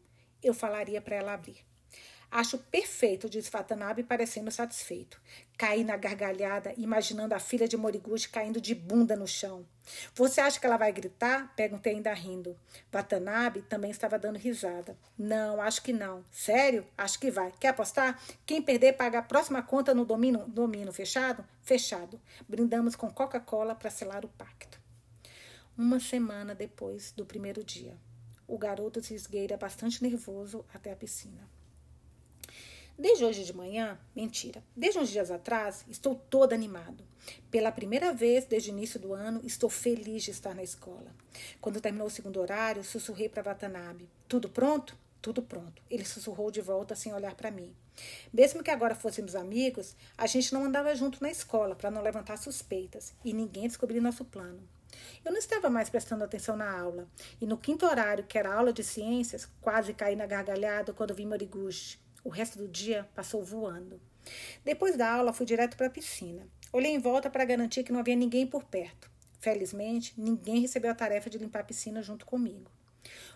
Eu 0.43 0.55
falaria 0.55 1.01
para 1.01 1.17
ela 1.17 1.33
abrir. 1.33 1.72
Acho 2.35 2.57
perfeito, 2.57 3.29
disse 3.29 3.51
Watanabe, 3.51 4.03
parecendo 4.03 4.51
satisfeito. 4.51 5.21
Caí 5.59 5.85
na 5.85 5.99
gargalhada, 5.99 6.73
imaginando 6.79 7.35
a 7.35 7.39
filha 7.39 7.69
de 7.69 7.77
Moriguchi 7.77 8.31
caindo 8.31 8.59
de 8.59 8.75
bunda 8.75 9.15
no 9.15 9.27
chão. 9.27 9.67
Você 10.15 10.41
acha 10.41 10.59
que 10.59 10.65
ela 10.65 10.79
vai 10.79 10.91
gritar? 10.95 11.55
Perguntei 11.55 11.93
ainda 11.93 12.11
rindo. 12.15 12.59
Watanabe 12.91 13.61
também 13.61 13.91
estava 13.91 14.19
dando 14.19 14.39
risada. 14.39 14.97
Não, 15.19 15.61
acho 15.61 15.83
que 15.83 15.93
não. 15.93 16.25
Sério? 16.33 16.87
Acho 16.97 17.19
que 17.19 17.31
vai. 17.31 17.53
Quer 17.61 17.69
apostar? 17.69 18.19
Quem 18.47 18.63
perder 18.63 18.95
paga 18.95 19.19
a 19.19 19.23
próxima 19.23 19.63
conta 19.63 19.93
no 19.93 20.07
domínio, 20.07 20.47
domínio 20.49 20.91
fechado? 20.91 21.45
Fechado. 21.61 22.19
Brindamos 22.49 22.97
com 22.97 23.11
Coca-Cola 23.11 23.75
para 23.75 23.91
selar 23.91 24.25
o 24.25 24.29
pacto. 24.29 24.81
Uma 25.77 26.01
semana 26.01 26.55
depois 26.55 27.13
do 27.13 27.27
primeiro 27.27 27.63
dia, 27.63 27.95
o 28.49 28.57
garoto 28.57 29.03
se 29.03 29.13
esgueira 29.13 29.59
bastante 29.59 30.03
nervoso 30.03 30.65
até 30.73 30.91
a 30.91 30.97
piscina. 30.97 31.47
Desde 32.99 33.25
hoje 33.25 33.45
de 33.45 33.53
manhã, 33.55 33.99
mentira, 34.15 34.63
desde 34.77 34.99
uns 34.99 35.09
dias 35.09 35.31
atrás, 35.31 35.85
estou 35.89 36.15
todo 36.15 36.53
animado. 36.53 37.03
Pela 37.51 37.73
primeira 37.73 38.13
vez 38.13 38.45
desde 38.45 38.71
o 38.71 38.73
início 38.73 39.01
do 39.01 39.15
ano, 39.15 39.41
estou 39.45 39.71
feliz 39.71 40.23
de 40.25 40.31
estar 40.31 40.55
na 40.55 40.63
escola. 40.63 41.15
Quando 41.61 41.81
terminou 41.81 42.07
o 42.07 42.11
segundo 42.11 42.41
horário, 42.41 42.85
sussurrei 42.85 43.29
para 43.29 43.43
Watanabe: 43.43 44.09
Tudo 44.29 44.49
pronto? 44.49 44.97
Tudo 45.23 45.41
pronto. 45.41 45.81
Ele 45.89 46.05
sussurrou 46.05 46.51
de 46.51 46.61
volta 46.61 46.95
sem 46.95 47.15
olhar 47.15 47.35
para 47.35 47.51
mim. 47.51 47.75
Mesmo 48.33 48.63
que 48.63 48.71
agora 48.71 48.95
fôssemos 48.95 49.35
amigos, 49.35 49.97
a 50.19 50.27
gente 50.27 50.53
não 50.53 50.65
andava 50.65 50.95
junto 50.95 51.23
na 51.23 51.31
escola 51.31 51.75
para 51.75 51.91
não 51.91 52.03
levantar 52.03 52.37
suspeitas 52.37 53.15
e 53.25 53.33
ninguém 53.33 53.69
descobrir 53.69 54.01
nosso 54.01 54.25
plano. 54.25 54.61
Eu 55.25 55.33
não 55.33 55.39
estava 55.39 55.71
mais 55.71 55.89
prestando 55.89 56.25
atenção 56.25 56.57
na 56.57 56.71
aula, 56.71 57.09
e 57.41 57.47
no 57.47 57.57
quinto 57.57 57.87
horário, 57.87 58.25
que 58.25 58.37
era 58.37 58.53
aula 58.53 58.73
de 58.73 58.85
ciências, 58.85 59.49
quase 59.61 59.95
caí 59.95 60.17
na 60.17 60.27
gargalhada 60.27 60.93
quando 60.93 61.15
vi 61.15 61.25
Moriguchi. 61.25 62.02
O 62.25 62.29
resto 62.29 62.59
do 62.59 62.69
dia 62.69 63.09
passou 63.15 63.43
voando. 63.43 64.01
Depois 64.65 64.97
da 64.97 65.11
aula, 65.11 65.33
fui 65.33 65.45
direto 65.45 65.77
para 65.77 65.89
a 65.89 65.91
piscina. 65.91 66.47
Olhei 66.73 66.93
em 66.93 66.99
volta 66.99 67.29
para 67.29 67.45
garantir 67.45 67.83
que 67.83 67.93
não 67.93 68.01
havia 68.01 68.17
ninguém 68.17 68.47
por 68.47 68.65
perto. 68.65 69.11
Felizmente, 69.41 70.15
ninguém 70.17 70.61
recebeu 70.61 70.91
a 70.91 70.95
tarefa 70.95 71.29
de 71.29 71.39
limpar 71.39 71.61
a 71.61 71.65
piscina 71.65 72.01
junto 72.01 72.25
comigo. 72.25 72.71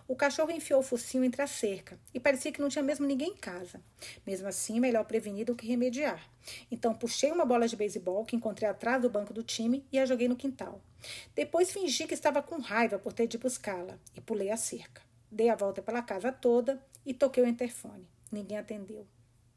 O 0.07 0.15
cachorro 0.15 0.53
enfiou 0.53 0.79
o 0.79 0.85
focinho 0.85 1.25
entre 1.25 1.43
a 1.43 1.49
cerca 1.49 1.99
e 2.15 2.21
parecia 2.21 2.53
que 2.53 2.61
não 2.61 2.69
tinha 2.69 2.83
mesmo 2.83 3.05
ninguém 3.05 3.31
em 3.31 3.37
casa. 3.37 3.81
Mesmo 4.25 4.47
assim, 4.47 4.79
melhor 4.79 5.05
prevenir 5.05 5.45
do 5.45 5.57
que 5.57 5.67
remediar. 5.67 6.31
Então, 6.71 6.95
puxei 6.95 7.33
uma 7.33 7.45
bola 7.45 7.67
de 7.67 7.75
beisebol 7.75 8.25
que 8.25 8.37
encontrei 8.37 8.69
atrás 8.69 9.03
do 9.03 9.11
banco 9.11 9.35
do 9.35 9.43
time 9.43 9.85
e 9.91 9.99
a 9.99 10.07
joguei 10.07 10.29
no 10.29 10.37
quintal. 10.37 10.81
Depois, 11.35 11.73
fingi 11.73 12.07
que 12.07 12.15
estava 12.15 12.41
com 12.41 12.61
raiva 12.61 13.01
por 13.01 13.13
ter 13.13 13.27
de 13.27 13.37
buscá-la 13.37 13.99
e 14.15 14.21
pulei 14.21 14.51
a 14.51 14.57
cerca. 14.57 15.03
Dei 15.29 15.49
a 15.49 15.57
volta 15.57 15.83
pela 15.83 16.03
casa 16.03 16.31
toda 16.31 16.81
e 17.05 17.13
toquei 17.13 17.43
o 17.43 17.49
interfone. 17.49 18.07
Ninguém 18.31 18.59
atendeu. 18.59 19.07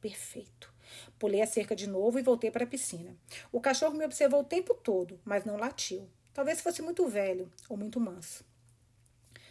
Perfeito. 0.02 0.74
Pulei 1.18 1.42
a 1.42 1.48
cerca 1.48 1.76
de 1.76 1.88
novo 1.88 2.20
e 2.20 2.24
voltei 2.24 2.50
para 2.50 2.64
a 2.64 2.68
piscina. 2.68 3.16
O 3.52 3.60
cachorro 3.60 3.96
me 3.96 4.06
observou 4.06 4.42
o 4.42 4.46
tempo 4.46 4.74
todo, 4.74 5.20
mas 5.26 5.46
não 5.46 5.58
latiu. 5.58 6.08
Talvez 6.34 6.62
fosse 6.62 6.82
muito 6.82 7.08
velho 7.08 7.52
ou 7.68 7.76
muito 7.76 8.00
manso. 8.00 8.46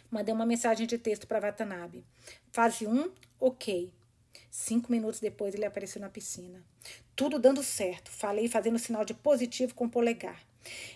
Mandei 0.09 0.33
uma 0.33 0.45
mensagem 0.45 0.87
de 0.87 0.97
texto 0.97 1.27
para 1.27 1.39
Watanabe. 1.39 2.03
Fase 2.51 2.87
1, 2.87 3.11
ok. 3.39 3.93
Cinco 4.49 4.91
minutos 4.91 5.19
depois 5.19 5.53
ele 5.53 5.65
apareceu 5.65 6.01
na 6.01 6.09
piscina. 6.09 6.63
Tudo 7.15 7.37
dando 7.37 7.61
certo. 7.61 8.09
Falei 8.09 8.47
fazendo 8.47 8.79
sinal 8.79 9.05
de 9.05 9.13
positivo 9.13 9.75
com 9.75 9.85
o 9.85 9.89
polegar. 9.89 10.43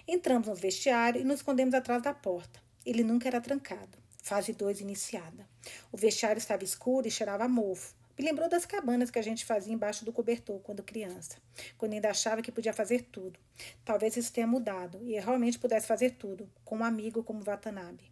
Entramos 0.08 0.48
no 0.48 0.56
vestiário 0.56 1.22
e 1.22 1.24
nos 1.24 1.38
escondemos 1.38 1.76
atrás 1.76 2.02
da 2.02 2.14
porta. 2.14 2.60
Ele 2.86 3.04
nunca 3.04 3.28
era 3.28 3.40
trancado. 3.40 3.98
Fase 4.24 4.54
2 4.54 4.82
iniciada. 4.82 5.48
O 5.92 5.98
vestiário 5.98 6.40
estava 6.40 6.64
escuro 6.64 7.08
e 7.08 7.12
cheirava 7.12 7.44
a 7.44 7.48
mofo. 7.48 7.94
Me 8.18 8.24
lembrou 8.24 8.48
das 8.48 8.66
cabanas 8.66 9.10
que 9.10 9.18
a 9.18 9.24
gente 9.24 9.44
fazia 9.44 9.74
embaixo 9.74 10.06
do 10.06 10.14
cobertor 10.14 10.60
quando 10.60 10.84
criança, 10.84 11.38
quando 11.78 11.94
ainda 11.94 12.12
achava 12.12 12.42
que 12.44 12.52
podia 12.52 12.72
fazer 12.72 13.04
tudo. 13.12 13.40
Talvez 13.84 14.16
isso 14.16 14.32
tenha 14.32 14.46
mudado 14.46 15.00
e 15.04 15.16
eu 15.16 15.24
realmente 15.24 15.58
pudesse 15.58 15.88
fazer 15.88 16.12
tudo, 16.12 16.48
com 16.64 16.78
um 16.78 16.84
amigo 16.84 17.24
como 17.24 17.44
Watanabe. 17.44 18.12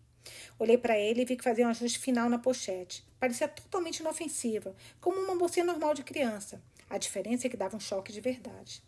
Olhei 0.58 0.78
para 0.78 0.98
ele 0.98 1.22
e 1.22 1.26
vi 1.26 1.36
que 1.36 1.44
fazia 1.44 1.66
um 1.66 1.70
ajuste 1.70 2.00
final 2.00 2.30
na 2.30 2.40
pochete. 2.40 3.06
Parecia 3.20 3.48
totalmente 3.48 4.00
inofensiva, 4.00 4.76
como 5.00 5.20
uma 5.20 5.36
mocinha 5.36 5.66
normal 5.66 5.94
de 5.94 6.04
criança. 6.04 6.62
A 6.90 6.98
diferença 6.98 7.48
é 7.48 7.50
que 7.50 7.58
dava 7.58 7.78
um 7.78 7.80
choque 7.80 8.12
de 8.12 8.22
verdade. 8.22 8.84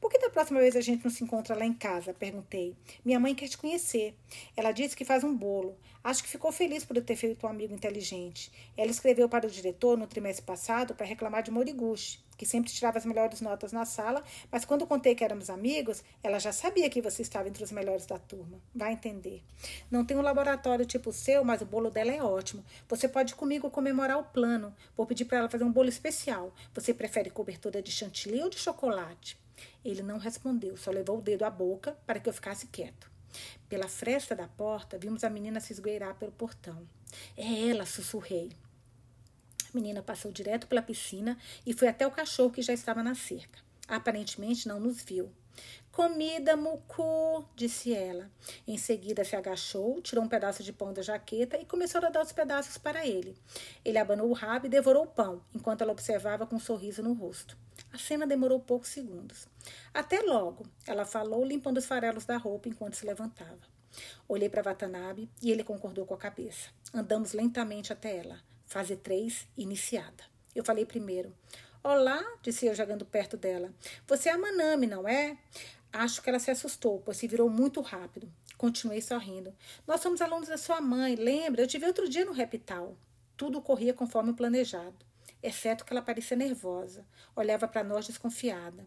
Por 0.00 0.10
que 0.10 0.18
da 0.18 0.30
próxima 0.30 0.60
vez 0.60 0.76
a 0.76 0.80
gente 0.80 1.04
não 1.04 1.10
se 1.10 1.24
encontra 1.24 1.56
lá 1.56 1.64
em 1.64 1.72
casa? 1.72 2.14
Perguntei. 2.14 2.76
Minha 3.04 3.20
mãe 3.20 3.34
quer 3.34 3.48
te 3.48 3.58
conhecer. 3.58 4.14
Ela 4.56 4.72
disse 4.72 4.96
que 4.96 5.04
faz 5.04 5.24
um 5.24 5.36
bolo. 5.36 5.76
Acho 6.02 6.22
que 6.22 6.28
ficou 6.28 6.52
feliz 6.52 6.84
por 6.84 6.96
eu 6.96 7.02
ter 7.02 7.16
feito 7.16 7.46
um 7.46 7.50
amigo 7.50 7.74
inteligente. 7.74 8.52
Ela 8.76 8.90
escreveu 8.90 9.28
para 9.28 9.46
o 9.46 9.50
diretor 9.50 9.98
no 9.98 10.06
trimestre 10.06 10.44
passado 10.44 10.94
para 10.94 11.04
reclamar 11.04 11.42
de 11.42 11.50
Moriguchi, 11.50 12.20
que 12.36 12.46
sempre 12.46 12.72
tirava 12.72 12.98
as 12.98 13.06
melhores 13.06 13.40
notas 13.40 13.72
na 13.72 13.84
sala, 13.84 14.22
mas 14.50 14.64
quando 14.64 14.86
contei 14.86 15.14
que 15.14 15.24
éramos 15.24 15.50
amigos, 15.50 16.02
ela 16.22 16.38
já 16.38 16.52
sabia 16.52 16.90
que 16.90 17.02
você 17.02 17.22
estava 17.22 17.48
entre 17.48 17.64
os 17.64 17.72
melhores 17.72 18.06
da 18.06 18.18
turma. 18.18 18.60
Vai 18.74 18.92
entender. 18.92 19.42
Não 19.90 20.04
tem 20.04 20.16
um 20.16 20.22
laboratório 20.22 20.84
tipo 20.84 21.10
o 21.10 21.12
seu, 21.12 21.44
mas 21.44 21.62
o 21.62 21.66
bolo 21.66 21.90
dela 21.90 22.12
é 22.12 22.22
ótimo. 22.22 22.64
Você 22.88 23.08
pode 23.08 23.32
ir 23.32 23.36
comigo 23.36 23.70
comemorar 23.70 24.18
o 24.18 24.24
plano. 24.24 24.74
Vou 24.96 25.06
pedir 25.06 25.24
para 25.24 25.38
ela 25.38 25.48
fazer 25.48 25.64
um 25.64 25.72
bolo 25.72 25.88
especial. 25.88 26.52
Você 26.74 26.92
prefere 26.92 27.30
cobertura 27.30 27.82
de 27.82 27.90
chantilly 27.90 28.42
ou 28.42 28.50
de 28.50 28.58
chocolate? 28.58 29.38
Ele 29.84 30.02
não 30.02 30.18
respondeu, 30.18 30.76
só 30.76 30.90
levou 30.90 31.18
o 31.18 31.22
dedo 31.22 31.44
à 31.44 31.50
boca 31.50 31.96
para 32.06 32.20
que 32.20 32.28
eu 32.28 32.32
ficasse 32.32 32.66
quieto. 32.66 33.10
Pela 33.68 33.88
fresta 33.88 34.34
da 34.34 34.48
porta, 34.48 34.98
vimos 34.98 35.24
a 35.24 35.30
menina 35.30 35.60
se 35.60 35.72
esgueirar 35.72 36.14
pelo 36.16 36.32
portão. 36.32 36.86
É 37.36 37.68
ela, 37.68 37.86
sussurrei. 37.86 38.50
Menina 39.76 40.02
passou 40.02 40.32
direto 40.32 40.66
pela 40.66 40.80
piscina 40.80 41.36
e 41.66 41.74
foi 41.74 41.88
até 41.88 42.06
o 42.06 42.10
cachorro 42.10 42.50
que 42.50 42.62
já 42.62 42.72
estava 42.72 43.02
na 43.02 43.14
cerca. 43.14 43.58
Aparentemente 43.86 44.66
não 44.66 44.80
nos 44.80 45.02
viu. 45.02 45.30
Comida, 45.92 46.56
Mucu, 46.56 47.46
disse 47.54 47.94
ela. 47.94 48.30
Em 48.66 48.78
seguida 48.78 49.22
se 49.22 49.36
agachou, 49.36 50.00
tirou 50.00 50.24
um 50.24 50.28
pedaço 50.28 50.62
de 50.62 50.72
pão 50.72 50.94
da 50.94 51.02
jaqueta 51.02 51.58
e 51.58 51.66
começou 51.66 52.04
a 52.04 52.08
dar 52.08 52.22
os 52.22 52.32
pedaços 52.32 52.78
para 52.78 53.06
ele. 53.06 53.36
Ele 53.84 53.98
abanou 53.98 54.28
o 54.28 54.32
rabo 54.32 54.66
e 54.66 54.70
devorou 54.70 55.04
o 55.04 55.06
pão, 55.06 55.42
enquanto 55.54 55.82
ela 55.82 55.92
observava 55.92 56.46
com 56.46 56.56
um 56.56 56.60
sorriso 56.60 57.02
no 57.02 57.12
rosto. 57.12 57.56
A 57.92 57.98
cena 57.98 58.26
demorou 58.26 58.60
poucos 58.60 58.88
segundos. 58.88 59.46
Até 59.92 60.20
logo, 60.20 60.66
ela 60.86 61.04
falou, 61.04 61.44
limpando 61.44 61.78
os 61.78 61.86
farelos 61.86 62.24
da 62.24 62.38
roupa 62.38 62.68
enquanto 62.68 62.94
se 62.94 63.06
levantava. 63.06 63.60
Olhei 64.28 64.48
para 64.48 64.62
Watanabe 64.62 65.30
e 65.42 65.50
ele 65.50 65.64
concordou 65.64 66.04
com 66.04 66.14
a 66.14 66.18
cabeça. 66.18 66.70
Andamos 66.92 67.32
lentamente 67.32 67.92
até 67.92 68.18
ela. 68.18 68.38
Fase 68.66 68.96
3, 68.96 69.46
iniciada. 69.56 70.24
Eu 70.54 70.64
falei 70.64 70.84
primeiro. 70.84 71.32
Olá, 71.82 72.20
disse 72.42 72.66
eu 72.66 72.74
jogando 72.74 73.06
perto 73.06 73.36
dela. 73.36 73.72
Você 74.08 74.28
é 74.28 74.32
a 74.32 74.38
Manami, 74.38 74.88
não 74.88 75.08
é? 75.08 75.38
Acho 75.92 76.20
que 76.20 76.28
ela 76.28 76.40
se 76.40 76.50
assustou, 76.50 77.00
pois 77.04 77.16
se 77.16 77.28
virou 77.28 77.48
muito 77.48 77.80
rápido. 77.80 78.28
Continuei 78.58 79.00
sorrindo. 79.00 79.54
Nós 79.86 80.00
somos 80.00 80.20
alunos 80.20 80.48
da 80.48 80.58
sua 80.58 80.80
mãe, 80.80 81.14
lembra? 81.14 81.62
Eu 81.62 81.66
te 81.68 81.78
vi 81.78 81.86
outro 81.86 82.08
dia 82.08 82.24
no 82.24 82.32
Repital. 82.32 82.96
Tudo 83.36 83.62
corria 83.62 83.94
conforme 83.94 84.32
planejado 84.32 85.06
exceto 85.46 85.84
que 85.84 85.92
ela 85.92 86.02
parecia 86.02 86.36
nervosa. 86.36 87.06
Olhava 87.34 87.68
para 87.68 87.84
nós 87.84 88.06
desconfiada. 88.06 88.86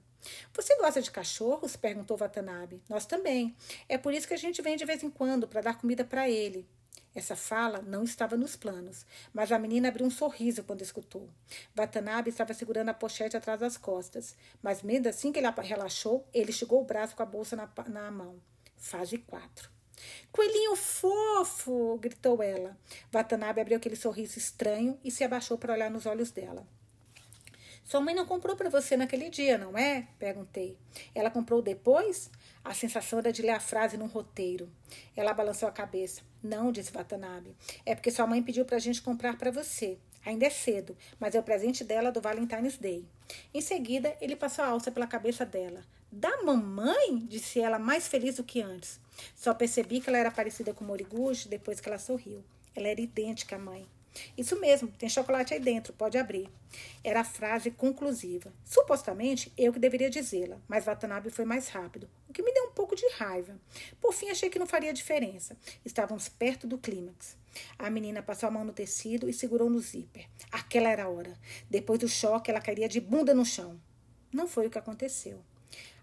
Você 0.53 0.75
gosta 0.77 1.01
de 1.01 1.09
cachorros? 1.09 1.75
perguntou 1.75 2.17
Watanabe. 2.17 2.81
Nós 2.89 3.05
também. 3.05 3.55
É 3.87 3.97
por 3.97 4.13
isso 4.13 4.27
que 4.27 4.33
a 4.33 4.37
gente 4.37 4.61
vem 4.61 4.75
de 4.75 4.85
vez 4.85 5.01
em 5.03 5.09
quando 5.09 5.47
para 5.47 5.61
dar 5.61 5.77
comida 5.77 6.03
para 6.03 6.29
ele. 6.29 6.67
Essa 7.13 7.35
fala 7.35 7.81
não 7.81 8.03
estava 8.03 8.37
nos 8.37 8.55
planos, 8.55 9.05
mas 9.33 9.51
a 9.51 9.57
menina 9.57 9.87
abriu 9.87 10.05
um 10.05 10.11
sorriso 10.11 10.63
quando 10.63 10.83
escutou. 10.83 11.27
Watanabe 11.75 12.29
estava 12.29 12.53
segurando 12.53 12.89
a 12.89 12.93
pochete 12.93 13.35
atrás 13.35 13.59
das 13.59 13.77
costas, 13.77 14.35
mas 14.61 14.83
mesmo 14.83 15.09
assim 15.09 15.31
que 15.31 15.39
ele 15.39 15.47
relaxou, 15.63 16.27
ele 16.33 16.51
esticou 16.51 16.81
o 16.81 16.85
braço 16.85 17.15
com 17.15 17.23
a 17.23 17.25
bolsa 17.25 17.55
na, 17.55 17.67
na 17.87 18.11
mão. 18.11 18.39
Fase 18.77 19.17
4. 19.17 19.69
Coelhinho 20.31 20.75
fofo! 20.75 21.97
gritou 21.97 22.41
ela. 22.43 22.77
Watanabe 23.11 23.61
abriu 23.61 23.77
aquele 23.77 23.95
sorriso 23.95 24.37
estranho 24.37 24.99
e 25.03 25.09
se 25.09 25.23
abaixou 25.23 25.57
para 25.57 25.73
olhar 25.73 25.89
nos 25.89 26.05
olhos 26.05 26.31
dela. 26.31 26.65
Sua 27.83 27.99
mãe 27.99 28.13
não 28.13 28.25
comprou 28.25 28.55
para 28.55 28.69
você 28.69 28.95
naquele 28.95 29.31
dia, 29.31 29.57
não 29.57 29.75
é? 29.75 30.07
Perguntei. 30.19 30.77
Ela 31.15 31.31
comprou 31.31 31.59
depois? 31.59 32.29
A 32.63 32.71
sensação 32.71 33.17
era 33.17 33.33
de 33.33 33.41
ler 33.41 33.49
a 33.49 33.59
frase 33.59 33.97
num 33.97 34.05
roteiro. 34.05 34.69
Ela 35.15 35.33
balançou 35.33 35.67
a 35.67 35.71
cabeça. 35.71 36.21
Não, 36.41 36.71
disse 36.71 36.91
Watanabe. 36.91 37.55
É 37.85 37.93
porque 37.93 38.11
sua 38.11 38.25
mãe 38.25 38.41
pediu 38.41 38.65
para 38.65 38.77
a 38.77 38.79
gente 38.79 39.01
comprar 39.01 39.37
para 39.37 39.51
você. 39.51 39.97
Ainda 40.25 40.45
é 40.45 40.49
cedo, 40.49 40.97
mas 41.19 41.35
é 41.35 41.39
o 41.39 41.43
presente 41.43 41.83
dela 41.83 42.11
do 42.11 42.21
Valentine's 42.21 42.77
Day. 42.77 43.05
Em 43.53 43.61
seguida, 43.61 44.15
ele 44.21 44.35
passou 44.35 44.63
a 44.63 44.69
alça 44.69 44.91
pela 44.91 45.07
cabeça 45.07 45.45
dela. 45.45 45.83
Da 46.11 46.43
mamãe? 46.43 47.17
disse 47.27 47.59
ela, 47.59 47.77
mais 47.77 48.07
feliz 48.07 48.35
do 48.35 48.43
que 48.43 48.61
antes. 48.61 48.99
Só 49.35 49.53
percebi 49.53 50.01
que 50.01 50.09
ela 50.09 50.17
era 50.17 50.31
parecida 50.31 50.73
com 50.73 50.83
Moriguchi 50.83 51.47
depois 51.47 51.79
que 51.79 51.87
ela 51.87 51.99
sorriu. 51.99 52.43
Ela 52.75 52.87
era 52.87 53.01
idêntica 53.01 53.55
à 53.55 53.59
mãe. 53.59 53.87
Isso 54.37 54.59
mesmo, 54.59 54.89
tem 54.97 55.09
chocolate 55.09 55.53
aí 55.53 55.59
dentro, 55.59 55.93
pode 55.93 56.17
abrir. 56.17 56.49
Era 57.03 57.21
a 57.21 57.23
frase 57.23 57.71
conclusiva. 57.71 58.53
Supostamente, 58.63 59.51
eu 59.57 59.73
que 59.73 59.79
deveria 59.79 60.09
dizê-la, 60.09 60.57
mas 60.67 60.85
Watanabe 60.85 61.29
foi 61.29 61.45
mais 61.45 61.67
rápido, 61.69 62.09
o 62.27 62.33
que 62.33 62.41
me 62.41 62.53
deu 62.53 62.65
um 62.65 62.71
pouco 62.71 62.95
de 62.95 63.07
raiva. 63.17 63.59
Por 63.99 64.13
fim, 64.13 64.29
achei 64.29 64.49
que 64.49 64.59
não 64.59 64.67
faria 64.67 64.93
diferença. 64.93 65.57
Estávamos 65.83 66.29
perto 66.29 66.67
do 66.67 66.77
clímax. 66.77 67.37
A 67.77 67.89
menina 67.89 68.21
passou 68.21 68.47
a 68.47 68.51
mão 68.51 68.63
no 68.63 68.73
tecido 68.73 69.29
e 69.29 69.33
segurou 69.33 69.69
no 69.69 69.79
zíper. 69.79 70.27
Aquela 70.51 70.89
era 70.89 71.03
a 71.03 71.09
hora. 71.09 71.33
Depois 71.69 71.99
do 71.99 72.07
choque, 72.07 72.51
ela 72.51 72.61
cairia 72.61 72.87
de 72.87 72.99
bunda 73.01 73.33
no 73.33 73.45
chão. 73.45 73.79
Não 74.31 74.47
foi 74.47 74.67
o 74.67 74.69
que 74.69 74.77
aconteceu. 74.77 75.43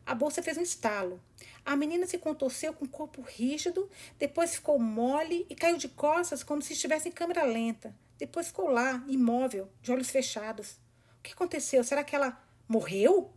A 0.04 0.14
bolsa 0.14 0.42
fez 0.42 0.56
um 0.56 0.62
estalo. 0.62 1.20
A 1.64 1.74
menina 1.74 2.06
se 2.06 2.16
contorceu 2.16 2.72
com 2.72 2.84
o 2.84 2.88
corpo 2.88 3.22
rígido, 3.22 3.90
depois 4.18 4.54
ficou 4.54 4.78
mole 4.78 5.44
e 5.50 5.54
caiu 5.54 5.76
de 5.76 5.88
costas 5.88 6.44
como 6.44 6.62
se 6.62 6.74
estivesse 6.74 7.08
em 7.08 7.12
câmera 7.12 7.44
lenta. 7.44 7.92
Depois 8.18 8.48
ficou 8.48 8.70
lá, 8.70 9.04
imóvel, 9.08 9.70
de 9.82 9.92
olhos 9.92 10.10
fechados. 10.10 10.78
O 11.18 11.22
que 11.22 11.32
aconteceu? 11.32 11.82
Será 11.84 12.02
que 12.02 12.14
ela 12.14 12.40
morreu? 12.68 13.32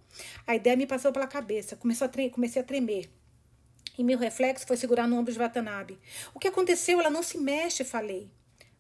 A 0.47 0.55
ideia 0.55 0.75
me 0.75 0.88
passou 0.88 1.11
pela 1.11 1.27
cabeça. 1.27 1.75
Começou 1.75 2.07
a 2.07 2.30
comecei 2.30 2.61
a 2.61 2.65
tremer. 2.65 3.09
E 3.97 4.03
meu 4.03 4.17
reflexo 4.17 4.65
foi 4.65 4.77
segurar 4.77 5.07
no 5.07 5.17
ombro 5.17 5.34
de 5.34 5.38
Watanabe. 5.38 5.99
O 6.34 6.39
que 6.39 6.47
aconteceu? 6.47 6.99
Ela 6.99 7.09
não 7.09 7.21
se 7.21 7.38
mexe, 7.38 7.84
falei. 7.84 8.32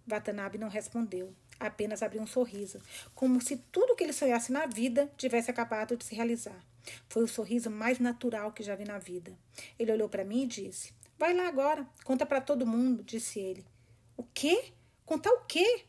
Watanabe 0.07 0.57
não 0.57 0.69
respondeu. 0.69 1.35
Apenas 1.59 2.01
abriu 2.01 2.21
um 2.21 2.27
sorriso, 2.27 2.79
como 3.13 3.41
se 3.41 3.57
tudo 3.57 3.93
que 3.93 4.01
ele 4.01 4.13
sonhasse 4.13 4.49
na 4.49 4.65
vida 4.65 5.11
tivesse 5.17 5.51
acabado 5.51 5.97
de 5.97 6.05
se 6.05 6.15
realizar. 6.15 6.57
Foi 7.09 7.21
o 7.21 7.27
sorriso 7.27 7.69
mais 7.69 7.99
natural 7.99 8.53
que 8.53 8.63
já 8.63 8.75
vi 8.75 8.85
na 8.85 8.97
vida. 8.97 9.37
Ele 9.77 9.91
olhou 9.91 10.07
para 10.07 10.23
mim 10.23 10.43
e 10.43 10.47
disse: 10.47 10.93
Vai 11.17 11.33
lá 11.33 11.49
agora, 11.49 11.85
conta 12.05 12.25
para 12.25 12.39
todo 12.39 12.65
mundo, 12.65 13.03
disse 13.03 13.41
ele. 13.41 13.65
O 14.15 14.23
quê? 14.23 14.71
Contar 15.05 15.31
o 15.31 15.45
quê? 15.45 15.83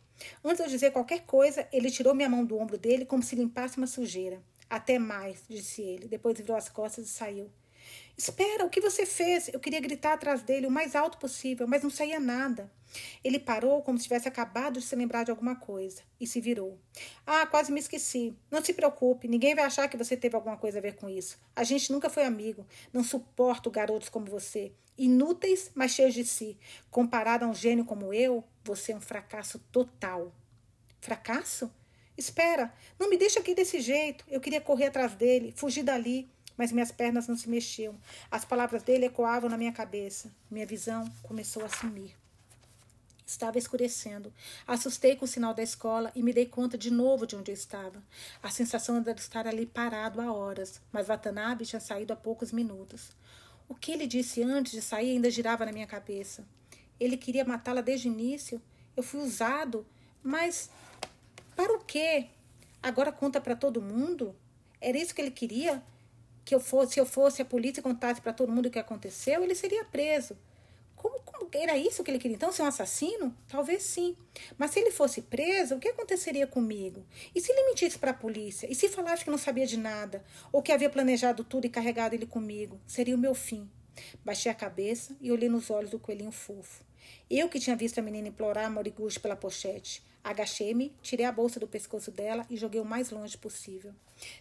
Antes 0.44 0.58
de 0.58 0.62
eu 0.64 0.68
dizer 0.68 0.90
qualquer 0.92 1.20
coisa, 1.22 1.66
ele 1.72 1.90
tirou 1.90 2.14
minha 2.14 2.28
mão 2.28 2.44
do 2.44 2.58
ombro 2.58 2.78
dele 2.78 3.04
como 3.04 3.22
se 3.22 3.36
limpasse 3.36 3.76
uma 3.76 3.86
sujeira. 3.86 4.42
Até 4.68 4.98
mais, 4.98 5.44
disse 5.48 5.82
ele. 5.82 6.08
Depois 6.08 6.38
virou 6.38 6.56
as 6.56 6.68
costas 6.68 7.06
e 7.06 7.08
saiu. 7.08 7.50
Espera, 8.16 8.64
o 8.64 8.70
que 8.70 8.80
você 8.80 9.06
fez? 9.06 9.48
Eu 9.48 9.58
queria 9.58 9.80
gritar 9.80 10.12
atrás 10.12 10.42
dele 10.42 10.66
o 10.66 10.70
mais 10.70 10.94
alto 10.94 11.18
possível, 11.18 11.66
mas 11.66 11.82
não 11.82 11.90
saía 11.90 12.20
nada. 12.20 12.70
Ele 13.22 13.38
parou 13.38 13.82
como 13.82 13.99
se 13.99 14.05
tivesse 14.05 14.28
acabado 14.28 14.78
de 14.78 14.84
se 14.84 14.97
lembrar 14.97 15.24
de 15.24 15.30
alguma 15.30 15.57
coisa 15.57 16.03
e 16.20 16.26
se 16.26 16.41
virou. 16.41 16.78
Ah, 17.26 17.47
quase 17.47 17.72
me 17.72 17.80
esqueci. 17.80 18.34
Não 18.51 18.64
se 18.64 18.72
preocupe, 18.72 19.28
ninguém 19.28 19.55
vai 19.55 19.64
achar 19.64 19.88
que 19.88 19.97
você 19.97 20.16
teve 20.16 20.36
alguma 20.36 20.57
coisa 20.57 20.78
a 20.78 20.82
ver 20.82 20.97
com 20.97 21.09
isso. 21.09 21.38
A 21.55 21.64
gente 21.64 21.93
nunca 21.93 22.11
foi 22.11 22.24
amigo. 22.24 22.66
Não 22.93 23.03
suporto 23.03 23.70
garotos 23.70 24.09
como 24.09 24.26
você. 24.26 24.72
Inúteis, 24.97 25.70
mas 25.74 25.93
cheios 25.93 26.14
de 26.14 26.24
si. 26.24 26.59
Comparado 26.91 27.45
a 27.45 27.49
um 27.49 27.55
gênio 27.55 27.84
como 27.84 28.12
eu, 28.12 28.45
você 28.64 28.93
é 28.93 28.97
um 28.97 29.01
fracasso 29.01 29.59
total. 29.72 30.34
Fracasso? 31.01 31.72
Espera, 32.16 32.74
não 32.99 33.09
me 33.09 33.16
deixa 33.16 33.41
aqui 33.41 33.55
desse 33.55 33.80
jeito. 33.80 34.24
Eu 34.28 34.41
queria 34.41 34.61
correr 34.61 34.86
atrás 34.86 35.14
dele, 35.14 35.55
fugir 35.57 35.82
dali 35.82 36.30
mas 36.61 36.72
minhas 36.72 36.93
pernas 36.93 37.26
não 37.26 37.38
se 37.38 37.49
mexiam. 37.49 37.99
As 38.30 38.45
palavras 38.45 38.82
dele 38.82 39.07
ecoavam 39.07 39.49
na 39.49 39.57
minha 39.57 39.72
cabeça. 39.72 40.30
Minha 40.51 40.66
visão 40.66 41.11
começou 41.22 41.64
a 41.64 41.70
sumir. 41.70 42.19
Estava 43.30 43.58
escurecendo. 43.58 44.32
Assustei 44.66 45.14
com 45.14 45.24
o 45.24 45.28
sinal 45.28 45.54
da 45.54 45.62
escola 45.62 46.10
e 46.16 46.22
me 46.22 46.32
dei 46.32 46.46
conta 46.46 46.76
de 46.76 46.90
novo 46.90 47.28
de 47.28 47.36
onde 47.36 47.52
eu 47.52 47.54
estava. 47.54 48.02
A 48.42 48.50
sensação 48.50 48.96
era 48.96 49.14
de 49.14 49.20
estar 49.20 49.46
ali 49.46 49.66
parado 49.66 50.20
há 50.20 50.32
horas, 50.32 50.80
mas 50.90 51.06
Watanabe 51.06 51.64
tinha 51.64 51.78
saído 51.78 52.12
há 52.12 52.16
poucos 52.16 52.50
minutos. 52.50 53.12
O 53.68 53.74
que 53.76 53.92
ele 53.92 54.08
disse 54.08 54.42
antes 54.42 54.72
de 54.72 54.82
sair 54.82 55.12
ainda 55.12 55.30
girava 55.30 55.64
na 55.64 55.70
minha 55.70 55.86
cabeça. 55.86 56.44
Ele 56.98 57.16
queria 57.16 57.44
matá-la 57.44 57.80
desde 57.80 58.08
o 58.08 58.12
início. 58.12 58.60
Eu 58.96 59.02
fui 59.04 59.20
usado, 59.20 59.86
mas 60.24 60.68
para 61.54 61.72
o 61.72 61.84
quê? 61.84 62.26
Agora 62.82 63.12
conta 63.12 63.40
para 63.40 63.54
todo 63.54 63.80
mundo? 63.80 64.34
Era 64.80 64.98
isso 64.98 65.14
que 65.14 65.20
ele 65.20 65.30
queria? 65.30 65.80
que 66.44 66.54
eu 66.54 66.58
fosse, 66.58 66.94
se 66.94 67.00
eu 67.00 67.06
fosse 67.06 67.40
a 67.40 67.44
polícia 67.44 67.78
e 67.78 67.82
contasse 67.82 68.20
para 68.20 68.32
todo 68.32 68.50
mundo 68.50 68.66
o 68.66 68.70
que 68.70 68.78
aconteceu, 68.78 69.44
ele 69.44 69.54
seria 69.54 69.84
preso. 69.84 70.36
Como, 71.01 71.18
como 71.20 71.48
era 71.55 71.78
isso 71.78 72.05
que 72.05 72.11
ele 72.11 72.18
queria? 72.18 72.34
Então, 72.34 72.53
ser 72.53 72.61
um 72.61 72.66
assassino? 72.66 73.34
Talvez 73.48 73.82
sim. 73.82 74.14
Mas 74.59 74.70
se 74.70 74.80
ele 74.80 74.90
fosse 74.90 75.22
preso, 75.22 75.76
o 75.76 75.80
que 75.80 75.88
aconteceria 75.88 76.46
comigo? 76.46 77.03
E 77.34 77.40
se 77.40 77.51
ele 77.51 77.68
mentisse 77.68 77.98
para 77.98 78.11
a 78.11 78.14
polícia? 78.14 78.70
E 78.70 78.74
se 78.74 78.86
falasse 78.86 79.24
que 79.24 79.30
não 79.30 79.38
sabia 79.38 79.66
de 79.66 79.78
nada? 79.78 80.22
Ou 80.53 80.61
que 80.61 80.72
havia 80.72 80.90
planejado 80.90 81.42
tudo 81.42 81.66
e 81.66 81.70
carregado 81.70 82.14
ele 82.14 82.26
comigo? 82.26 82.78
Seria 82.86 83.14
o 83.14 83.18
meu 83.18 83.34
fim. 83.34 83.66
Baixei 84.22 84.53
a 84.53 84.55
cabeça 84.55 85.16
e 85.22 85.32
olhei 85.32 85.48
nos 85.48 85.70
olhos 85.70 85.90
do 85.90 85.98
coelhinho 85.98 86.30
fofo. 86.30 86.84
Eu 87.30 87.48
que 87.48 87.59
tinha 87.59 87.74
visto 87.74 87.98
a 87.98 88.03
menina 88.03 88.28
implorar 88.28 88.70
Moriguchi 88.70 89.18
pela 89.18 89.34
pochete. 89.34 90.03
Agachei-me, 90.22 90.94
tirei 91.01 91.24
a 91.24 91.32
bolsa 91.32 91.59
do 91.59 91.66
pescoço 91.66 92.11
dela 92.11 92.44
e 92.51 92.59
joguei 92.59 92.78
o 92.78 92.84
mais 92.84 93.09
longe 93.09 93.38
possível. 93.38 93.94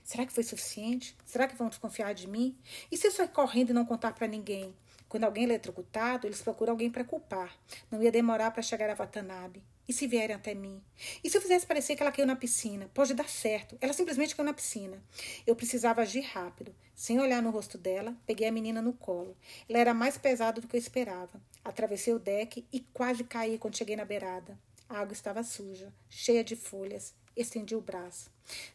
Será 0.04 0.26
que 0.26 0.34
foi 0.34 0.44
suficiente? 0.44 1.16
Será 1.26 1.48
que 1.48 1.56
vão 1.56 1.70
desconfiar 1.70 2.14
de 2.14 2.28
mim? 2.28 2.58
E 2.92 2.98
se 2.98 3.08
eu 3.08 3.12
sair 3.12 3.30
correndo 3.30 3.70
e 3.70 3.74
não 3.74 3.86
contar 3.86 4.12
para 4.14 4.28
ninguém? 4.28 4.76
Quando 5.10 5.24
alguém 5.24 5.44
é 5.44 5.48
eletrocutado, 5.48 6.28
eles 6.28 6.42
procuram 6.42 6.74
alguém 6.74 6.92
para 6.92 7.04
culpar. 7.04 7.58
Não 7.90 8.02
ia 8.02 8.12
demorar 8.12 8.52
para 8.52 8.62
chegar 8.62 8.90
a 8.92 8.94
Watanabe. 8.94 9.64
E 9.88 9.92
se 9.92 10.06
vierem 10.06 10.36
até 10.36 10.54
mim? 10.54 10.80
E 11.24 11.30
se 11.32 11.36
eu 11.36 11.42
fizesse 11.42 11.66
parecer 11.66 11.96
que 11.96 12.04
ela 12.04 12.12
caiu 12.12 12.28
na 12.28 12.36
piscina? 12.36 12.92
Pode 12.94 13.16
dar 13.16 13.28
certo. 13.28 13.76
Ela 13.82 13.92
simplesmente 13.92 14.36
caiu 14.36 14.46
na 14.46 14.54
piscina. 14.54 15.04
Eu 15.48 15.56
precisava 15.56 16.04
agir 16.04 16.22
rápido. 16.22 16.76
Sem 16.94 17.20
olhar 17.20 17.42
no 17.42 17.50
rosto 17.50 17.76
dela, 17.76 18.16
peguei 18.28 18.48
a 18.48 18.52
menina 18.52 18.84
no 18.84 18.94
colo. 18.94 19.36
Ela 19.68 19.80
era 19.80 19.94
mais 19.96 20.16
pesada 20.16 20.62
do 20.62 20.68
que 20.68 20.76
eu 20.76 20.80
esperava. 20.80 21.42
Atravessei 21.66 22.14
o 22.14 22.20
deck 22.20 22.64
e 22.72 22.82
quase 22.94 23.24
caí 23.24 23.58
quando 23.58 23.78
cheguei 23.78 23.96
na 23.96 24.06
beirada. 24.06 24.60
A 24.88 25.00
água 25.00 25.14
estava 25.14 25.42
suja, 25.42 25.92
cheia 26.08 26.44
de 26.44 26.56
folhas. 26.56 27.16
Estendi 27.36 27.76
o 27.76 27.82
braço. 27.82 28.30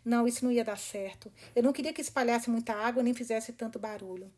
Não, 0.05 0.27
isso 0.27 0.45
não 0.45 0.53
ia 0.53 0.65
dar 0.65 0.79
certo. 0.79 1.33
Eu 1.55 1.63
não 1.63 1.73
queria 1.73 1.93
que 1.93 2.01
espalhasse 2.01 2.51
muita 2.51 2.75
água 2.75 3.03
nem 3.03 3.15
fizesse 3.15 3.53
tanto 3.53 3.79
barulho. 3.79 4.31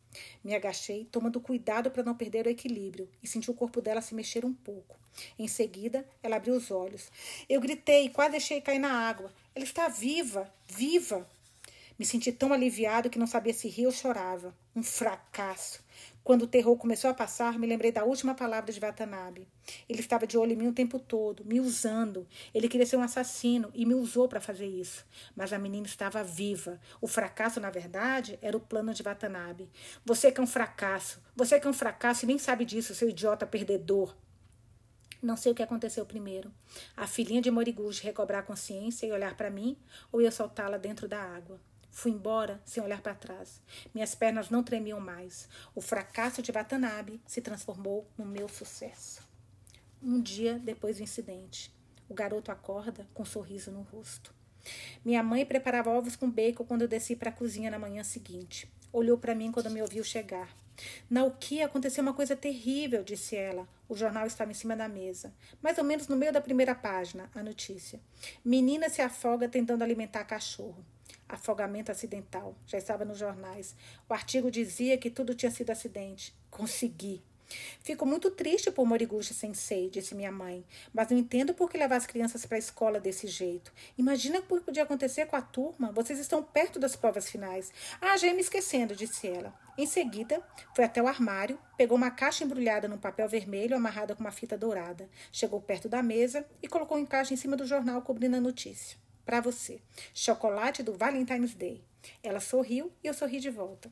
Me 0.43 0.55
agachei, 0.55 1.05
tomando 1.11 1.39
cuidado 1.39 1.91
para 1.91 2.03
não 2.03 2.15
perder 2.15 2.47
o 2.47 2.49
equilíbrio, 2.49 3.09
e 3.21 3.27
senti 3.27 3.51
o 3.51 3.53
corpo 3.53 3.81
dela 3.81 4.01
se 4.01 4.15
mexer 4.15 4.45
um 4.45 4.53
pouco. 4.53 4.97
Em 5.37 5.47
seguida, 5.47 6.05
ela 6.21 6.35
abriu 6.35 6.55
os 6.55 6.71
olhos. 6.71 7.11
Eu 7.49 7.59
gritei, 7.59 8.09
quase 8.09 8.31
deixei 8.31 8.61
cair 8.61 8.79
na 8.79 8.91
água. 8.91 9.31
Ela 9.55 9.65
está 9.65 9.87
viva, 9.87 10.51
viva! 10.67 11.27
Me 11.97 12.05
senti 12.05 12.31
tão 12.31 12.53
aliviado 12.53 13.09
que 13.09 13.17
não 13.17 13.25
sabia 13.25 13.53
se 13.53 13.67
ria 13.67 13.87
ou 13.87 13.93
chorava. 13.93 14.55
Um 14.75 14.83
fracasso. 14.83 15.83
Quando 16.27 16.41
o 16.41 16.47
terror 16.47 16.75
começou 16.75 17.09
a 17.09 17.13
passar, 17.13 17.57
me 17.57 17.65
lembrei 17.65 17.89
da 17.89 18.03
última 18.03 18.35
palavra 18.35 18.69
de 18.69 18.81
Watanabe. 18.81 19.47
Ele 19.87 20.01
estava 20.01 20.27
de 20.27 20.37
olho 20.37 20.51
em 20.51 20.57
mim 20.57 20.67
o 20.67 20.73
tempo 20.73 20.99
todo, 20.99 21.45
me 21.45 21.61
usando. 21.61 22.27
Ele 22.53 22.67
queria 22.67 22.85
ser 22.85 22.97
um 22.97 23.01
assassino 23.01 23.71
e 23.73 23.85
me 23.85 23.93
usou 23.93 24.27
para 24.27 24.41
fazer 24.41 24.65
isso. 24.65 25.05
Mas 25.33 25.53
a 25.53 25.57
menina 25.57 25.87
estava 25.87 26.21
viva. 26.25 26.81
O 26.99 27.07
fracasso, 27.07 27.61
na 27.61 27.69
verdade, 27.69 28.37
era 28.41 28.57
o 28.57 28.59
plano 28.59 28.93
de 28.93 29.01
Watanabe. 29.01 29.69
Você 30.03 30.29
que 30.29 30.41
é 30.41 30.43
um 30.43 30.47
fracasso. 30.47 31.23
Você 31.33 31.61
que 31.61 31.65
é 31.65 31.69
um 31.69 31.73
fracasso 31.73 32.25
e 32.25 32.27
nem 32.27 32.37
sabe 32.37 32.65
disso, 32.65 32.93
seu 32.93 33.07
idiota 33.07 33.47
perdedor. 33.47 34.13
Não 35.23 35.37
sei 35.37 35.53
o 35.53 35.55
que 35.55 35.63
aconteceu 35.63 36.05
primeiro. 36.05 36.51
A 36.97 37.07
filhinha 37.07 37.41
de 37.41 37.49
Moriguchi 37.49 38.03
recobrar 38.03 38.41
a 38.41 38.45
consciência 38.45 39.07
e 39.07 39.13
olhar 39.13 39.37
para 39.37 39.49
mim, 39.49 39.77
ou 40.11 40.19
eu 40.19 40.29
soltá-la 40.29 40.77
dentro 40.77 41.07
da 41.07 41.21
água. 41.21 41.57
Fui 41.97 42.11
embora 42.11 42.61
sem 42.63 42.83
olhar 42.83 43.01
para 43.01 43.15
trás. 43.15 43.59
Minhas 43.91 44.13
pernas 44.13 44.51
não 44.51 44.61
tremiam 44.61 44.99
mais. 44.99 45.49
O 45.73 45.81
fracasso 45.81 46.43
de 46.43 46.51
Watanabe 46.51 47.19
se 47.25 47.41
transformou 47.41 48.07
no 48.15 48.23
meu 48.23 48.47
sucesso. 48.47 49.27
Um 49.99 50.21
dia 50.21 50.59
depois 50.59 50.97
do 50.97 51.03
incidente, 51.03 51.73
o 52.07 52.13
garoto 52.13 52.51
acorda 52.51 53.07
com 53.15 53.23
um 53.23 53.25
sorriso 53.25 53.71
no 53.71 53.81
rosto. 53.81 54.31
Minha 55.03 55.23
mãe 55.23 55.43
preparava 55.43 55.89
ovos 55.89 56.15
com 56.15 56.29
bacon 56.29 56.65
quando 56.65 56.83
eu 56.83 56.87
desci 56.87 57.15
para 57.15 57.31
a 57.31 57.33
cozinha 57.33 57.71
na 57.71 57.79
manhã 57.79 58.03
seguinte. 58.03 58.71
Olhou 58.93 59.17
para 59.17 59.33
mim 59.33 59.51
quando 59.51 59.71
me 59.71 59.81
ouviu 59.81 60.03
chegar. 60.03 60.55
Nauki, 61.09 61.63
aconteceu 61.63 62.03
uma 62.03 62.13
coisa 62.13 62.35
terrível, 62.35 63.03
disse 63.03 63.35
ela. 63.35 63.67
O 63.89 63.95
jornal 63.95 64.27
estava 64.27 64.51
em 64.51 64.53
cima 64.53 64.75
da 64.75 64.87
mesa. 64.87 65.33
Mais 65.63 65.79
ou 65.79 65.83
menos 65.83 66.07
no 66.07 66.15
meio 66.15 66.31
da 66.31 66.41
primeira 66.41 66.75
página, 66.75 67.27
a 67.33 67.41
notícia. 67.41 67.99
Menina 68.45 68.87
se 68.87 69.01
afoga 69.01 69.49
tentando 69.49 69.83
alimentar 69.83 70.25
cachorro. 70.25 70.85
Afogamento 71.29 71.91
acidental. 71.91 72.55
Já 72.65 72.77
estava 72.77 73.03
nos 73.03 73.17
jornais. 73.17 73.75
O 74.09 74.13
artigo 74.13 74.49
dizia 74.49 74.97
que 74.97 75.09
tudo 75.09 75.35
tinha 75.35 75.51
sido 75.51 75.71
acidente. 75.71 76.33
Consegui. 76.49 77.21
Fico 77.81 78.05
muito 78.05 78.29
triste 78.29 78.69
por 78.71 78.85
Moriguchi 78.85 79.33
Sensei, 79.33 79.89
disse 79.89 80.13
minha 80.13 80.31
mãe, 80.31 80.65
mas 80.93 81.09
não 81.09 81.17
entendo 81.17 81.53
por 81.53 81.69
que 81.69 81.77
levar 81.77 81.95
as 81.95 82.05
crianças 82.05 82.45
para 82.45 82.57
a 82.57 82.59
escola 82.59 82.99
desse 82.99 83.27
jeito. 83.27 83.71
Imagina 83.97 84.39
o 84.39 84.41
que 84.41 84.59
podia 84.59 84.83
acontecer 84.83 85.25
com 85.27 85.35
a 85.35 85.41
turma. 85.41 85.91
Vocês 85.91 86.19
estão 86.19 86.43
perto 86.43 86.79
das 86.79 86.95
provas 86.95 87.29
finais. 87.29 87.71
Ah, 88.01 88.17
já 88.17 88.27
ia 88.27 88.33
me 88.33 88.41
esquecendo, 88.41 88.95
disse 88.95 89.27
ela. 89.27 89.53
Em 89.77 89.85
seguida, 89.85 90.41
foi 90.75 90.83
até 90.83 91.01
o 91.01 91.07
armário, 91.07 91.57
pegou 91.77 91.97
uma 91.97 92.11
caixa 92.11 92.43
embrulhada 92.43 92.87
num 92.87 92.97
papel 92.97 93.29
vermelho 93.29 93.75
amarrada 93.75 94.15
com 94.15 94.21
uma 94.21 94.31
fita 94.31 94.57
dourada, 94.57 95.07
chegou 95.31 95.61
perto 95.61 95.87
da 95.87 96.01
mesa 96.01 96.45
e 96.61 96.67
colocou 96.67 96.97
o 96.97 96.99
encaixe 96.99 97.33
em 97.33 97.37
cima 97.37 97.55
do 97.55 97.65
jornal 97.65 98.01
cobrindo 98.01 98.35
a 98.35 98.41
notícia. 98.41 98.97
Para 99.27 99.41
você, 99.41 99.81
chocolate 100.13 100.81
do 100.81 100.93
Valentine's 100.93 101.53
Day. 101.53 101.83
Ela 102.23 102.39
sorriu 102.39 102.93
e 103.03 103.07
eu 103.07 103.13
sorri 103.13 103.41
de 103.41 103.49
volta. 103.49 103.91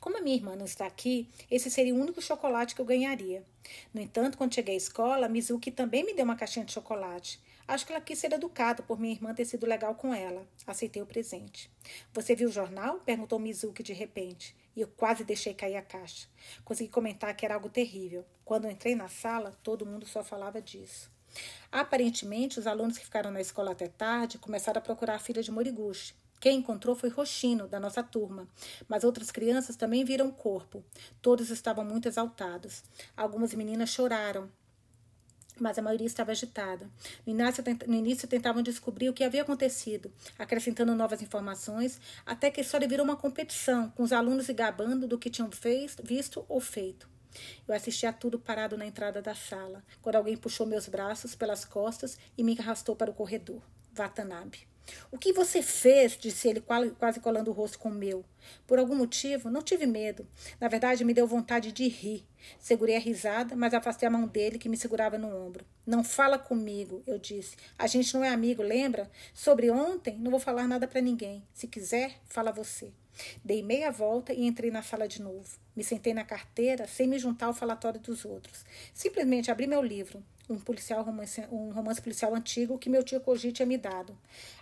Como 0.00 0.16
a 0.16 0.22
minha 0.22 0.36
irmã 0.36 0.56
não 0.56 0.64
está 0.64 0.86
aqui, 0.86 1.28
esse 1.50 1.70
seria 1.70 1.94
o 1.94 2.00
único 2.00 2.22
chocolate 2.22 2.74
que 2.74 2.80
eu 2.80 2.86
ganharia. 2.86 3.44
No 3.92 4.00
entanto, 4.00 4.38
quando 4.38 4.54
cheguei 4.54 4.72
à 4.72 4.78
escola, 4.78 5.28
Mizuki 5.28 5.70
também 5.70 6.02
me 6.02 6.14
deu 6.14 6.24
uma 6.24 6.34
caixinha 6.34 6.64
de 6.64 6.72
chocolate. 6.72 7.38
Acho 7.68 7.84
que 7.84 7.92
ela 7.92 8.00
quis 8.00 8.18
ser 8.18 8.32
educada 8.32 8.82
por 8.82 8.98
minha 8.98 9.12
irmã 9.12 9.34
ter 9.34 9.44
sido 9.44 9.66
legal 9.66 9.94
com 9.94 10.14
ela. 10.14 10.48
Aceitei 10.66 11.02
o 11.02 11.06
presente. 11.06 11.70
Você 12.14 12.34
viu 12.34 12.48
o 12.48 12.52
jornal? 12.52 13.00
perguntou 13.00 13.38
Mizuki 13.38 13.82
de 13.82 13.92
repente. 13.92 14.56
E 14.74 14.80
eu 14.80 14.88
quase 14.88 15.24
deixei 15.24 15.52
cair 15.52 15.76
a 15.76 15.82
caixa. 15.82 16.26
Consegui 16.64 16.88
comentar 16.88 17.36
que 17.36 17.44
era 17.44 17.54
algo 17.54 17.68
terrível. 17.68 18.24
Quando 18.46 18.66
entrei 18.66 18.94
na 18.94 19.08
sala, 19.08 19.52
todo 19.62 19.84
mundo 19.84 20.06
só 20.06 20.24
falava 20.24 20.62
disso. 20.62 21.14
Aparentemente, 21.70 22.58
os 22.58 22.66
alunos 22.66 22.98
que 22.98 23.04
ficaram 23.04 23.30
na 23.30 23.40
escola 23.40 23.72
até 23.72 23.88
tarde 23.88 24.38
começaram 24.38 24.78
a 24.78 24.82
procurar 24.82 25.16
a 25.16 25.18
filha 25.18 25.42
de 25.42 25.50
Moriguchi. 25.50 26.14
Quem 26.40 26.58
encontrou 26.58 26.94
foi 26.94 27.08
Roxino, 27.08 27.66
da 27.66 27.80
nossa 27.80 28.02
turma, 28.02 28.46
mas 28.88 29.04
outras 29.04 29.30
crianças 29.30 29.74
também 29.74 30.04
viram 30.04 30.28
o 30.28 30.32
corpo. 30.32 30.84
Todos 31.22 31.50
estavam 31.50 31.84
muito 31.84 32.08
exaltados. 32.08 32.84
Algumas 33.16 33.54
meninas 33.54 33.90
choraram, 33.90 34.50
mas 35.58 35.78
a 35.78 35.82
maioria 35.82 36.06
estava 36.06 36.32
agitada. 36.32 36.90
No 37.26 37.32
início, 37.32 37.64
no 37.86 37.94
início, 37.94 38.28
tentavam 38.28 38.62
descobrir 38.62 39.08
o 39.08 39.14
que 39.14 39.24
havia 39.24 39.42
acontecido, 39.42 40.12
acrescentando 40.38 40.94
novas 40.94 41.22
informações, 41.22 41.98
até 42.24 42.50
que 42.50 42.60
a 42.60 42.62
história 42.62 42.86
virou 42.86 43.04
uma 43.04 43.16
competição, 43.16 43.90
com 43.90 44.02
os 44.02 44.12
alunos 44.12 44.46
se 44.46 44.52
gabando 44.52 45.06
do 45.06 45.18
que 45.18 45.30
tinham 45.30 45.50
fez, 45.50 45.96
visto 46.02 46.44
ou 46.48 46.60
feito. 46.60 47.08
Eu 47.66 47.74
assisti 47.74 48.06
a 48.06 48.12
tudo 48.12 48.38
parado 48.38 48.76
na 48.76 48.86
entrada 48.86 49.20
da 49.22 49.34
sala, 49.34 49.82
quando 50.02 50.16
alguém 50.16 50.36
puxou 50.36 50.66
meus 50.66 50.88
braços 50.88 51.34
pelas 51.34 51.64
costas 51.64 52.18
e 52.36 52.42
me 52.42 52.56
arrastou 52.58 52.96
para 52.96 53.10
o 53.10 53.14
corredor. 53.14 53.62
Watanabe. 53.92 54.66
O 55.10 55.18
que 55.18 55.32
você 55.32 55.62
fez? 55.62 56.16
disse 56.16 56.48
ele, 56.48 56.62
quase 56.98 57.20
colando 57.20 57.50
o 57.50 57.54
rosto 57.54 57.78
com 57.78 57.88
o 57.88 57.94
meu. 57.94 58.24
Por 58.66 58.78
algum 58.78 58.94
motivo, 58.94 59.50
não 59.50 59.62
tive 59.62 59.86
medo. 59.86 60.26
Na 60.60 60.68
verdade, 60.68 61.04
me 61.04 61.14
deu 61.14 61.26
vontade 61.26 61.72
de 61.72 61.88
rir. 61.88 62.24
Segurei 62.58 62.96
a 62.96 63.00
risada, 63.00 63.56
mas 63.56 63.74
afastei 63.74 64.06
a 64.06 64.10
mão 64.10 64.26
dele, 64.26 64.58
que 64.58 64.68
me 64.68 64.76
segurava 64.76 65.18
no 65.18 65.28
ombro. 65.28 65.64
Não 65.84 66.04
fala 66.04 66.38
comigo, 66.38 67.02
eu 67.06 67.18
disse. 67.18 67.56
A 67.78 67.86
gente 67.86 68.14
não 68.14 68.24
é 68.24 68.28
amigo, 68.28 68.62
lembra? 68.62 69.10
Sobre 69.34 69.70
ontem, 69.70 70.18
não 70.18 70.30
vou 70.30 70.40
falar 70.40 70.68
nada 70.68 70.86
para 70.86 71.00
ninguém. 71.00 71.42
Se 71.52 71.66
quiser, 71.66 72.20
fala 72.26 72.52
você. 72.52 72.92
Dei 73.44 73.62
meia 73.62 73.90
volta 73.90 74.32
e 74.32 74.44
entrei 74.44 74.70
na 74.70 74.82
sala 74.82 75.06
de 75.06 75.22
novo. 75.22 75.58
Me 75.74 75.84
sentei 75.84 76.12
na 76.12 76.24
carteira 76.24 76.86
sem 76.86 77.06
me 77.06 77.18
juntar 77.18 77.46
ao 77.46 77.54
falatório 77.54 78.00
dos 78.00 78.24
outros. 78.24 78.64
Simplesmente 78.92 79.50
abri 79.50 79.66
meu 79.66 79.82
livro, 79.82 80.22
um 80.48 80.58
policial 80.58 81.02
romance, 81.02 81.40
um 81.50 81.70
romance 81.70 82.02
policial 82.02 82.34
antigo 82.34 82.78
que 82.78 82.90
meu 82.90 83.02
tio 83.02 83.20
Koji 83.20 83.52
tinha 83.52 83.66
me 83.66 83.78
dado. 83.78 84.16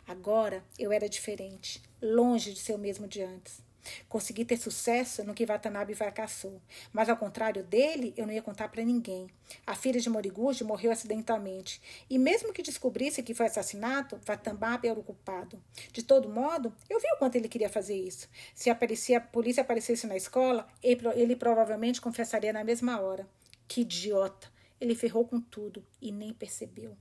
Agora 0.06 0.62
eu 0.78 0.92
era 0.92 1.08
diferente, 1.08 1.82
longe 2.00 2.52
de 2.52 2.60
ser 2.60 2.74
o 2.74 2.78
mesmo 2.78 3.08
de 3.08 3.22
antes. 3.22 3.63
Consegui 4.08 4.44
ter 4.44 4.56
sucesso 4.56 5.24
no 5.24 5.34
que 5.34 5.46
Watanabe 5.46 5.94
fracassou, 5.94 6.60
mas 6.92 7.08
ao 7.08 7.16
contrário 7.16 7.62
dele, 7.62 8.14
eu 8.16 8.26
não 8.26 8.32
ia 8.32 8.42
contar 8.42 8.68
para 8.68 8.84
ninguém. 8.84 9.28
A 9.66 9.74
filha 9.74 10.00
de 10.00 10.08
Moriguchi 10.08 10.64
morreu 10.64 10.90
acidentalmente, 10.90 11.80
e 12.08 12.18
mesmo 12.18 12.52
que 12.52 12.62
descobrisse 12.62 13.22
que 13.22 13.34
foi 13.34 13.46
assassinato, 13.46 14.20
Watanabe 14.26 14.88
era 14.88 14.98
o 14.98 15.02
culpado. 15.02 15.62
De 15.92 16.02
todo 16.02 16.28
modo, 16.28 16.72
eu 16.88 16.98
vi 16.98 17.06
o 17.14 17.18
quanto 17.18 17.36
ele 17.36 17.48
queria 17.48 17.68
fazer 17.68 17.96
isso. 17.96 18.28
Se 18.54 18.70
aparecia, 18.70 19.18
a 19.18 19.20
polícia 19.20 19.62
aparecesse 19.62 20.06
na 20.06 20.16
escola, 20.16 20.66
ele, 20.82 21.06
ele 21.14 21.36
provavelmente 21.36 22.00
confessaria 22.00 22.52
na 22.52 22.64
mesma 22.64 23.00
hora. 23.00 23.28
Que 23.66 23.82
idiota! 23.82 24.52
Ele 24.80 24.94
ferrou 24.94 25.26
com 25.26 25.40
tudo 25.40 25.84
e 26.00 26.12
nem 26.12 26.32
percebeu. 26.32 26.96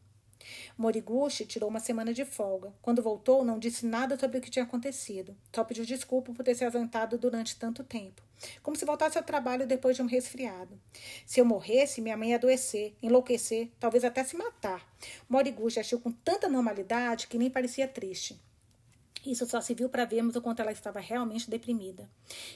Moriguchi 0.77 1.45
tirou 1.45 1.69
uma 1.69 1.79
semana 1.79 2.13
de 2.13 2.25
folga. 2.25 2.73
Quando 2.81 3.01
voltou, 3.01 3.43
não 3.43 3.59
disse 3.59 3.85
nada 3.85 4.17
sobre 4.17 4.37
o 4.37 4.41
que 4.41 4.49
tinha 4.49 4.63
acontecido. 4.63 5.35
Só 5.53 5.63
pediu 5.63 5.85
desculpa 5.85 6.33
por 6.33 6.43
ter 6.43 6.55
se 6.55 6.65
ausentado 6.65 7.17
durante 7.17 7.55
tanto 7.57 7.83
tempo. 7.83 8.21
Como 8.61 8.75
se 8.75 8.85
voltasse 8.85 9.17
ao 9.17 9.23
trabalho 9.23 9.67
depois 9.67 9.95
de 9.95 10.01
um 10.01 10.05
resfriado. 10.05 10.79
Se 11.25 11.39
eu 11.39 11.45
morresse, 11.45 12.01
minha 12.01 12.17
mãe 12.17 12.29
ia 12.29 12.35
adoecer, 12.35 12.93
enlouquecer, 13.01 13.69
talvez 13.79 14.03
até 14.03 14.23
se 14.23 14.35
matar. 14.35 14.85
Moriguchi 15.29 15.79
agiu 15.79 15.99
com 15.99 16.11
tanta 16.11 16.49
normalidade 16.49 17.27
que 17.27 17.37
nem 17.37 17.49
parecia 17.49 17.87
triste. 17.87 18.39
Isso 19.25 19.45
só 19.45 19.61
se 19.61 19.73
viu 19.73 19.87
para 19.87 20.03
vermos 20.03 20.35
o 20.35 20.41
quanto 20.41 20.61
ela 20.61 20.71
estava 20.71 20.99
realmente 20.99 21.49
deprimida. 21.49 22.09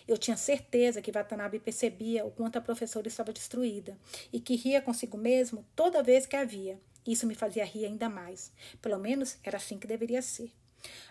Eu 0.05 0.17
tinha 0.17 0.35
certeza 0.35 1.01
que 1.01 1.11
Watanabe 1.11 1.59
percebia 1.59 2.25
o 2.25 2.31
quanto 2.31 2.57
a 2.57 2.61
professora 2.61 3.07
estava 3.07 3.31
destruída 3.31 3.97
e 4.33 4.39
que 4.39 4.55
ria 4.55 4.81
consigo 4.81 5.17
mesmo 5.17 5.65
toda 5.75 6.03
vez 6.03 6.25
que 6.25 6.35
a 6.35 6.43
via. 6.43 6.77
Isso 7.07 7.25
me 7.25 7.33
fazia 7.33 7.65
rir 7.65 7.85
ainda 7.85 8.09
mais. 8.09 8.51
Pelo 8.81 8.99
menos 8.99 9.37
era 9.43 9.55
assim 9.57 9.79
que 9.79 9.87
deveria 9.87 10.21
ser. 10.21 10.51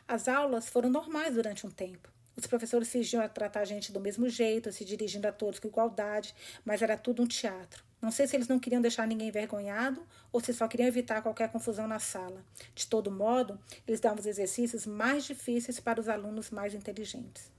As 0.07 0.29
aulas 0.29 0.69
foram 0.69 0.91
normais 0.91 1.35
durante 1.35 1.67
um 1.67 1.71
tempo. 1.71 2.09
Os 2.37 2.47
professores 2.47 2.91
fingiam 2.91 3.23
a 3.23 3.29
tratar 3.29 3.61
a 3.61 3.65
gente 3.65 3.91
do 3.91 3.99
mesmo 3.99 4.29
jeito, 4.29 4.71
se 4.71 4.85
dirigindo 4.85 5.27
a 5.27 5.33
todos 5.33 5.59
com 5.59 5.69
igualdade, 5.69 6.35
mas 6.65 6.83
era 6.83 6.97
tudo 6.97 7.23
um 7.23 7.27
teatro. 7.27 7.83
Não 8.01 8.11
sei 8.11 8.27
se 8.27 8.37
eles 8.37 8.47
não 8.47 8.59
queriam 8.59 8.83
deixar 8.83 9.09
ninguém 9.09 9.29
envergonhado 9.29 10.07
ou 10.31 10.39
se 10.39 10.53
só 10.53 10.69
queriam 10.69 10.87
evitar 10.87 11.23
qualquer 11.23 11.51
confusão 11.51 11.89
na 11.89 11.99
sala. 11.99 12.45
De 12.75 12.87
todo 12.87 13.11
modo, 13.11 13.59
eles 13.89 14.01
davam 14.01 14.19
os 14.19 14.27
exercícios 14.27 14.85
mais 14.85 15.25
difíceis 15.25 15.81
para 15.81 15.99
os 15.99 16.09
alunos 16.09 16.51
mais 16.51 16.75
inteligentes. 16.75 17.56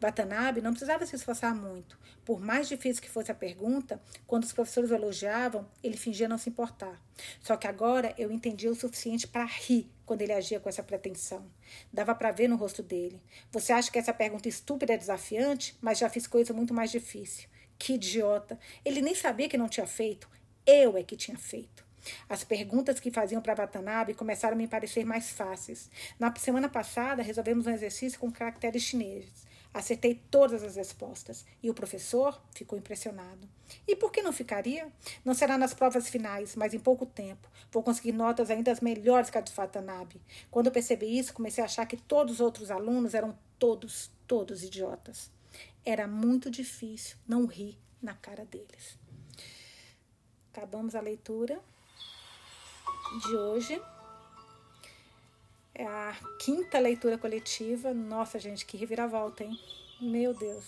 Watanabe 0.00 0.60
não 0.60 0.72
precisava 0.72 1.06
se 1.06 1.16
esforçar 1.16 1.54
muito. 1.54 1.98
Por 2.24 2.40
mais 2.40 2.68
difícil 2.68 3.02
que 3.02 3.10
fosse 3.10 3.30
a 3.30 3.34
pergunta, 3.34 4.00
quando 4.26 4.44
os 4.44 4.52
professores 4.52 4.90
o 4.90 4.94
elogiavam, 4.94 5.66
ele 5.82 5.96
fingia 5.96 6.28
não 6.28 6.38
se 6.38 6.50
importar. 6.50 7.00
Só 7.40 7.56
que 7.56 7.66
agora 7.66 8.14
eu 8.18 8.30
entendia 8.30 8.70
o 8.70 8.74
suficiente 8.74 9.26
para 9.26 9.44
rir 9.44 9.90
quando 10.04 10.22
ele 10.22 10.32
agia 10.32 10.60
com 10.60 10.68
essa 10.68 10.82
pretensão. 10.82 11.44
Dava 11.92 12.14
para 12.14 12.30
ver 12.30 12.48
no 12.48 12.56
rosto 12.56 12.82
dele. 12.82 13.20
Você 13.50 13.72
acha 13.72 13.90
que 13.90 13.98
essa 13.98 14.12
pergunta 14.12 14.48
estúpida 14.48 14.94
é 14.94 14.98
desafiante? 14.98 15.76
Mas 15.80 15.98
já 15.98 16.08
fiz 16.08 16.26
coisa 16.26 16.52
muito 16.52 16.74
mais 16.74 16.90
difícil. 16.90 17.48
Que 17.78 17.94
idiota! 17.94 18.58
Ele 18.84 19.00
nem 19.00 19.14
sabia 19.14 19.48
que 19.48 19.58
não 19.58 19.68
tinha 19.68 19.86
feito. 19.86 20.28
Eu 20.66 20.96
é 20.96 21.02
que 21.02 21.16
tinha 21.16 21.36
feito. 21.36 21.88
As 22.28 22.44
perguntas 22.44 23.00
que 23.00 23.10
faziam 23.10 23.40
para 23.40 23.54
Watanabe 23.54 24.14
começaram 24.14 24.54
a 24.54 24.58
me 24.58 24.68
parecer 24.68 25.04
mais 25.04 25.30
fáceis. 25.30 25.90
Na 26.18 26.34
semana 26.36 26.68
passada, 26.68 27.22
resolvemos 27.22 27.66
um 27.66 27.70
exercício 27.70 28.18
com 28.18 28.30
caracteres 28.30 28.82
chineses. 28.82 29.46
Acertei 29.78 30.20
todas 30.28 30.64
as 30.64 30.74
respostas 30.74 31.46
e 31.62 31.70
o 31.70 31.74
professor 31.74 32.42
ficou 32.52 32.76
impressionado. 32.76 33.48
E 33.86 33.94
por 33.94 34.10
que 34.10 34.20
não 34.20 34.32
ficaria? 34.32 34.92
Não 35.24 35.34
será 35.34 35.56
nas 35.56 35.72
provas 35.72 36.08
finais, 36.08 36.56
mas 36.56 36.74
em 36.74 36.80
pouco 36.80 37.06
tempo. 37.06 37.48
Vou 37.70 37.80
conseguir 37.80 38.10
notas 38.10 38.50
ainda 38.50 38.76
melhores 38.82 39.30
que 39.30 39.38
a 39.38 39.40
de 39.40 39.52
Watanabe. 39.52 40.20
Quando 40.50 40.72
percebi 40.72 41.16
isso, 41.16 41.32
comecei 41.32 41.62
a 41.62 41.66
achar 41.66 41.86
que 41.86 41.96
todos 41.96 42.34
os 42.34 42.40
outros 42.40 42.72
alunos 42.72 43.14
eram 43.14 43.38
todos, 43.56 44.10
todos 44.26 44.64
idiotas. 44.64 45.30
Era 45.84 46.08
muito 46.08 46.50
difícil 46.50 47.16
não 47.24 47.46
rir 47.46 47.78
na 48.02 48.14
cara 48.14 48.44
deles. 48.44 48.98
Acabamos 50.52 50.96
a 50.96 51.00
leitura 51.00 51.60
de 53.28 53.36
hoje. 53.36 53.80
É 55.78 55.86
a 55.86 56.12
quinta 56.40 56.80
leitura 56.80 57.16
coletiva. 57.16 57.94
Nossa, 57.94 58.36
gente, 58.36 58.66
que 58.66 58.76
reviravolta, 58.76 59.44
hein? 59.44 59.56
Meu 60.00 60.34
Deus. 60.34 60.64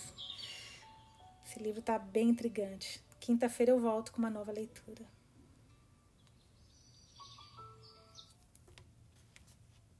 Esse 1.45 1.61
livro 1.61 1.81
tá 1.81 1.99
bem 1.99 2.29
intrigante. 2.29 3.03
Quinta-feira 3.19 3.73
eu 3.73 3.79
volto 3.79 4.13
com 4.13 4.19
uma 4.19 4.29
nova 4.29 4.53
leitura. 4.53 5.05